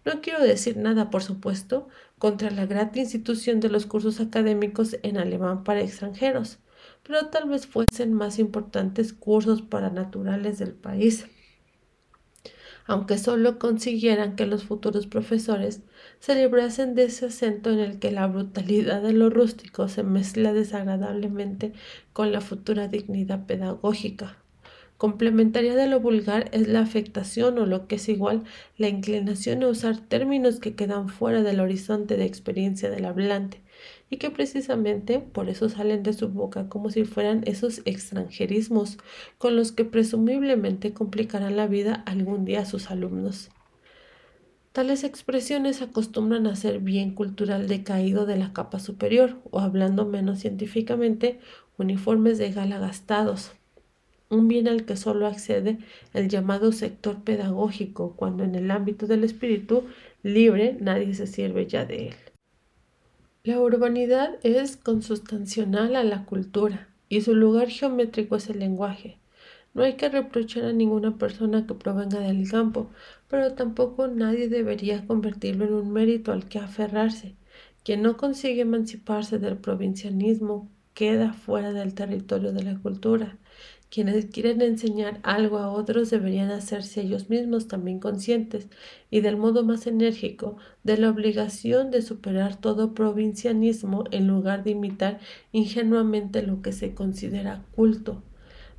No 0.06 0.22
quiero 0.22 0.44
decir 0.44 0.78
nada, 0.78 1.10
por 1.10 1.24
supuesto, 1.24 1.88
contra 2.18 2.52
la 2.52 2.66
gran 2.66 2.92
institución 2.96 3.60
de 3.60 3.70
los 3.70 3.86
cursos 3.86 4.20
académicos 4.20 4.98
en 5.04 5.18
alemán 5.18 5.64
para 5.64 5.82
extranjeros, 5.82 6.60
pero 7.04 7.28
tal 7.28 7.50
vez 7.50 7.68
fuesen 7.68 8.14
más 8.14 8.40
importantes 8.40 9.14
cursos 9.14 9.62
para 9.62 9.90
naturales 9.90 10.60
del 10.60 10.74
país 10.74 11.26
aunque 12.90 13.20
solo 13.20 13.60
consiguieran 13.60 14.36
que 14.36 14.48
los 14.48 14.64
futuros 14.64 15.06
profesores 15.06 15.84
se 16.20 16.34
librasen 16.34 16.96
de 16.96 17.04
ese 17.04 17.28
acento 17.28 17.70
en 17.70 17.78
el 17.78 18.00
que 18.00 18.10
la 18.10 18.26
brutalidad 18.26 19.04
de 19.04 19.14
lo 19.14 19.30
rústico 19.30 19.88
se 19.88 20.02
mezcla 20.02 20.54
desagradablemente 20.54 21.72
con 22.14 22.32
la 22.32 22.42
futura 22.42 22.88
dignidad 22.88 23.46
pedagógica. 23.46 24.38
Complementaria 24.98 25.76
de 25.76 25.86
lo 25.86 26.00
vulgar 26.00 26.50
es 26.52 26.68
la 26.68 26.80
afectación 26.80 27.60
o 27.60 27.68
lo 27.68 27.86
que 27.86 27.98
es 27.98 28.10
igual 28.10 28.44
la 28.76 28.90
inclinación 28.90 29.62
a 29.62 29.68
usar 29.68 30.00
términos 30.00 30.60
que 30.60 30.74
quedan 30.74 31.10
fuera 31.10 31.44
del 31.44 31.60
horizonte 31.60 32.18
de 32.18 32.26
experiencia 32.26 32.90
del 32.90 33.06
hablante 33.06 33.62
y 34.10 34.18
que 34.18 34.32
precisamente 34.32 35.20
por 35.20 35.50
eso 35.50 35.70
salen 35.70 36.04
de 36.04 36.14
su 36.14 36.30
boca 36.30 36.68
como 36.68 36.90
si 36.90 37.06
fueran 37.06 37.44
esos 37.46 37.82
extranjerismos 37.86 38.98
con 39.38 39.56
los 39.56 39.72
que 39.72 39.86
presumiblemente 39.86 40.94
complicarán 40.94 41.56
la 41.56 41.68
vida 41.68 42.04
algún 42.06 42.46
día 42.46 42.62
a 42.62 42.66
sus 42.66 42.90
alumnos. 42.90 43.50
Tales 44.72 45.04
expresiones 45.04 45.82
acostumbran 45.82 46.48
a 46.48 46.56
ser 46.56 46.80
bien 46.80 47.14
cultural 47.16 47.68
decaído 47.68 48.26
de 48.26 48.38
la 48.38 48.54
capa 48.54 48.80
superior, 48.80 49.38
o 49.50 49.60
hablando 49.60 50.06
menos 50.06 50.40
científicamente, 50.40 51.40
uniformes 51.78 52.38
de 52.38 52.52
gala 52.52 52.78
gastados, 52.78 53.52
un 54.30 54.48
bien 54.48 54.68
al 54.68 54.86
que 54.86 54.96
solo 54.96 55.26
accede 55.26 55.80
el 56.14 56.30
llamado 56.30 56.72
sector 56.72 57.24
pedagógico, 57.24 58.16
cuando 58.16 58.44
en 58.44 58.54
el 58.54 58.70
ámbito 58.70 59.08
del 59.08 59.24
espíritu 59.24 59.86
libre 60.22 60.78
nadie 60.80 61.16
se 61.16 61.26
sirve 61.26 61.66
ya 61.66 61.86
de 61.86 62.10
él. 62.10 62.16
La 63.50 63.60
urbanidad 63.60 64.38
es 64.44 64.78
consustancial 64.78 65.96
a 65.96 66.04
la 66.04 66.24
cultura 66.26 66.88
y 67.10 67.22
su 67.22 67.34
lugar 67.34 67.68
geométrico 67.68 68.36
es 68.36 68.48
el 68.48 68.60
lenguaje. 68.60 69.18
No 69.74 69.82
hay 69.82 69.94
que 69.94 70.08
reprochar 70.08 70.66
a 70.66 70.72
ninguna 70.72 71.18
persona 71.18 71.66
que 71.66 71.74
provenga 71.74 72.20
del 72.20 72.48
campo, 72.48 72.92
pero 73.28 73.56
tampoco 73.56 74.08
nadie 74.08 74.50
debería 74.50 75.08
convertirlo 75.08 75.66
en 75.66 75.74
un 75.74 75.92
mérito 75.92 76.32
al 76.32 76.48
que 76.48 76.60
aferrarse. 76.60 77.34
Quien 77.84 78.04
no 78.04 78.18
consigue 78.18 78.62
emanciparse 78.62 79.40
del 79.40 79.58
provincianismo 79.58 80.70
queda 80.94 81.34
fuera 81.34 81.74
del 81.74 81.96
territorio 81.96 82.52
de 82.52 82.62
la 82.62 82.78
cultura 82.78 83.40
quienes 83.90 84.26
quieren 84.28 84.62
enseñar 84.62 85.20
algo 85.24 85.58
a 85.58 85.72
otros 85.72 86.10
deberían 86.10 86.52
hacerse 86.52 87.02
ellos 87.02 87.30
mismos 87.30 87.68
también 87.68 88.00
conscientes 88.00 88.68
y 89.10 89.22
del 89.22 89.38
modo 89.38 89.64
más 89.64 89.88
enérgico 89.88 90.58
de 90.84 90.98
la 90.98 91.10
obligación 91.10 91.90
de 91.90 92.02
superar 92.02 92.56
todo 92.56 92.94
provincianismo 92.94 94.04
en 94.12 94.28
lugar 94.28 94.64
de 94.64 94.72
imitar 94.72 95.20
ingenuamente 95.52 96.44
lo 96.44 96.62
que 96.62 96.72
se 96.72 96.94
considera 96.94 97.66
culto. 97.76 98.22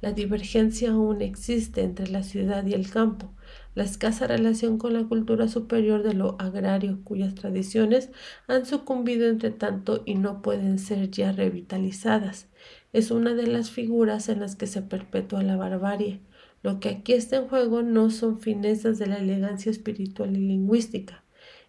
La 0.01 0.13
divergencia 0.13 0.93
aún 0.93 1.21
existe 1.21 1.83
entre 1.83 2.09
la 2.09 2.23
ciudad 2.23 2.65
y 2.65 2.73
el 2.73 2.89
campo, 2.89 3.35
la 3.75 3.85
escasa 3.85 4.27
relación 4.27 4.79
con 4.79 4.95
la 4.95 5.05
cultura 5.05 5.47
superior 5.49 6.03
de 6.03 6.15
lo 6.15 6.37
agrario, 6.39 7.01
cuyas 7.05 7.35
tradiciones 7.35 8.11
han 8.47 8.65
sucumbido 8.65 9.29
entre 9.29 9.51
tanto 9.51 10.03
y 10.07 10.15
no 10.15 10.41
pueden 10.41 10.79
ser 10.79 11.11
ya 11.11 11.33
revitalizadas 11.33 12.50
es 12.93 13.11
una 13.11 13.35
de 13.35 13.47
las 13.47 13.71
figuras 13.71 14.29
en 14.29 14.41
las 14.41 14.57
que 14.57 14.67
se 14.67 14.83
perpetúa 14.83 15.43
la 15.43 15.57
barbarie. 15.57 16.21
Lo 16.63 16.81
que 16.81 16.89
aquí 16.89 17.13
está 17.13 17.37
en 17.37 17.49
juego 17.49 17.83
no 17.83 18.11
son 18.11 18.39
finezas 18.39 18.99
de 18.99 19.07
la 19.07 19.19
elegancia 19.19 19.71
espiritual 19.71 20.37
y 20.37 20.41
lingüística. 20.41 21.25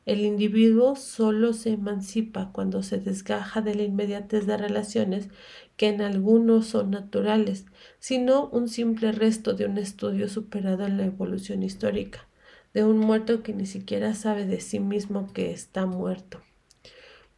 El 0.05 0.21
individuo 0.21 0.95
solo 0.95 1.53
se 1.53 1.73
emancipa 1.73 2.51
cuando 2.51 2.81
se 2.81 2.97
desgaja 2.97 3.61
de 3.61 3.75
la 3.75 3.83
inmediatez 3.83 4.47
de 4.47 4.57
relaciones 4.57 5.29
que 5.77 5.89
en 5.89 6.01
algunos 6.01 6.65
son 6.65 6.89
naturales, 6.89 7.65
sino 7.99 8.47
un 8.47 8.67
simple 8.67 9.11
resto 9.11 9.53
de 9.53 9.67
un 9.67 9.77
estudio 9.77 10.27
superado 10.27 10.85
en 10.85 10.97
la 10.97 11.05
evolución 11.05 11.61
histórica, 11.61 12.27
de 12.73 12.83
un 12.83 12.97
muerto 12.97 13.43
que 13.43 13.53
ni 13.53 13.67
siquiera 13.67 14.15
sabe 14.15 14.45
de 14.47 14.59
sí 14.59 14.79
mismo 14.79 15.31
que 15.33 15.51
está 15.51 15.85
muerto. 15.85 16.41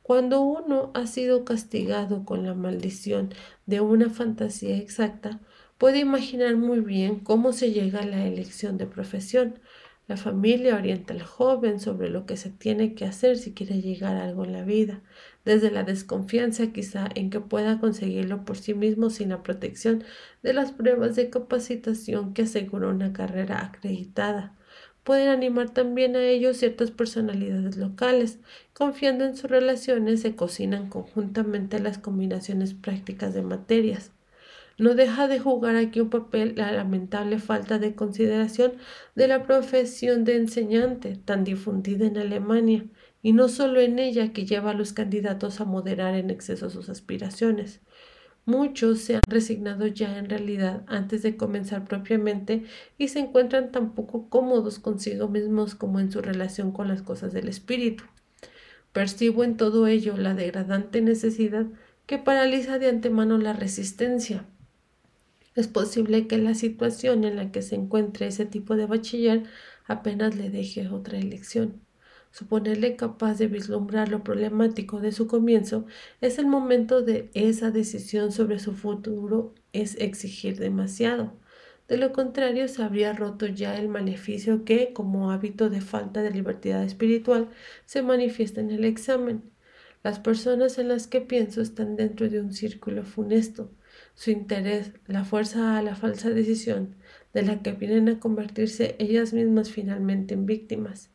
Cuando 0.03 0.41
uno 0.41 0.91
ha 0.93 1.07
sido 1.07 1.45
castigado 1.45 2.25
con 2.25 2.43
la 2.43 2.53
maldición 2.53 3.33
de 3.65 3.81
una 3.81 4.09
fantasía 4.09 4.77
exacta, 4.77 5.39
puede 5.77 5.99
imaginar 5.99 6.55
muy 6.55 6.79
bien 6.81 7.19
cómo 7.19 7.53
se 7.53 7.71
llega 7.71 8.01
a 8.01 8.05
la 8.05 8.25
elección 8.25 8.77
de 8.77 8.85
profesión, 8.85 9.59
la 10.07 10.17
familia 10.17 10.75
orienta 10.75 11.13
al 11.13 11.21
joven 11.23 11.79
sobre 11.79 12.09
lo 12.09 12.25
que 12.25 12.35
se 12.35 12.49
tiene 12.49 12.93
que 12.93 13.05
hacer 13.05 13.37
si 13.37 13.53
quiere 13.53 13.81
llegar 13.81 14.17
a 14.17 14.25
algo 14.25 14.43
en 14.43 14.51
la 14.51 14.63
vida, 14.63 15.01
desde 15.45 15.71
la 15.71 15.83
desconfianza 15.83 16.73
quizá 16.73 17.07
en 17.15 17.29
que 17.29 17.39
pueda 17.39 17.79
conseguirlo 17.79 18.43
por 18.43 18.57
sí 18.57 18.73
mismo 18.73 19.09
sin 19.09 19.29
la 19.29 19.43
protección 19.43 20.03
de 20.41 20.53
las 20.53 20.73
pruebas 20.73 21.15
de 21.15 21.29
capacitación 21.29 22.33
que 22.33 22.43
asegura 22.43 22.89
una 22.89 23.13
carrera 23.13 23.63
acreditada. 23.65 24.57
Pueden 25.03 25.27
animar 25.29 25.69
también 25.69 26.15
a 26.15 26.23
ellos 26.23 26.57
ciertas 26.57 26.91
personalidades 26.91 27.75
locales. 27.77 28.39
Confiando 28.73 29.25
en 29.25 29.35
sus 29.35 29.49
relaciones, 29.49 30.21
se 30.21 30.35
cocinan 30.35 30.89
conjuntamente 30.89 31.79
las 31.79 31.97
combinaciones 31.97 32.73
prácticas 32.73 33.33
de 33.33 33.41
materias. 33.41 34.11
No 34.77 34.95
deja 34.95 35.27
de 35.27 35.39
jugar 35.39 35.75
aquí 35.75 35.99
un 35.99 36.09
papel 36.09 36.53
la 36.55 36.71
lamentable 36.71 37.37
falta 37.37 37.79
de 37.79 37.95
consideración 37.95 38.73
de 39.13 39.27
la 39.27 39.43
profesión 39.43 40.23
de 40.23 40.37
enseñante 40.37 41.15
tan 41.15 41.43
difundida 41.43 42.07
en 42.07 42.17
Alemania, 42.17 42.85
y 43.21 43.33
no 43.33 43.49
solo 43.49 43.79
en 43.81 43.99
ella 43.99 44.33
que 44.33 44.45
lleva 44.45 44.71
a 44.71 44.73
los 44.73 44.91
candidatos 44.91 45.61
a 45.61 45.65
moderar 45.65 46.15
en 46.15 46.29
exceso 46.29 46.69
sus 46.69 46.89
aspiraciones. 46.89 47.81
Muchos 48.45 48.99
se 48.99 49.15
han 49.15 49.21
resignado 49.27 49.87
ya 49.87 50.17
en 50.17 50.29
realidad 50.29 50.83
antes 50.87 51.21
de 51.21 51.37
comenzar 51.37 51.85
propiamente 51.85 52.65
y 52.97 53.07
se 53.07 53.19
encuentran 53.19 53.71
tan 53.71 53.93
poco 53.93 54.29
cómodos 54.29 54.79
consigo 54.79 55.29
mismos 55.29 55.75
como 55.75 55.99
en 55.99 56.11
su 56.11 56.21
relación 56.21 56.71
con 56.71 56.87
las 56.87 57.01
cosas 57.01 57.31
del 57.33 57.47
espíritu. 57.47 58.03
Percibo 58.91 59.43
en 59.43 59.57
todo 59.57 59.87
ello 59.87 60.17
la 60.17 60.33
degradante 60.33 61.01
necesidad 61.01 61.65
que 62.05 62.17
paraliza 62.17 62.79
de 62.79 62.89
antemano 62.89 63.37
la 63.37 63.53
resistencia, 63.53 64.45
es 65.55 65.67
posible 65.67 66.27
que 66.27 66.39
la 66.39 66.55
situación 66.55 67.23
en 67.25 67.35
la 67.35 67.51
que 67.51 67.61
se 67.61 67.75
encuentre 67.75 68.27
ese 68.27 68.45
tipo 68.45 68.75
de 68.75 68.87
bachiller 68.87 69.43
apenas 69.85 70.35
le 70.35 70.49
deje 70.49 70.87
otra 70.87 71.19
elección. 71.19 71.81
Suponerle 72.33 72.95
capaz 72.95 73.37
de 73.37 73.45
vislumbrar 73.45 74.09
lo 74.09 74.23
problemático 74.23 74.99
de 74.99 75.11
su 75.11 75.27
comienzo 75.27 75.85
es 76.19 76.39
el 76.39 76.47
momento 76.47 77.03
de 77.03 77.29
esa 77.35 77.69
decisión 77.69 78.31
sobre 78.31 78.57
su 78.57 78.73
futuro 78.73 79.53
es 79.71 79.95
exigir 79.99 80.57
demasiado. 80.57 81.33
De 81.87 81.97
lo 81.97 82.11
contrario, 82.11 82.67
se 82.67 82.81
habría 82.81 83.13
roto 83.13 83.45
ya 83.45 83.77
el 83.77 83.87
maleficio 83.87 84.65
que, 84.65 84.93
como 84.93 85.29
hábito 85.31 85.69
de 85.69 85.81
falta 85.81 86.23
de 86.23 86.31
libertad 86.31 86.83
espiritual, 86.83 87.49
se 87.85 88.01
manifiesta 88.01 88.61
en 88.61 88.71
el 88.71 88.83
examen. 88.83 89.43
Las 90.01 90.19
personas 90.19 90.79
en 90.79 90.87
las 90.87 91.05
que 91.05 91.21
pienso 91.21 91.61
están 91.61 91.95
dentro 91.95 92.29
de 92.29 92.41
un 92.41 92.51
círculo 92.51 93.03
funesto 93.03 93.69
su 94.15 94.31
interés, 94.31 94.91
la 95.05 95.23
fuerza 95.23 95.77
a 95.77 95.83
la 95.83 95.95
falsa 95.95 96.31
decisión, 96.31 96.95
de 97.33 97.43
la 97.43 97.61
que 97.61 97.73
vienen 97.73 98.09
a 98.09 98.19
convertirse 98.19 98.95
ellas 98.97 99.33
mismas 99.33 99.69
finalmente 99.71 100.33
en 100.33 100.47
víctimas. 100.47 101.12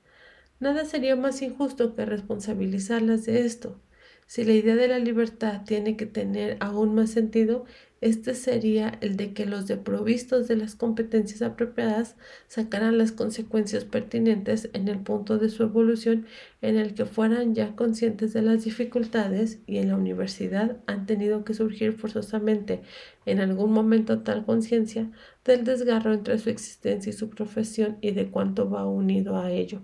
Nada 0.61 0.85
sería 0.85 1.15
más 1.15 1.41
injusto 1.43 1.95
que 1.95 2.05
responsabilizarlas 2.05 3.25
de 3.25 3.47
esto. 3.47 3.81
Si 4.27 4.45
la 4.45 4.53
idea 4.53 4.75
de 4.75 4.89
la 4.89 4.99
libertad 4.99 5.63
tiene 5.65 5.97
que 5.97 6.05
tener 6.05 6.57
aún 6.61 6.95
más 6.95 7.11
sentido, 7.11 7.65
este 8.01 8.35
sería 8.35 8.99
el 9.01 9.17
de 9.17 9.33
que 9.33 9.47
los 9.47 9.67
deprovistos 9.67 10.49
de 10.49 10.57
las 10.57 10.75
competencias 10.75 11.43
apropiadas 11.43 12.17
sacaran 12.49 12.99
las 12.99 13.13
consecuencias 13.13 13.85
pertinentes 13.85 14.69
en 14.73 14.89
el 14.89 14.99
punto 14.99 15.39
de 15.39 15.49
su 15.49 15.63
evolución 15.63 16.27
en 16.61 16.77
el 16.77 16.95
que 16.95 17.07
fueran 17.07 17.55
ya 17.55 17.75
conscientes 17.77 18.33
de 18.33 18.43
las 18.43 18.65
dificultades 18.65 19.61
y 19.67 19.79
en 19.79 19.89
la 19.89 19.97
universidad 19.97 20.77
han 20.87 21.07
tenido 21.07 21.45
que 21.45 21.55
surgir 21.55 21.93
forzosamente 21.93 22.83
en 23.27 23.41
algún 23.41 23.73
momento 23.73 24.21
tal 24.21 24.45
conciencia 24.45 25.11
del 25.45 25.65
desgarro 25.65 26.13
entre 26.13 26.39
su 26.39 26.51
existencia 26.51 27.11
y 27.11 27.15
su 27.15 27.31
profesión 27.31 27.99
y 28.01 28.11
de 28.11 28.31
cuánto 28.31 28.69
va 28.69 28.87
unido 28.87 29.37
a 29.39 29.51
ello 29.53 29.83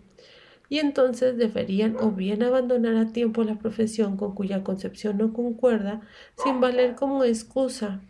y 0.69 0.79
entonces 0.79 1.37
deberían 1.37 1.97
o 2.01 2.11
bien 2.11 2.43
abandonar 2.43 2.97
a 2.97 3.13
tiempo 3.13 3.45
la 3.45 3.59
profesión 3.59 4.17
con 4.17 4.35
cuya 4.35 4.65
concepción 4.65 5.19
no 5.19 5.33
concuerda, 5.33 6.01
sin 6.43 6.61
valer 6.61 6.95
como 6.95 7.25
excusa. 7.25 8.01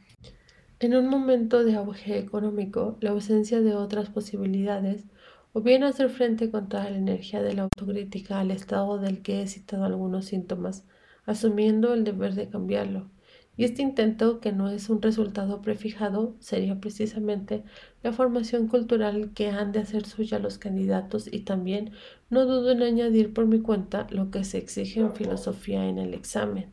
En 0.81 0.95
un 0.95 1.09
momento 1.09 1.65
de 1.65 1.77
auge 1.77 2.19
económico, 2.19 2.97
la 3.01 3.11
ausencia 3.11 3.61
de 3.61 3.75
otras 3.75 4.11
posibilidades, 4.11 5.05
o 5.53 5.61
bien 5.61 5.85
hacer 5.85 6.11
frente 6.11 6.51
con 6.51 6.69
toda 6.69 6.91
la 6.91 6.97
energía 6.97 7.43
de 7.43 7.55
la 7.55 7.63
autocrítica 7.63 8.41
al 8.41 8.51
estado 8.51 8.99
del 8.99 9.23
que 9.23 9.43
he 9.43 9.47
citado 9.47 9.85
algunos 9.85 10.27
síntomas, 10.27 10.85
asumiendo 11.27 11.95
el 11.95 12.05
deber 12.05 12.35
de 12.35 12.49
cambiarlo, 12.49 13.09
y 13.57 13.65
este 13.65 13.83
intento, 13.83 14.41
que 14.41 14.51
no 14.51 14.69
es 14.69 14.91
un 14.91 15.01
resultado 15.01 15.63
prefijado, 15.63 16.35
sería 16.41 16.81
precisamente 16.81 17.63
la 18.03 18.13
formación 18.13 18.67
cultural 18.67 19.31
que 19.33 19.49
han 19.49 19.71
de 19.71 19.79
hacer 19.79 20.07
suya 20.07 20.41
los 20.41 20.59
candidatos 20.59 21.29
y 21.33 21.41
también 21.41 21.93
no 22.31 22.47
dudo 22.47 22.73
en 22.73 22.83
añadir 22.83 23.33
por 23.33 23.47
mi 23.47 23.61
cuenta 23.61 24.09
lo 24.11 24.33
que 24.33 24.43
se 24.43 24.59
exige 24.59 25.01
en 25.01 25.15
filosofía 25.15 25.89
en 25.89 25.99
el 25.99 26.15
examen, 26.15 26.73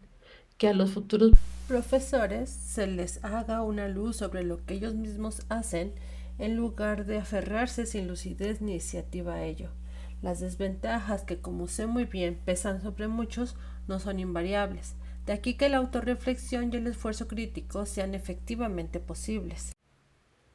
que 0.58 0.70
a 0.70 0.74
los 0.74 0.92
futuros 0.92 1.32
profesores 1.68 2.50
se 2.50 2.88
les 2.88 3.24
haga 3.24 3.62
una 3.62 3.88
luz 3.88 4.18
sobre 4.18 4.44
lo 4.44 4.66
que 4.66 4.74
ellos 4.74 4.96
mismos 4.96 5.44
hacen 5.50 5.94
en 6.40 6.56
lugar 6.56 7.06
de 7.06 7.20
aferrarse 7.20 7.86
sin 7.86 8.08
lucidez 8.08 8.60
ni 8.60 8.72
iniciativa 8.72 9.36
a 9.36 9.44
ello. 9.44 9.70
Las 10.24 10.40
desventajas 10.40 11.24
que, 11.24 11.40
como 11.40 11.68
sé 11.68 11.86
muy 11.86 12.06
bien, 12.06 12.40
pesan 12.44 12.82
sobre 12.82 13.08
muchos, 13.08 13.56
no 13.88 14.00
son 14.00 14.20
invariables 14.20 14.96
de 15.26 15.34
aquí 15.34 15.56
que 15.56 15.70
la 15.70 15.78
autorreflexión 15.78 16.72
y 16.72 16.78
el 16.78 16.88
esfuerzo 16.88 17.28
crítico 17.28 17.86
sean 17.86 18.16
efectivamente 18.16 19.00
posibles. 19.00 19.72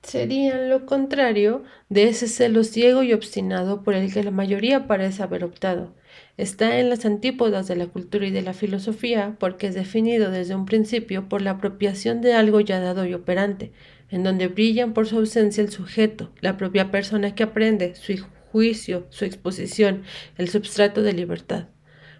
Serían 0.03 0.71
lo 0.71 0.87
contrario 0.87 1.65
de 1.89 2.05
ese 2.05 2.29
celo 2.29 2.63
ciego 2.63 3.03
y 3.03 3.13
obstinado 3.13 3.83
por 3.83 3.95
el 3.95 4.13
que 4.13 4.23
la 4.23 4.31
mayoría 4.31 4.87
parece 4.87 5.25
haber 5.25 5.43
optado. 5.43 5.95
Está 6.37 6.79
en 6.79 6.91
las 6.91 7.05
antípodas 7.05 7.67
de 7.67 7.75
la 7.75 7.89
cultura 7.89 8.27
y 8.27 8.31
de 8.31 8.43
la 8.43 8.53
filosofía 8.53 9.37
porque 9.41 9.67
es 9.67 9.75
definido 9.75 10.31
desde 10.31 10.55
un 10.55 10.65
principio 10.65 11.29
por 11.29 11.43
la 11.43 11.53
apropiación 11.53 12.21
de 12.21 12.35
algo 12.35 12.61
ya 12.61 12.79
dado 12.79 13.05
y 13.05 13.15
operante, 13.15 13.73
en 14.09 14.23
donde 14.23 14.47
brillan 14.47 14.95
por 14.95 15.09
su 15.09 15.17
ausencia 15.17 15.63
el 15.63 15.73
sujeto, 15.73 16.31
la 16.41 16.57
propia 16.57 16.93
persona 16.93 17.35
que 17.35 17.43
aprende, 17.43 17.97
su 17.97 18.25
juicio, 18.53 19.07
su 19.11 19.25
exposición, 19.25 20.05
el 20.39 20.49
substrato 20.49 21.03
de 21.03 21.15
libertad. 21.15 21.67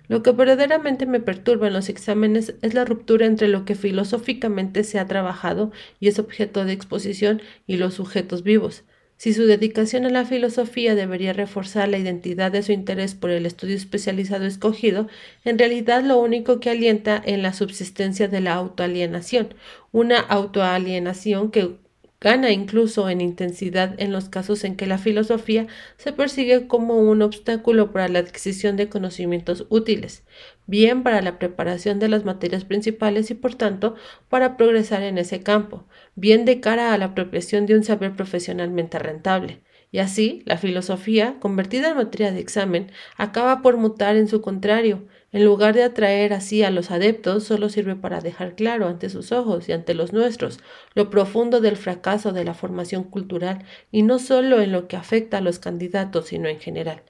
Lo 0.09 0.23
que 0.23 0.33
verdaderamente 0.33 1.07
me 1.07 1.21
perturba 1.21 1.67
en 1.67 1.73
los 1.73 1.89
exámenes 1.89 2.55
es 2.63 2.75
la 2.75 2.85
ruptura 2.85 3.27
entre 3.27 3.49
lo 3.49 3.65
que 3.65 3.75
filosóficamente 3.75 4.85
se 4.85 4.99
ha 4.99 5.07
trabajado 5.07 5.73
y 6.01 6.09
es 6.09 6.19
objeto 6.19 6.65
de 6.65 6.73
exposición 6.73 7.43
y 7.67 7.77
los 7.77 7.95
sujetos 7.95 8.43
vivos. 8.43 8.85
Si 9.19 9.33
su 9.33 9.47
dedicación 9.47 10.05
a 10.05 10.11
la 10.11 10.27
filosofía 10.27 10.95
debería 10.95 11.33
reforzar 11.33 11.89
la 11.89 11.97
identidad 11.97 12.53
de 12.53 12.63
su 12.63 12.73
interés 12.73 13.15
por 13.15 13.31
el 13.31 13.47
estudio 13.47 13.75
especializado 13.75 14.45
escogido, 14.45 15.09
en 15.45 15.59
realidad 15.59 16.05
lo 16.05 16.19
único 16.19 16.61
que 16.61 16.69
alienta 16.69 17.21
en 17.25 17.43
la 17.43 17.55
subsistencia 17.55 18.29
de 18.29 18.43
la 18.43 18.53
autoalienación, 18.55 19.55
una 19.91 20.21
autoalienación 20.21 21.51
que 21.51 21.79
gana 22.21 22.51
incluso 22.51 23.09
en 23.09 23.21
intensidad 23.21 23.95
en 23.99 24.13
los 24.13 24.29
casos 24.29 24.65
en 24.65 24.77
que 24.77 24.87
la 24.87 24.99
filosofía 24.99 25.67
se 25.97 26.13
persigue 26.13 26.67
como 26.67 26.99
un 26.99 27.23
obstáculo 27.23 27.93
para 27.93 28.09
la 28.09 28.21
adquisición 28.21 28.77
de 28.77 28.89
conocimientos 28.89 29.67
útiles, 29.69 30.25
bien 30.67 31.03
para 31.03 31.23
la 31.23 31.39
preparación 31.39 31.99
de 31.99 32.09
las 32.09 32.25
materias 32.25 32.65
principales 32.65 33.31
y 33.31 33.35
por 33.35 33.55
tanto 33.55 33.95
para 34.29 34.57
progresar 34.57 35.03
en 35.03 35.19
ese 35.19 35.43
campo, 35.43 35.87
bien 36.15 36.45
de 36.45 36.61
cara 36.61 36.93
a 36.93 36.99
la 36.99 37.07
apropiación 37.07 37.67
de 37.67 37.75
un 37.77 37.85
saber 37.85 38.17
profesionalmente 38.17 38.99
rentable. 38.99 39.63
Y 39.93 39.99
así, 39.99 40.43
la 40.47 40.59
filosofía, 40.59 41.37
convertida 41.41 41.91
en 41.91 41.97
materia 41.97 42.33
de 42.33 42.41
examen, 42.41 42.91
acaba 43.17 43.63
por 43.63 43.77
mutar 43.77 44.17
en 44.17 44.29
su 44.29 44.41
contrario, 44.43 45.07
en 45.33 45.45
lugar 45.45 45.75
de 45.75 45.83
atraer 45.83 46.33
así 46.33 46.63
a 46.63 46.71
los 46.71 46.91
adeptos, 46.91 47.45
solo 47.45 47.69
sirve 47.69 47.97
para 47.97 48.21
dejar 48.21 48.55
claro 48.55 48.87
ante 48.87 49.11
sus 49.11 49.33
ojos 49.33 49.69
y 49.69 49.73
ante 49.73 49.95
los 49.95 50.13
nuestros 50.13 50.61
lo 50.95 51.11
profundo 51.11 51.61
del 51.61 51.77
fracaso 51.77 52.33
de 52.33 52.45
la 52.45 52.55
formación 52.55 53.05
cultural 53.05 53.65
y 53.91 54.03
no 54.03 54.19
solo 54.19 54.61
en 54.61 54.73
lo 54.73 54.89
que 54.89 54.97
afecta 54.97 55.39
a 55.39 55.43
los 55.43 55.59
candidatos, 55.59 56.27
sino 56.27 56.49
en 56.49 56.61
general. 56.61 57.03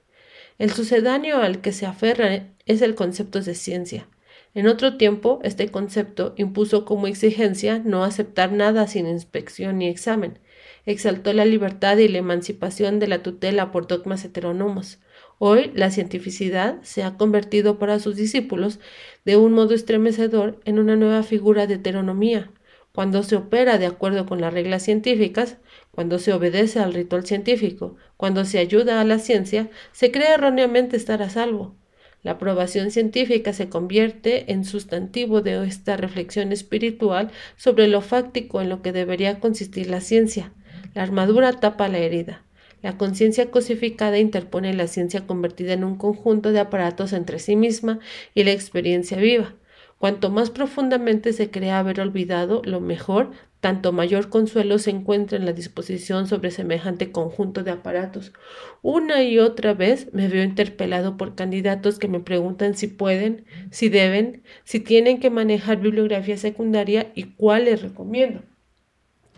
El 0.57 0.71
sucedáneo 0.71 1.41
al 1.41 1.61
que 1.61 1.71
se 1.71 1.85
aferra 1.85 2.47
es 2.65 2.81
el 2.81 2.95
concepto 2.95 3.41
de 3.41 3.53
ciencia. 3.53 4.07
En 4.55 4.67
otro 4.67 4.97
tiempo, 4.97 5.39
este 5.43 5.69
concepto 5.69 6.33
impuso 6.35 6.83
como 6.83 7.05
exigencia 7.05 7.79
no 7.85 8.03
aceptar 8.03 8.51
nada 8.51 8.87
sin 8.87 9.07
inspección 9.07 9.77
ni 9.77 9.87
examen. 9.87 10.39
Exaltó 10.87 11.31
la 11.33 11.45
libertad 11.45 11.97
y 11.97 12.07
la 12.07 12.17
emancipación 12.17 12.97
de 12.97 13.07
la 13.07 13.21
tutela 13.21 13.71
por 13.71 13.85
dogmas 13.85 14.25
heterónomos. 14.25 14.99
Hoy 15.39 15.71
la 15.75 15.91
cientificidad 15.91 16.81
se 16.81 17.03
ha 17.03 17.15
convertido 17.15 17.77
para 17.77 17.99
sus 17.99 18.15
discípulos 18.15 18.79
de 19.23 19.37
un 19.37 19.53
modo 19.53 19.75
estremecedor 19.75 20.59
en 20.65 20.79
una 20.79 20.95
nueva 20.95 21.21
figura 21.21 21.67
de 21.67 21.75
heteronomía. 21.75 22.49
Cuando 22.91 23.21
se 23.21 23.35
opera 23.35 23.77
de 23.77 23.85
acuerdo 23.85 24.25
con 24.25 24.41
las 24.41 24.51
reglas 24.51 24.81
científicas, 24.81 25.57
cuando 25.91 26.17
se 26.17 26.33
obedece 26.33 26.79
al 26.79 26.95
ritual 26.95 27.23
científico, 27.27 27.97
cuando 28.17 28.45
se 28.45 28.57
ayuda 28.57 28.99
a 28.99 29.03
la 29.03 29.19
ciencia, 29.19 29.69
se 29.91 30.11
cree 30.11 30.33
erróneamente 30.33 30.97
estar 30.97 31.21
a 31.21 31.29
salvo. 31.29 31.75
La 32.23 32.31
aprobación 32.31 32.89
científica 32.89 33.53
se 33.53 33.69
convierte 33.69 34.51
en 34.51 34.65
sustantivo 34.65 35.41
de 35.41 35.67
esta 35.67 35.97
reflexión 35.97 36.51
espiritual 36.51 37.29
sobre 37.55 37.87
lo 37.87 38.01
fáctico 38.01 38.59
en 38.59 38.69
lo 38.69 38.81
que 38.81 38.91
debería 38.91 39.39
consistir 39.39 39.87
la 39.87 40.01
ciencia. 40.01 40.51
La 40.95 41.03
armadura 41.03 41.53
tapa 41.53 41.87
la 41.89 41.99
herida. 41.99 42.46
La 42.81 42.97
conciencia 42.97 43.49
cosificada 43.49 44.19
interpone 44.19 44.73
la 44.73 44.87
ciencia 44.87 45.25
convertida 45.25 45.73
en 45.73 45.83
un 45.83 45.97
conjunto 45.97 46.51
de 46.51 46.59
aparatos 46.59 47.11
entre 47.13 47.39
sí 47.39 47.55
misma 47.55 47.99
y 48.35 48.43
la 48.43 48.51
experiencia 48.51 49.17
viva. 49.17 49.55
Cuanto 49.97 50.29
más 50.29 50.51
profundamente 50.51 51.33
se 51.33 51.49
cree 51.49 51.71
haber 51.71 51.99
olvidado 51.99 52.61
lo 52.63 52.79
mejor, 52.79 53.31
tanto 53.61 53.91
mayor 53.91 54.29
consuelo 54.29 54.77
se 54.77 54.91
encuentra 54.91 55.39
en 55.39 55.45
la 55.45 55.53
disposición 55.53 56.27
sobre 56.27 56.51
semejante 56.51 57.11
conjunto 57.11 57.63
de 57.63 57.71
aparatos. 57.71 58.31
Una 58.83 59.23
y 59.23 59.39
otra 59.39 59.73
vez 59.73 60.13
me 60.13 60.27
veo 60.27 60.43
interpelado 60.43 61.17
por 61.17 61.33
candidatos 61.33 61.97
que 61.97 62.07
me 62.07 62.19
preguntan 62.19 62.75
si 62.75 62.85
pueden, 62.85 63.45
si 63.71 63.89
deben, 63.89 64.43
si 64.63 64.79
tienen 64.79 65.19
que 65.19 65.31
manejar 65.31 65.81
bibliografía 65.81 66.37
secundaria 66.37 67.11
y 67.15 67.23
cuál 67.33 67.65
les 67.65 67.81
recomiendo. 67.81 68.43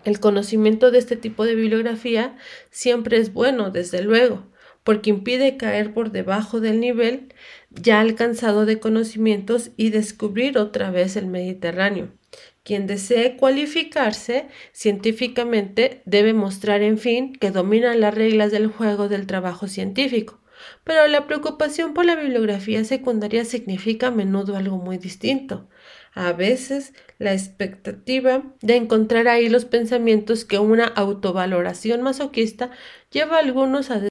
El 0.05 0.19
conocimiento 0.19 0.91
de 0.91 0.99
este 0.99 1.15
tipo 1.15 1.45
de 1.45 1.55
bibliografía 1.55 2.37
siempre 2.69 3.17
es 3.17 3.33
bueno, 3.33 3.69
desde 3.69 4.01
luego, 4.01 4.47
porque 4.83 5.09
impide 5.09 5.57
caer 5.57 5.93
por 5.93 6.11
debajo 6.11 6.61
del 6.61 6.79
nivel 6.79 7.33
ya 7.69 7.99
alcanzado 7.99 8.65
de 8.65 8.79
conocimientos 8.79 9.71
y 9.77 9.89
descubrir 9.89 10.57
otra 10.57 10.89
vez 10.89 11.15
el 11.15 11.27
Mediterráneo. 11.27 12.11
Quien 12.63 12.87
desee 12.87 13.35
cualificarse 13.35 14.47
científicamente 14.71 16.01
debe 16.05 16.33
mostrar, 16.33 16.81
en 16.81 16.97
fin, 16.97 17.33
que 17.33 17.51
domina 17.51 17.95
las 17.95 18.13
reglas 18.13 18.51
del 18.51 18.67
juego 18.67 19.09
del 19.09 19.27
trabajo 19.27 19.67
científico. 19.67 20.39
Pero 20.83 21.07
la 21.07 21.25
preocupación 21.25 21.93
por 21.93 22.05
la 22.05 22.15
bibliografía 22.15 22.83
secundaria 22.83 23.45
significa 23.45 24.07
a 24.07 24.11
menudo 24.11 24.55
algo 24.55 24.77
muy 24.77 24.97
distinto 24.97 25.69
a 26.13 26.33
veces 26.33 26.93
la 27.19 27.33
expectativa 27.33 28.43
de 28.61 28.77
encontrar 28.77 29.27
ahí 29.27 29.49
los 29.49 29.65
pensamientos 29.65 30.45
que 30.45 30.57
una 30.57 30.85
autovaloración 30.85 32.01
masoquista 32.01 32.71
lleva 33.11 33.35
a 33.35 33.39
algunos 33.39 33.91
a, 33.91 34.07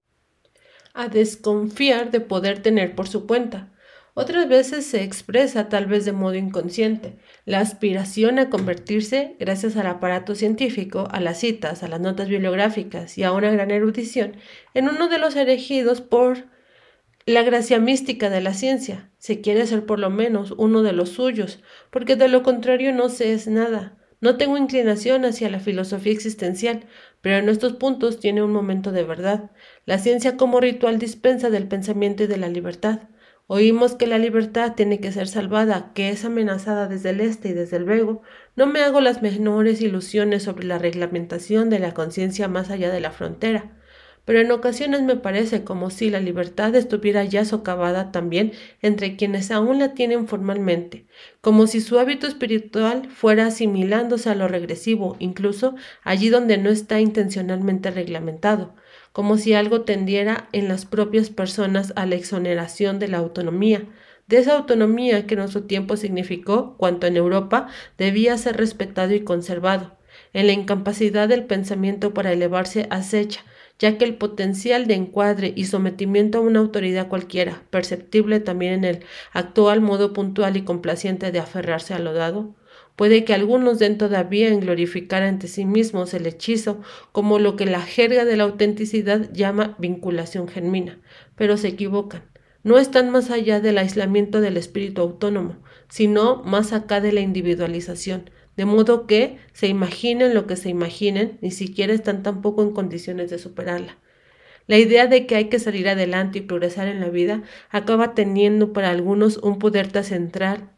a 0.95 1.09
desconfiar 1.09 2.11
de 2.11 2.21
poder 2.21 2.63
tener 2.63 2.95
por 2.95 3.09
su 3.09 3.27
cuenta. 3.27 3.73
Otras 4.13 4.49
veces 4.49 4.85
se 4.85 5.05
expresa, 5.05 5.69
tal 5.69 5.87
vez 5.87 6.05
de 6.05 6.13
modo 6.13 6.35
inconsciente, 6.35 7.19
la 7.45 7.61
aspiración 7.61 8.41
a 8.41 8.51
convertirse, 8.51 9.37
gracias 9.39 9.77
al 9.77 9.87
aparato 9.87 10.35
científico, 10.35 11.07
a 11.11 11.21
las 11.21 11.39
citas, 11.39 11.85
a 11.85 11.89
las 11.89 12.01
notas 12.01 12.29
bibliográficas 12.29 13.17
y 13.17 13.23
a 13.23 13.31
una 13.33 13.51
gran 13.53 13.71
erudición, 13.71 14.37
en 14.75 14.89
uno 14.89 15.09
de 15.09 15.19
los 15.19 15.37
elegidos 15.37 16.01
por 16.01 16.47
la 17.27 17.43
gracia 17.45 17.79
mística 17.79 18.29
de 18.29 18.41
la 18.41 18.55
ciencia. 18.55 19.08
Se 19.19 19.41
quiere 19.41 19.67
ser 19.67 19.85
por 19.85 19.99
lo 19.99 20.11
menos 20.11 20.55
uno 20.57 20.83
de 20.83 20.93
los 20.93 21.11
suyos, 21.11 21.61
porque 21.91 22.17
de 22.17 22.29
lo 22.29 22.43
contrario 22.45 22.95
no 22.95 23.09
se 23.09 23.33
es 23.33 23.49
nada. 23.49 23.97
No 24.21 24.37
tengo 24.37 24.57
inclinación 24.57 25.25
hacia 25.25 25.51
la 25.51 25.61
filosofía 25.61 26.13
existencial, 26.13 26.87
pero 27.21 27.37
en 27.37 27.49
estos 27.49 27.75
puntos 27.75 28.21
tiene 28.21 28.43
un 28.43 28.53
momento 28.53 28.93
de 28.93 29.05
verdad. 29.05 29.51
La 29.87 29.99
ciencia 29.99 30.37
como 30.37 30.61
ritual 30.61 30.99
dispensa 30.99 31.51
del 31.51 31.69
pensamiento 31.69 32.25
y 32.25 32.27
de 32.29 32.37
la 32.37 32.49
libertad. 32.49 33.09
Oímos 33.49 33.95
que 33.95 34.07
la 34.07 34.19
libertad 34.19 34.75
tiene 34.75 35.01
que 35.01 35.11
ser 35.11 35.27
salvada, 35.27 35.93
que 35.95 36.11
es 36.11 36.25
amenazada 36.25 36.87
desde 36.87 37.11
el 37.11 37.21
este 37.21 37.49
y 37.49 37.53
desde 37.55 37.79
el 37.79 37.85
luego. 37.85 38.23
No 38.57 38.67
me 38.67 38.81
hago 38.81 39.01
las 39.01 39.23
menores 39.23 39.81
ilusiones 39.81 40.45
sobre 40.45 40.67
la 40.67 40.79
reglamentación 40.79 41.71
de 41.71 41.79
la 41.79 41.95
conciencia 41.95 42.47
más 42.47 42.71
allá 42.71 42.91
de 42.91 43.01
la 43.01 43.11
frontera 43.11 43.78
pero 44.29 44.41
en 44.41 44.51
ocasiones 44.51 45.01
me 45.05 45.17
parece 45.17 45.65
como 45.65 45.89
si 45.89 46.11
la 46.11 46.21
libertad 46.21 46.75
estuviera 46.75 47.25
ya 47.25 47.47
socavada 47.47 48.13
también 48.13 48.53
entre 48.83 49.17
quienes 49.17 49.51
aún 49.51 49.79
la 49.79 49.95
tienen 49.95 50.29
formalmente, 50.29 51.07
como 51.41 51.67
si 51.67 51.81
su 51.81 51.99
hábito 51.99 52.27
espiritual 52.27 53.09
fuera 53.09 53.47
asimilándose 53.47 54.29
a 54.29 54.35
lo 54.35 54.47
regresivo, 54.47 55.17
incluso 55.19 55.77
allí 56.05 56.29
donde 56.29 56.59
no 56.59 56.69
está 56.69 57.01
intencionalmente 57.01 57.91
reglamentado, 57.91 58.75
como 59.13 59.39
si 59.39 59.55
algo 59.55 59.81
tendiera 59.81 60.51
en 60.53 60.69
las 60.69 60.85
propias 60.85 61.31
personas 61.31 61.95
a 61.97 62.05
la 62.05 62.17
exoneración 62.17 62.99
de 62.99 63.09
la 63.09 63.17
autonomía, 63.17 63.87
de 64.27 64.37
esa 64.37 64.59
autonomía 64.59 65.27
que 65.27 65.37
en 65.37 65.41
nuestro 65.41 65.63
tiempo 65.63 65.97
significó 65.97 66.77
cuanto 66.77 67.07
en 67.07 67.17
Europa 67.17 67.69
debía 67.97 68.37
ser 68.37 68.59
respetado 68.59 69.15
y 69.15 69.21
conservado, 69.21 69.97
en 70.35 70.49
la 70.49 70.53
incapacidad 70.53 71.31
del 71.31 71.45
pensamiento 71.45 72.13
para 72.13 72.31
elevarse 72.31 72.89
acecha, 72.91 73.43
ya 73.79 73.97
que 73.97 74.05
el 74.05 74.17
potencial 74.17 74.87
de 74.87 74.95
encuadre 74.95 75.53
y 75.55 75.67
sometimiento 75.67 76.39
a 76.39 76.41
una 76.41 76.61
autoridad 76.61 77.09
cualquiera, 77.09 77.63
perceptible 77.71 78.41
también 78.41 78.73
en 78.73 78.85
el 78.85 79.05
actual 79.33 79.81
modo 79.81 80.13
puntual 80.13 80.57
y 80.57 80.63
complaciente 80.63 81.31
de 81.31 81.39
aferrarse 81.39 81.95
a 81.95 81.99
lo 81.99 82.13
dado, 82.13 82.57
puede 82.97 83.25
que 83.25 83.35
algunos 83.35 83.79
den 83.79 83.97
todavía 83.97 84.49
en 84.49 84.61
glorificar 84.61 85.23
ante 85.23 85.47
sí 85.47 85.65
mismos 85.65 86.13
el 86.15 86.27
hechizo 86.27 86.81
como 87.13 87.39
lo 87.39 87.55
que 87.55 87.67
la 87.67 87.81
jerga 87.81 88.25
de 88.25 88.37
la 88.37 88.45
autenticidad 88.45 89.33
llama 89.33 89.77
vinculación 89.79 90.49
genuina, 90.49 90.99
pero 91.37 91.57
se 91.57 91.69
equivocan. 91.69 92.25
No 92.65 92.79
están 92.79 93.11
más 93.11 93.31
allá 93.31 93.61
del 93.61 93.79
aislamiento 93.79 94.41
del 94.41 94.57
espíritu 94.57 95.01
autónomo, 95.01 95.57
sino 95.89 96.43
más 96.43 96.73
acá 96.73 97.01
de 97.01 97.13
la 97.13 97.21
individualización, 97.21 98.31
de 98.59 98.65
modo 98.65 99.07
que 99.07 99.39
se 99.53 99.69
imaginen 99.69 100.35
lo 100.35 100.49
que 100.49 100.57
se 100.57 100.69
imaginen, 100.69 101.39
ni 101.43 101.53
siquiera 101.53 101.93
están 101.93 102.25
tampoco 102.25 102.61
en 102.65 102.73
condiciones 102.73 103.31
de 103.31 103.39
superarla. 103.39 103.99
La 104.67 104.79
idea 104.79 105.07
de 105.07 105.27
que 105.27 105.37
hay 105.37 105.45
que 105.45 105.61
salir 105.61 105.89
adelante 105.89 106.41
y 106.41 106.43
progresar 106.43 106.89
en 106.89 106.99
la 106.99 107.09
vida 107.09 107.45
acaba 107.71 108.15
teniendo 108.15 108.73
para 108.73 108.91
algunos 108.91 109.37
un 109.37 109.61
poder 109.61 109.93
tan 109.93 110.03
central 110.03 110.71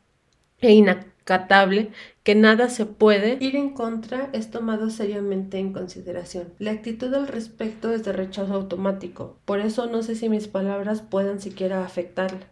e 0.61 0.73
inacatable 0.73 1.89
que 2.23 2.35
nada 2.35 2.69
se 2.69 2.85
puede 2.85 3.39
ir 3.41 3.57
en 3.57 3.71
contra 3.71 4.29
es 4.35 4.51
tomado 4.51 4.91
seriamente 4.91 5.59
en 5.59 5.73
consideración. 5.73 6.53
La 6.59 6.73
actitud 6.73 7.15
al 7.15 7.29
respecto 7.29 7.95
es 7.95 8.05
de 8.05 8.13
rechazo 8.13 8.53
automático, 8.53 9.39
por 9.47 9.59
eso 9.59 9.87
no 9.87 10.03
sé 10.03 10.17
si 10.17 10.29
mis 10.29 10.49
palabras 10.49 11.01
puedan 11.01 11.41
siquiera 11.41 11.83
afectarla 11.83 12.47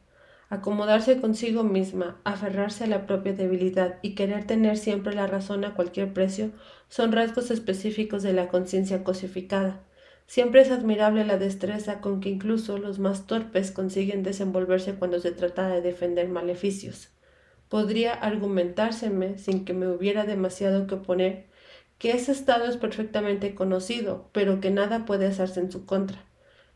acomodarse 0.49 1.21
consigo 1.21 1.63
misma, 1.63 2.21
aferrarse 2.25 2.85
a 2.85 2.87
la 2.87 3.07
propia 3.07 3.35
debilidad 3.35 3.99
y 4.03 4.15
querer 4.15 4.47
tener 4.47 4.79
siempre 4.79 5.15
la 5.15 5.27
razón 5.27 5.65
a 5.65 5.75
cualquier 5.75 6.13
precio 6.13 6.51
son 6.89 7.13
rasgos 7.13 7.51
específicos 7.51 8.23
de 8.23 8.33
la 8.33 8.49
conciencia 8.49 9.05
cosificada. 9.05 9.81
Siempre 10.27 10.61
es 10.61 10.71
admirable 10.71 11.25
la 11.25 11.39
destreza 11.39 12.01
con 12.01 12.21
que 12.21 12.29
incluso 12.29 12.79
los 12.79 12.99
más 12.99 13.27
torpes 13.27 13.71
consiguen 13.71 14.23
desenvolverse 14.23 14.95
cuando 14.95 15.21
se 15.21 15.33
trata 15.33 15.69
de 15.69 15.81
defender 15.81 16.29
maleficios. 16.29 17.09
Podría 17.69 18.13
argumentárseme, 18.15 19.39
sin 19.39 19.65
que 19.65 19.75
me 19.75 19.89
hubiera 19.89 20.25
demasiado 20.25 20.87
que 20.87 20.97
oponer, 20.97 21.47
que 21.99 22.13
ese 22.13 22.33
estado 22.33 22.67
es 22.67 22.77
perfectamente 22.77 23.55
conocido, 23.55 24.31
pero 24.33 24.61
que 24.61 24.71
nada 24.71 25.05
puede 25.05 25.27
hacerse 25.27 25.61
en 25.61 25.71
su 25.73 25.85
contra. 25.85 26.25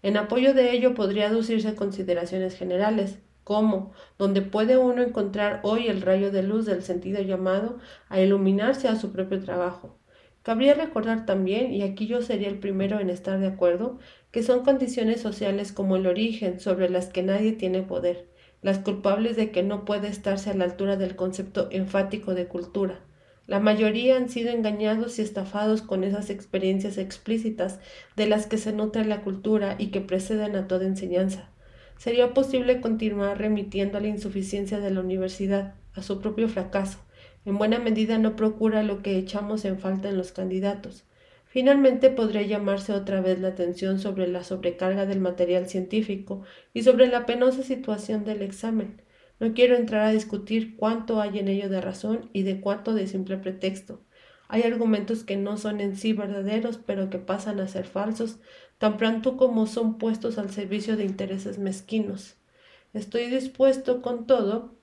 En 0.03 0.17
apoyo 0.17 0.53
de 0.53 0.73
ello 0.73 0.95
podría 0.95 1.29
aducirse 1.29 1.75
consideraciones 1.75 2.57
generales, 2.57 3.19
¿Cómo? 3.45 3.93
Donde 4.19 4.41
puede 4.41 4.77
uno 4.77 5.03
encontrar 5.03 5.61
hoy 5.65 5.89
el 5.89 6.01
rayo 6.01 6.31
de 6.31 6.45
luz 6.45 6.65
del 6.65 6.83
sentido 6.83 7.21
llamado 7.23 7.79
a 8.09 8.21
iluminarse 8.21 8.87
a 8.87 8.95
su 8.95 9.11
propio 9.11 9.41
trabajo. 9.41 9.99
Cabría 10.43 10.75
recordar 10.75 11.27
también, 11.27 11.73
y 11.73 11.83
aquí 11.83 12.07
yo 12.07 12.23
sería 12.23 12.49
el 12.49 12.59
primero 12.59 13.01
en 13.01 13.11
estar 13.11 13.41
de 13.41 13.49
acuerdo, 13.49 13.99
que 14.31 14.43
son 14.43 14.65
condiciones 14.65 15.21
sociales 15.21 15.73
como 15.73 15.97
el 15.97 16.07
origen 16.07 16.61
sobre 16.61 16.89
las 16.89 17.09
que 17.09 17.23
nadie 17.23 17.53
tiene 17.53 17.83
poder, 17.83 18.29
las 18.61 18.79
culpables 18.79 19.37
de 19.37 19.51
que 19.51 19.65
no 19.65 19.85
puede 19.85 20.09
estarse 20.09 20.51
a 20.51 20.55
la 20.55 20.65
altura 20.65 20.97
del 20.97 21.17
concepto 21.17 21.69
enfático 21.71 22.35
de 22.35 22.47
cultura. 22.47 23.01
La 23.49 23.59
mayoría 23.59 24.17
han 24.17 24.29
sido 24.29 24.51
engañados 24.51 25.19
y 25.19 25.23
estafados 25.23 25.83
con 25.83 26.05
esas 26.05 26.31
experiencias 26.31 26.97
explícitas 26.97 27.81
de 28.15 28.27
las 28.27 28.47
que 28.47 28.57
se 28.57 28.73
nutre 28.73 29.05
la 29.05 29.23
cultura 29.23 29.75
y 29.79 29.89
que 29.89 30.01
preceden 30.01 30.55
a 30.55 30.69
toda 30.69 30.87
enseñanza 30.87 31.52
sería 32.03 32.35
posible 32.35 32.81
continuar 32.81 33.39
remitiendo 33.39 33.97
a 33.97 34.01
la 34.01 34.09
insuficiencia 34.09 34.81
de 34.81 34.91
la 34.91 34.99
universidad, 34.99 35.77
a 35.95 36.03
su 36.03 36.21
propio 36.21 36.49
fracaso. 36.49 36.99
En 37.45 37.59
buena 37.59 37.79
medida 37.79 38.19
no 38.19 38.35
procura 38.35 38.83
lo 38.83 39.03
que 39.03 39.17
echamos 39.19 39.65
en 39.65 39.79
falta 39.79 40.09
en 40.09 40.17
los 40.17 40.33
candidatos. 40.33 41.05
Finalmente 41.45 42.11
podría 42.11 42.43
llamarse 42.43 42.93
otra 42.93 43.21
vez 43.21 43.39
la 43.39 43.49
atención 43.49 44.01
sobre 44.01 44.27
la 44.27 44.43
sobrecarga 44.43 45.07
del 45.07 45.21
material 45.21 45.69
científico 45.69 46.43
y 46.75 46.83
sobre 46.83 47.07
la 47.07 47.25
penosa 47.25 47.63
situación 47.63 48.25
del 48.25 48.43
examen. 48.43 49.01
No 49.39 49.55
quiero 49.55 49.77
entrar 49.77 50.05
a 50.05 50.13
discutir 50.13 50.75
cuánto 50.75 51.21
hay 51.21 51.39
en 51.39 51.47
ello 51.47 51.69
de 51.69 51.81
razón 51.81 52.31
y 52.33 52.43
de 52.43 52.61
cuánto 52.61 52.95
de 52.95 53.07
simple 53.07 53.37
pretexto. 53.37 54.01
Hay 54.49 54.65
argumentos 54.65 55.23
que 55.23 55.37
no 55.37 55.57
son 55.57 55.81
en 55.81 55.97
sí 55.97 56.15
verdaderos, 56.15 56.81
pero 56.85 57.11
que 57.11 57.19
pasan 57.19 57.61
a 57.61 57.69
ser 57.69 57.87
falsos, 57.87 58.41
tan 58.83 58.97
pronto 58.97 59.37
como 59.37 59.69
son 59.69 59.97
puestos 59.97 60.39
al 60.39 60.51
servicio 60.51 60.97
de 60.97 61.05
intereses 61.05 61.61
mezquinos. 61.61 62.35
Estoy 62.93 63.27
dispuesto, 63.27 64.03
con 64.03 64.27
todo, 64.27 64.75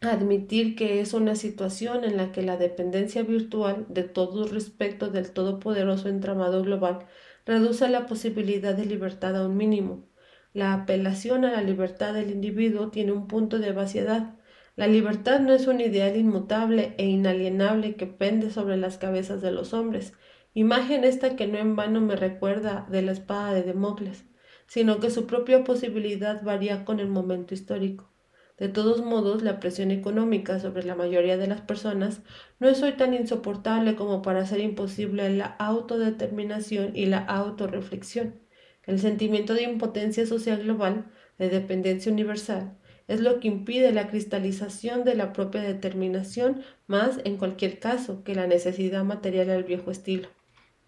a 0.00 0.12
admitir 0.12 0.74
que 0.76 1.02
es 1.02 1.12
una 1.12 1.36
situación 1.36 2.04
en 2.04 2.16
la 2.16 2.32
que 2.32 2.40
la 2.40 2.56
dependencia 2.56 3.22
virtual 3.22 3.84
de 3.90 4.04
todo 4.04 4.48
respecto 4.48 5.10
del 5.10 5.30
todopoderoso 5.30 6.08
entramado 6.08 6.62
global 6.62 7.00
reduce 7.44 7.86
la 7.90 8.06
posibilidad 8.06 8.74
de 8.74 8.86
libertad 8.86 9.36
a 9.36 9.46
un 9.46 9.58
mínimo. 9.58 10.08
La 10.54 10.72
apelación 10.72 11.44
a 11.44 11.52
la 11.52 11.60
libertad 11.60 12.14
del 12.14 12.30
individuo 12.30 12.88
tiene 12.88 13.12
un 13.12 13.28
punto 13.28 13.58
de 13.58 13.72
vaciedad. 13.72 14.36
La 14.74 14.86
libertad 14.86 15.40
no 15.40 15.52
es 15.52 15.66
un 15.66 15.82
ideal 15.82 16.16
inmutable 16.16 16.94
e 16.96 17.04
inalienable 17.04 17.96
que 17.96 18.06
pende 18.06 18.50
sobre 18.50 18.78
las 18.78 18.96
cabezas 18.96 19.42
de 19.42 19.52
los 19.52 19.74
hombres, 19.74 20.14
imagen 20.54 21.04
esta 21.04 21.36
que 21.36 21.46
no 21.46 21.58
en 21.58 21.76
vano 21.76 22.00
me 22.00 22.16
recuerda 22.16 22.86
de 22.90 23.02
la 23.02 23.12
espada 23.12 23.52
de 23.52 23.62
Democles, 23.62 24.24
sino 24.66 25.00
que 25.00 25.10
su 25.10 25.26
propia 25.26 25.64
posibilidad 25.64 26.42
varía 26.42 26.84
con 26.84 27.00
el 27.00 27.08
momento 27.08 27.54
histórico. 27.54 28.10
De 28.56 28.68
todos 28.68 29.04
modos, 29.04 29.42
la 29.42 29.58
presión 29.58 29.90
económica 29.90 30.60
sobre 30.60 30.84
la 30.84 30.94
mayoría 30.94 31.36
de 31.36 31.48
las 31.48 31.60
personas 31.60 32.22
no 32.60 32.68
es 32.68 32.80
hoy 32.84 32.92
tan 32.92 33.12
insoportable 33.12 33.96
como 33.96 34.22
para 34.22 34.42
hacer 34.42 34.60
imposible 34.60 35.28
la 35.30 35.46
autodeterminación 35.46 36.96
y 36.96 37.06
la 37.06 37.18
autorreflexión. 37.18 38.40
El 38.86 39.00
sentimiento 39.00 39.54
de 39.54 39.64
impotencia 39.64 40.24
social 40.24 40.62
global, 40.62 41.10
de 41.36 41.48
dependencia 41.48 42.12
universal, 42.12 42.78
es 43.08 43.20
lo 43.20 43.40
que 43.40 43.48
impide 43.48 43.92
la 43.92 44.06
cristalización 44.06 45.04
de 45.04 45.16
la 45.16 45.32
propia 45.32 45.60
determinación 45.60 46.62
más, 46.86 47.20
en 47.24 47.36
cualquier 47.36 47.80
caso, 47.80 48.22
que 48.22 48.36
la 48.36 48.46
necesidad 48.46 49.02
material 49.04 49.50
al 49.50 49.64
viejo 49.64 49.90
estilo. 49.90 50.28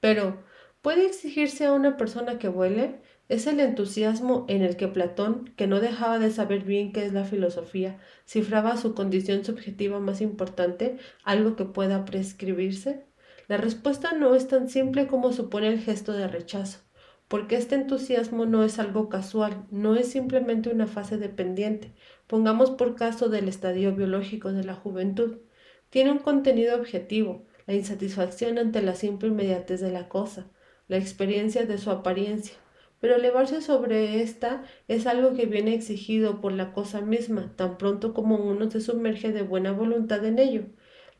Pero, 0.00 0.42
¿puede 0.82 1.06
exigirse 1.06 1.64
a 1.64 1.72
una 1.72 1.96
persona 1.96 2.38
que 2.38 2.48
vuele? 2.48 3.00
Es 3.28 3.48
el 3.48 3.58
entusiasmo 3.58 4.44
en 4.48 4.62
el 4.62 4.76
que 4.76 4.86
Platón, 4.86 5.52
que 5.56 5.66
no 5.66 5.80
dejaba 5.80 6.20
de 6.20 6.30
saber 6.30 6.62
bien 6.62 6.92
qué 6.92 7.04
es 7.04 7.12
la 7.12 7.24
filosofía, 7.24 7.98
cifraba 8.24 8.76
su 8.76 8.94
condición 8.94 9.44
subjetiva 9.44 9.98
más 9.98 10.20
importante, 10.20 10.96
algo 11.24 11.56
que 11.56 11.64
pueda 11.64 12.04
prescribirse. 12.04 13.04
La 13.48 13.56
respuesta 13.56 14.12
no 14.12 14.34
es 14.36 14.46
tan 14.46 14.68
simple 14.68 15.08
como 15.08 15.32
supone 15.32 15.68
el 15.68 15.80
gesto 15.80 16.12
de 16.12 16.28
rechazo, 16.28 16.78
porque 17.26 17.56
este 17.56 17.74
entusiasmo 17.74 18.46
no 18.46 18.62
es 18.62 18.78
algo 18.78 19.08
casual, 19.08 19.66
no 19.72 19.96
es 19.96 20.08
simplemente 20.08 20.70
una 20.70 20.86
fase 20.86 21.18
dependiente, 21.18 21.94
pongamos 22.28 22.70
por 22.70 22.94
caso 22.94 23.28
del 23.28 23.48
estadio 23.48 23.92
biológico 23.94 24.52
de 24.52 24.62
la 24.62 24.74
juventud. 24.74 25.38
Tiene 25.90 26.12
un 26.12 26.18
contenido 26.18 26.76
objetivo, 26.76 27.46
la 27.66 27.74
insatisfacción 27.74 28.58
ante 28.58 28.82
la 28.82 28.94
simple 28.94 29.28
inmediatez 29.28 29.80
de 29.80 29.90
la 29.90 30.08
cosa, 30.08 30.46
la 30.88 30.96
experiencia 30.96 31.66
de 31.66 31.78
su 31.78 31.90
apariencia, 31.90 32.54
pero 33.00 33.16
elevarse 33.16 33.60
sobre 33.60 34.22
ésta 34.22 34.64
es 34.88 35.06
algo 35.06 35.34
que 35.34 35.46
viene 35.46 35.74
exigido 35.74 36.40
por 36.40 36.52
la 36.52 36.72
cosa 36.72 37.00
misma, 37.00 37.52
tan 37.56 37.76
pronto 37.76 38.14
como 38.14 38.36
uno 38.36 38.70
se 38.70 38.80
sumerge 38.80 39.32
de 39.32 39.42
buena 39.42 39.72
voluntad 39.72 40.24
en 40.24 40.38
ello. 40.38 40.62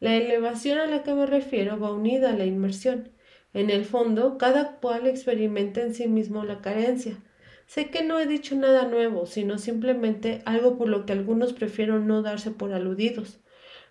La 0.01 0.15
elevación 0.15 0.79
a 0.79 0.87
la 0.87 1.03
que 1.03 1.15
me 1.15 1.27
refiero 1.27 1.79
va 1.79 1.93
unida 1.93 2.31
a 2.31 2.37
la 2.37 2.45
inmersión. 2.45 3.11
En 3.55 3.71
el 3.71 3.85
fondo, 3.85 4.37
cada 4.37 4.77
cual 4.77 5.07
experimenta 5.07 5.81
en 5.81 5.95
sí 5.95 6.09
mismo 6.09 6.45
la 6.45 6.61
carencia. 6.61 7.19
Sé 7.67 7.91
que 7.91 8.05
no 8.05 8.19
he 8.21 8.27
dicho 8.27 8.55
nada 8.55 8.87
nuevo, 8.87 9.27
sino 9.27 9.59
simplemente 9.59 10.43
algo 10.45 10.77
por 10.77 10.89
lo 10.89 11.07
que 11.07 11.13
algunos 11.13 11.53
prefieren 11.53 12.07
no 12.07 12.23
darse 12.23 12.51
por 12.51 12.73
aludidos. 12.73 13.41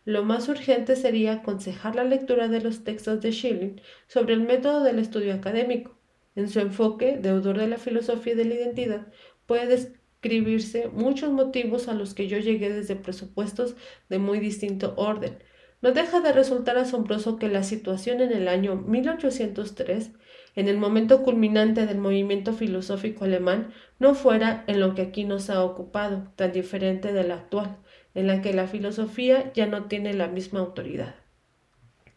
Lo 0.05 0.23
más 0.23 0.47
urgente 0.49 0.95
sería 0.95 1.33
aconsejar 1.33 1.95
la 1.95 2.03
lectura 2.03 2.47
de 2.47 2.61
los 2.61 2.83
textos 2.83 3.21
de 3.21 3.31
Schilling 3.31 3.81
sobre 4.07 4.35
el 4.35 4.41
método 4.41 4.83
del 4.83 4.99
estudio 4.99 5.33
académico. 5.33 5.97
En 6.35 6.47
su 6.47 6.59
enfoque, 6.59 7.17
deudor 7.19 7.57
de 7.57 7.67
la 7.67 7.79
filosofía 7.79 8.33
y 8.33 8.35
de 8.35 8.45
la 8.45 8.53
identidad, 8.53 9.07
puede 9.47 9.65
describirse 9.65 10.89
muchos 10.89 11.31
motivos 11.31 11.87
a 11.87 11.95
los 11.95 12.13
que 12.13 12.27
yo 12.27 12.37
llegué 12.37 12.71
desde 12.71 12.95
presupuestos 12.95 13.75
de 14.07 14.19
muy 14.19 14.39
distinto 14.39 14.93
orden. 14.95 15.39
No 15.81 15.91
deja 15.91 16.21
de 16.21 16.33
resultar 16.33 16.77
asombroso 16.77 17.37
que 17.37 17.47
la 17.47 17.63
situación 17.63 18.21
en 18.21 18.31
el 18.31 18.47
año 18.47 18.75
1803, 18.75 20.11
en 20.55 20.67
el 20.67 20.77
momento 20.77 21.23
culminante 21.23 21.87
del 21.87 21.97
movimiento 21.97 22.53
filosófico 22.53 23.25
alemán, 23.25 23.73
no 23.97 24.13
fuera 24.13 24.65
en 24.67 24.79
lo 24.79 24.93
que 24.93 25.01
aquí 25.01 25.25
nos 25.25 25.49
ha 25.49 25.63
ocupado, 25.63 26.31
tan 26.35 26.51
diferente 26.51 27.11
de 27.11 27.23
la 27.23 27.35
actual, 27.35 27.77
en 28.15 28.27
la 28.27 28.41
que 28.41 28.53
la 28.53 28.67
filosofía 28.67 29.53
ya 29.53 29.67
no 29.67 29.83
tiene 29.85 30.13
la 30.13 30.27
misma 30.27 30.61
autoridad. 30.61 31.15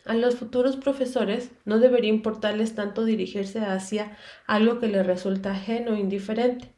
A 0.06 0.14
los 0.14 0.36
futuros 0.36 0.76
profesores 0.76 1.50
no 1.66 1.78
debería 1.78 2.08
importarles 2.08 2.74
tanto 2.74 3.04
dirigirse 3.04 3.58
hacia 3.58 4.16
algo 4.46 4.78
que 4.78 4.88
les 4.88 5.06
resulta 5.06 5.50
ajeno 5.50 5.94
e 5.94 6.00
indiferente, 6.00 6.72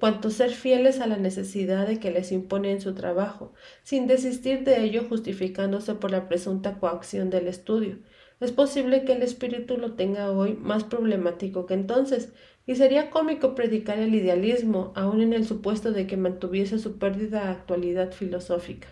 cuanto 0.00 0.30
ser 0.30 0.50
fieles 0.50 0.98
a 0.98 1.06
la 1.06 1.16
necesidad 1.16 1.86
de 1.86 2.00
que 2.00 2.10
les 2.10 2.32
impone 2.32 2.72
en 2.72 2.80
su 2.80 2.92
trabajo, 2.92 3.52
sin 3.84 4.08
desistir 4.08 4.64
de 4.64 4.82
ello 4.82 5.04
justificándose 5.08 5.94
por 5.94 6.10
la 6.10 6.28
presunta 6.28 6.80
coacción 6.80 7.30
del 7.30 7.46
estudio. 7.46 8.00
Es 8.40 8.50
posible 8.50 9.04
que 9.04 9.12
el 9.12 9.22
espíritu 9.22 9.76
lo 9.76 9.92
tenga 9.92 10.32
hoy 10.32 10.54
más 10.54 10.82
problemático 10.82 11.66
que 11.66 11.74
entonces, 11.74 12.32
y 12.66 12.76
sería 12.76 13.10
cómico 13.10 13.54
predicar 13.54 13.98
el 13.98 14.14
idealismo, 14.14 14.92
aun 14.94 15.20
en 15.20 15.32
el 15.32 15.46
supuesto 15.46 15.92
de 15.92 16.06
que 16.06 16.16
mantuviese 16.16 16.78
su 16.78 16.98
pérdida 16.98 17.50
actualidad 17.50 18.12
filosófica 18.12 18.88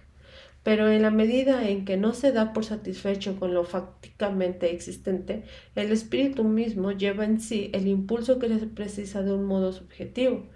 pero 0.62 0.90
en 0.90 1.02
la 1.02 1.10
medida 1.10 1.68
en 1.68 1.84
que 1.84 1.96
no 1.96 2.12
se 2.12 2.32
da 2.32 2.52
por 2.52 2.64
satisfecho 2.64 3.38
con 3.38 3.54
lo 3.54 3.64
fácticamente 3.64 4.72
existente, 4.72 5.44
el 5.74 5.90
espíritu 5.90 6.44
mismo 6.44 6.92
lleva 6.92 7.24
en 7.24 7.40
sí 7.40 7.70
el 7.72 7.86
impulso 7.86 8.38
que 8.38 8.48
se 8.58 8.66
precisa 8.66 9.22
de 9.22 9.32
un 9.32 9.44
modo 9.44 9.72
subjetivo. 9.72 10.46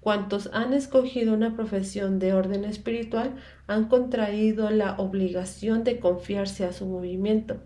Cuantos 0.00 0.48
han 0.52 0.74
escogido 0.74 1.34
una 1.34 1.56
profesión 1.56 2.20
de 2.20 2.32
orden 2.32 2.64
espiritual 2.64 3.34
han 3.66 3.88
contraído 3.88 4.70
la 4.70 4.92
obligación 4.96 5.82
de 5.82 5.98
confiarse 5.98 6.64
a 6.64 6.72
su 6.72 6.86
movimiento. 6.86 7.60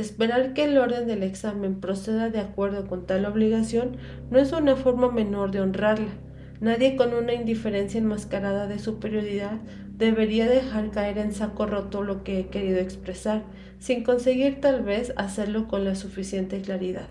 Esperar 0.00 0.54
que 0.54 0.64
el 0.64 0.78
orden 0.78 1.06
del 1.06 1.22
examen 1.22 1.80
proceda 1.80 2.30
de 2.30 2.40
acuerdo 2.40 2.86
con 2.86 3.06
tal 3.06 3.26
obligación 3.26 3.96
no 4.30 4.38
es 4.38 4.52
una 4.52 4.76
forma 4.76 5.10
menor 5.10 5.50
de 5.50 5.60
honrarla, 5.60 6.10
Nadie 6.60 6.94
con 6.94 7.14
una 7.14 7.32
indiferencia 7.32 7.96
enmascarada 7.96 8.66
de 8.66 8.78
superioridad 8.78 9.60
debería 9.96 10.46
dejar 10.46 10.90
caer 10.90 11.16
en 11.16 11.32
saco 11.32 11.64
roto 11.64 12.02
lo 12.02 12.22
que 12.22 12.38
he 12.38 12.46
querido 12.48 12.80
expresar, 12.80 13.44
sin 13.78 14.04
conseguir 14.04 14.60
tal 14.60 14.82
vez 14.82 15.14
hacerlo 15.16 15.68
con 15.68 15.86
la 15.86 15.94
suficiente 15.94 16.60
claridad. 16.60 17.08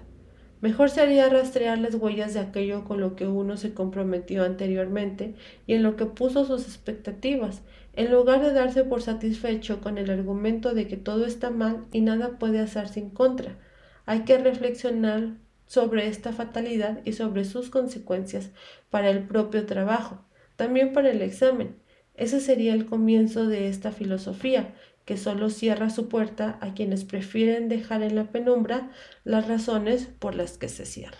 Mejor 0.61 0.91
sería 0.91 1.29
rastrear 1.29 1.79
las 1.79 1.95
huellas 1.95 2.35
de 2.35 2.41
aquello 2.41 2.83
con 2.83 2.99
lo 2.99 3.15
que 3.15 3.25
uno 3.25 3.57
se 3.57 3.73
comprometió 3.73 4.43
anteriormente 4.43 5.33
y 5.65 5.73
en 5.73 5.81
lo 5.81 5.95
que 5.95 6.05
puso 6.05 6.45
sus 6.45 6.65
expectativas, 6.65 7.63
en 7.93 8.11
lugar 8.11 8.41
de 8.41 8.53
darse 8.53 8.83
por 8.83 9.01
satisfecho 9.01 9.81
con 9.81 9.97
el 9.97 10.09
argumento 10.09 10.73
de 10.73 10.87
que 10.87 10.97
todo 10.97 11.25
está 11.25 11.49
mal 11.49 11.85
y 11.91 12.01
nada 12.01 12.39
puede 12.39 12.59
hacerse 12.59 12.99
en 12.99 13.09
contra. 13.09 13.57
Hay 14.05 14.21
que 14.21 14.37
reflexionar 14.37 15.37
sobre 15.65 16.07
esta 16.07 16.33
fatalidad 16.33 17.01
y 17.05 17.13
sobre 17.13 17.45
sus 17.45 17.69
consecuencias 17.69 18.51
para 18.89 19.09
el 19.09 19.27
propio 19.27 19.65
trabajo, 19.65 20.25
también 20.55 20.93
para 20.93 21.11
el 21.11 21.21
examen. 21.21 21.75
Ese 22.15 22.39
sería 22.39 22.73
el 22.73 22.85
comienzo 22.85 23.47
de 23.47 23.69
esta 23.69 23.91
filosofía, 23.91 24.73
que 25.05 25.17
solo 25.17 25.49
cierra 25.49 25.89
su 25.89 26.07
puerta 26.07 26.59
a 26.61 26.73
quienes 26.73 27.03
prefieren 27.03 27.69
dejar 27.69 28.03
en 28.03 28.15
la 28.15 28.31
penumbra 28.31 28.91
las 29.23 29.47
razones 29.47 30.07
por 30.19 30.35
las 30.35 30.57
que 30.57 30.69
se 30.69 30.85
cierra. 30.85 31.17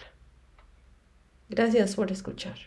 Gracias 1.50 1.96
por 1.96 2.12
escuchar. 2.12 2.58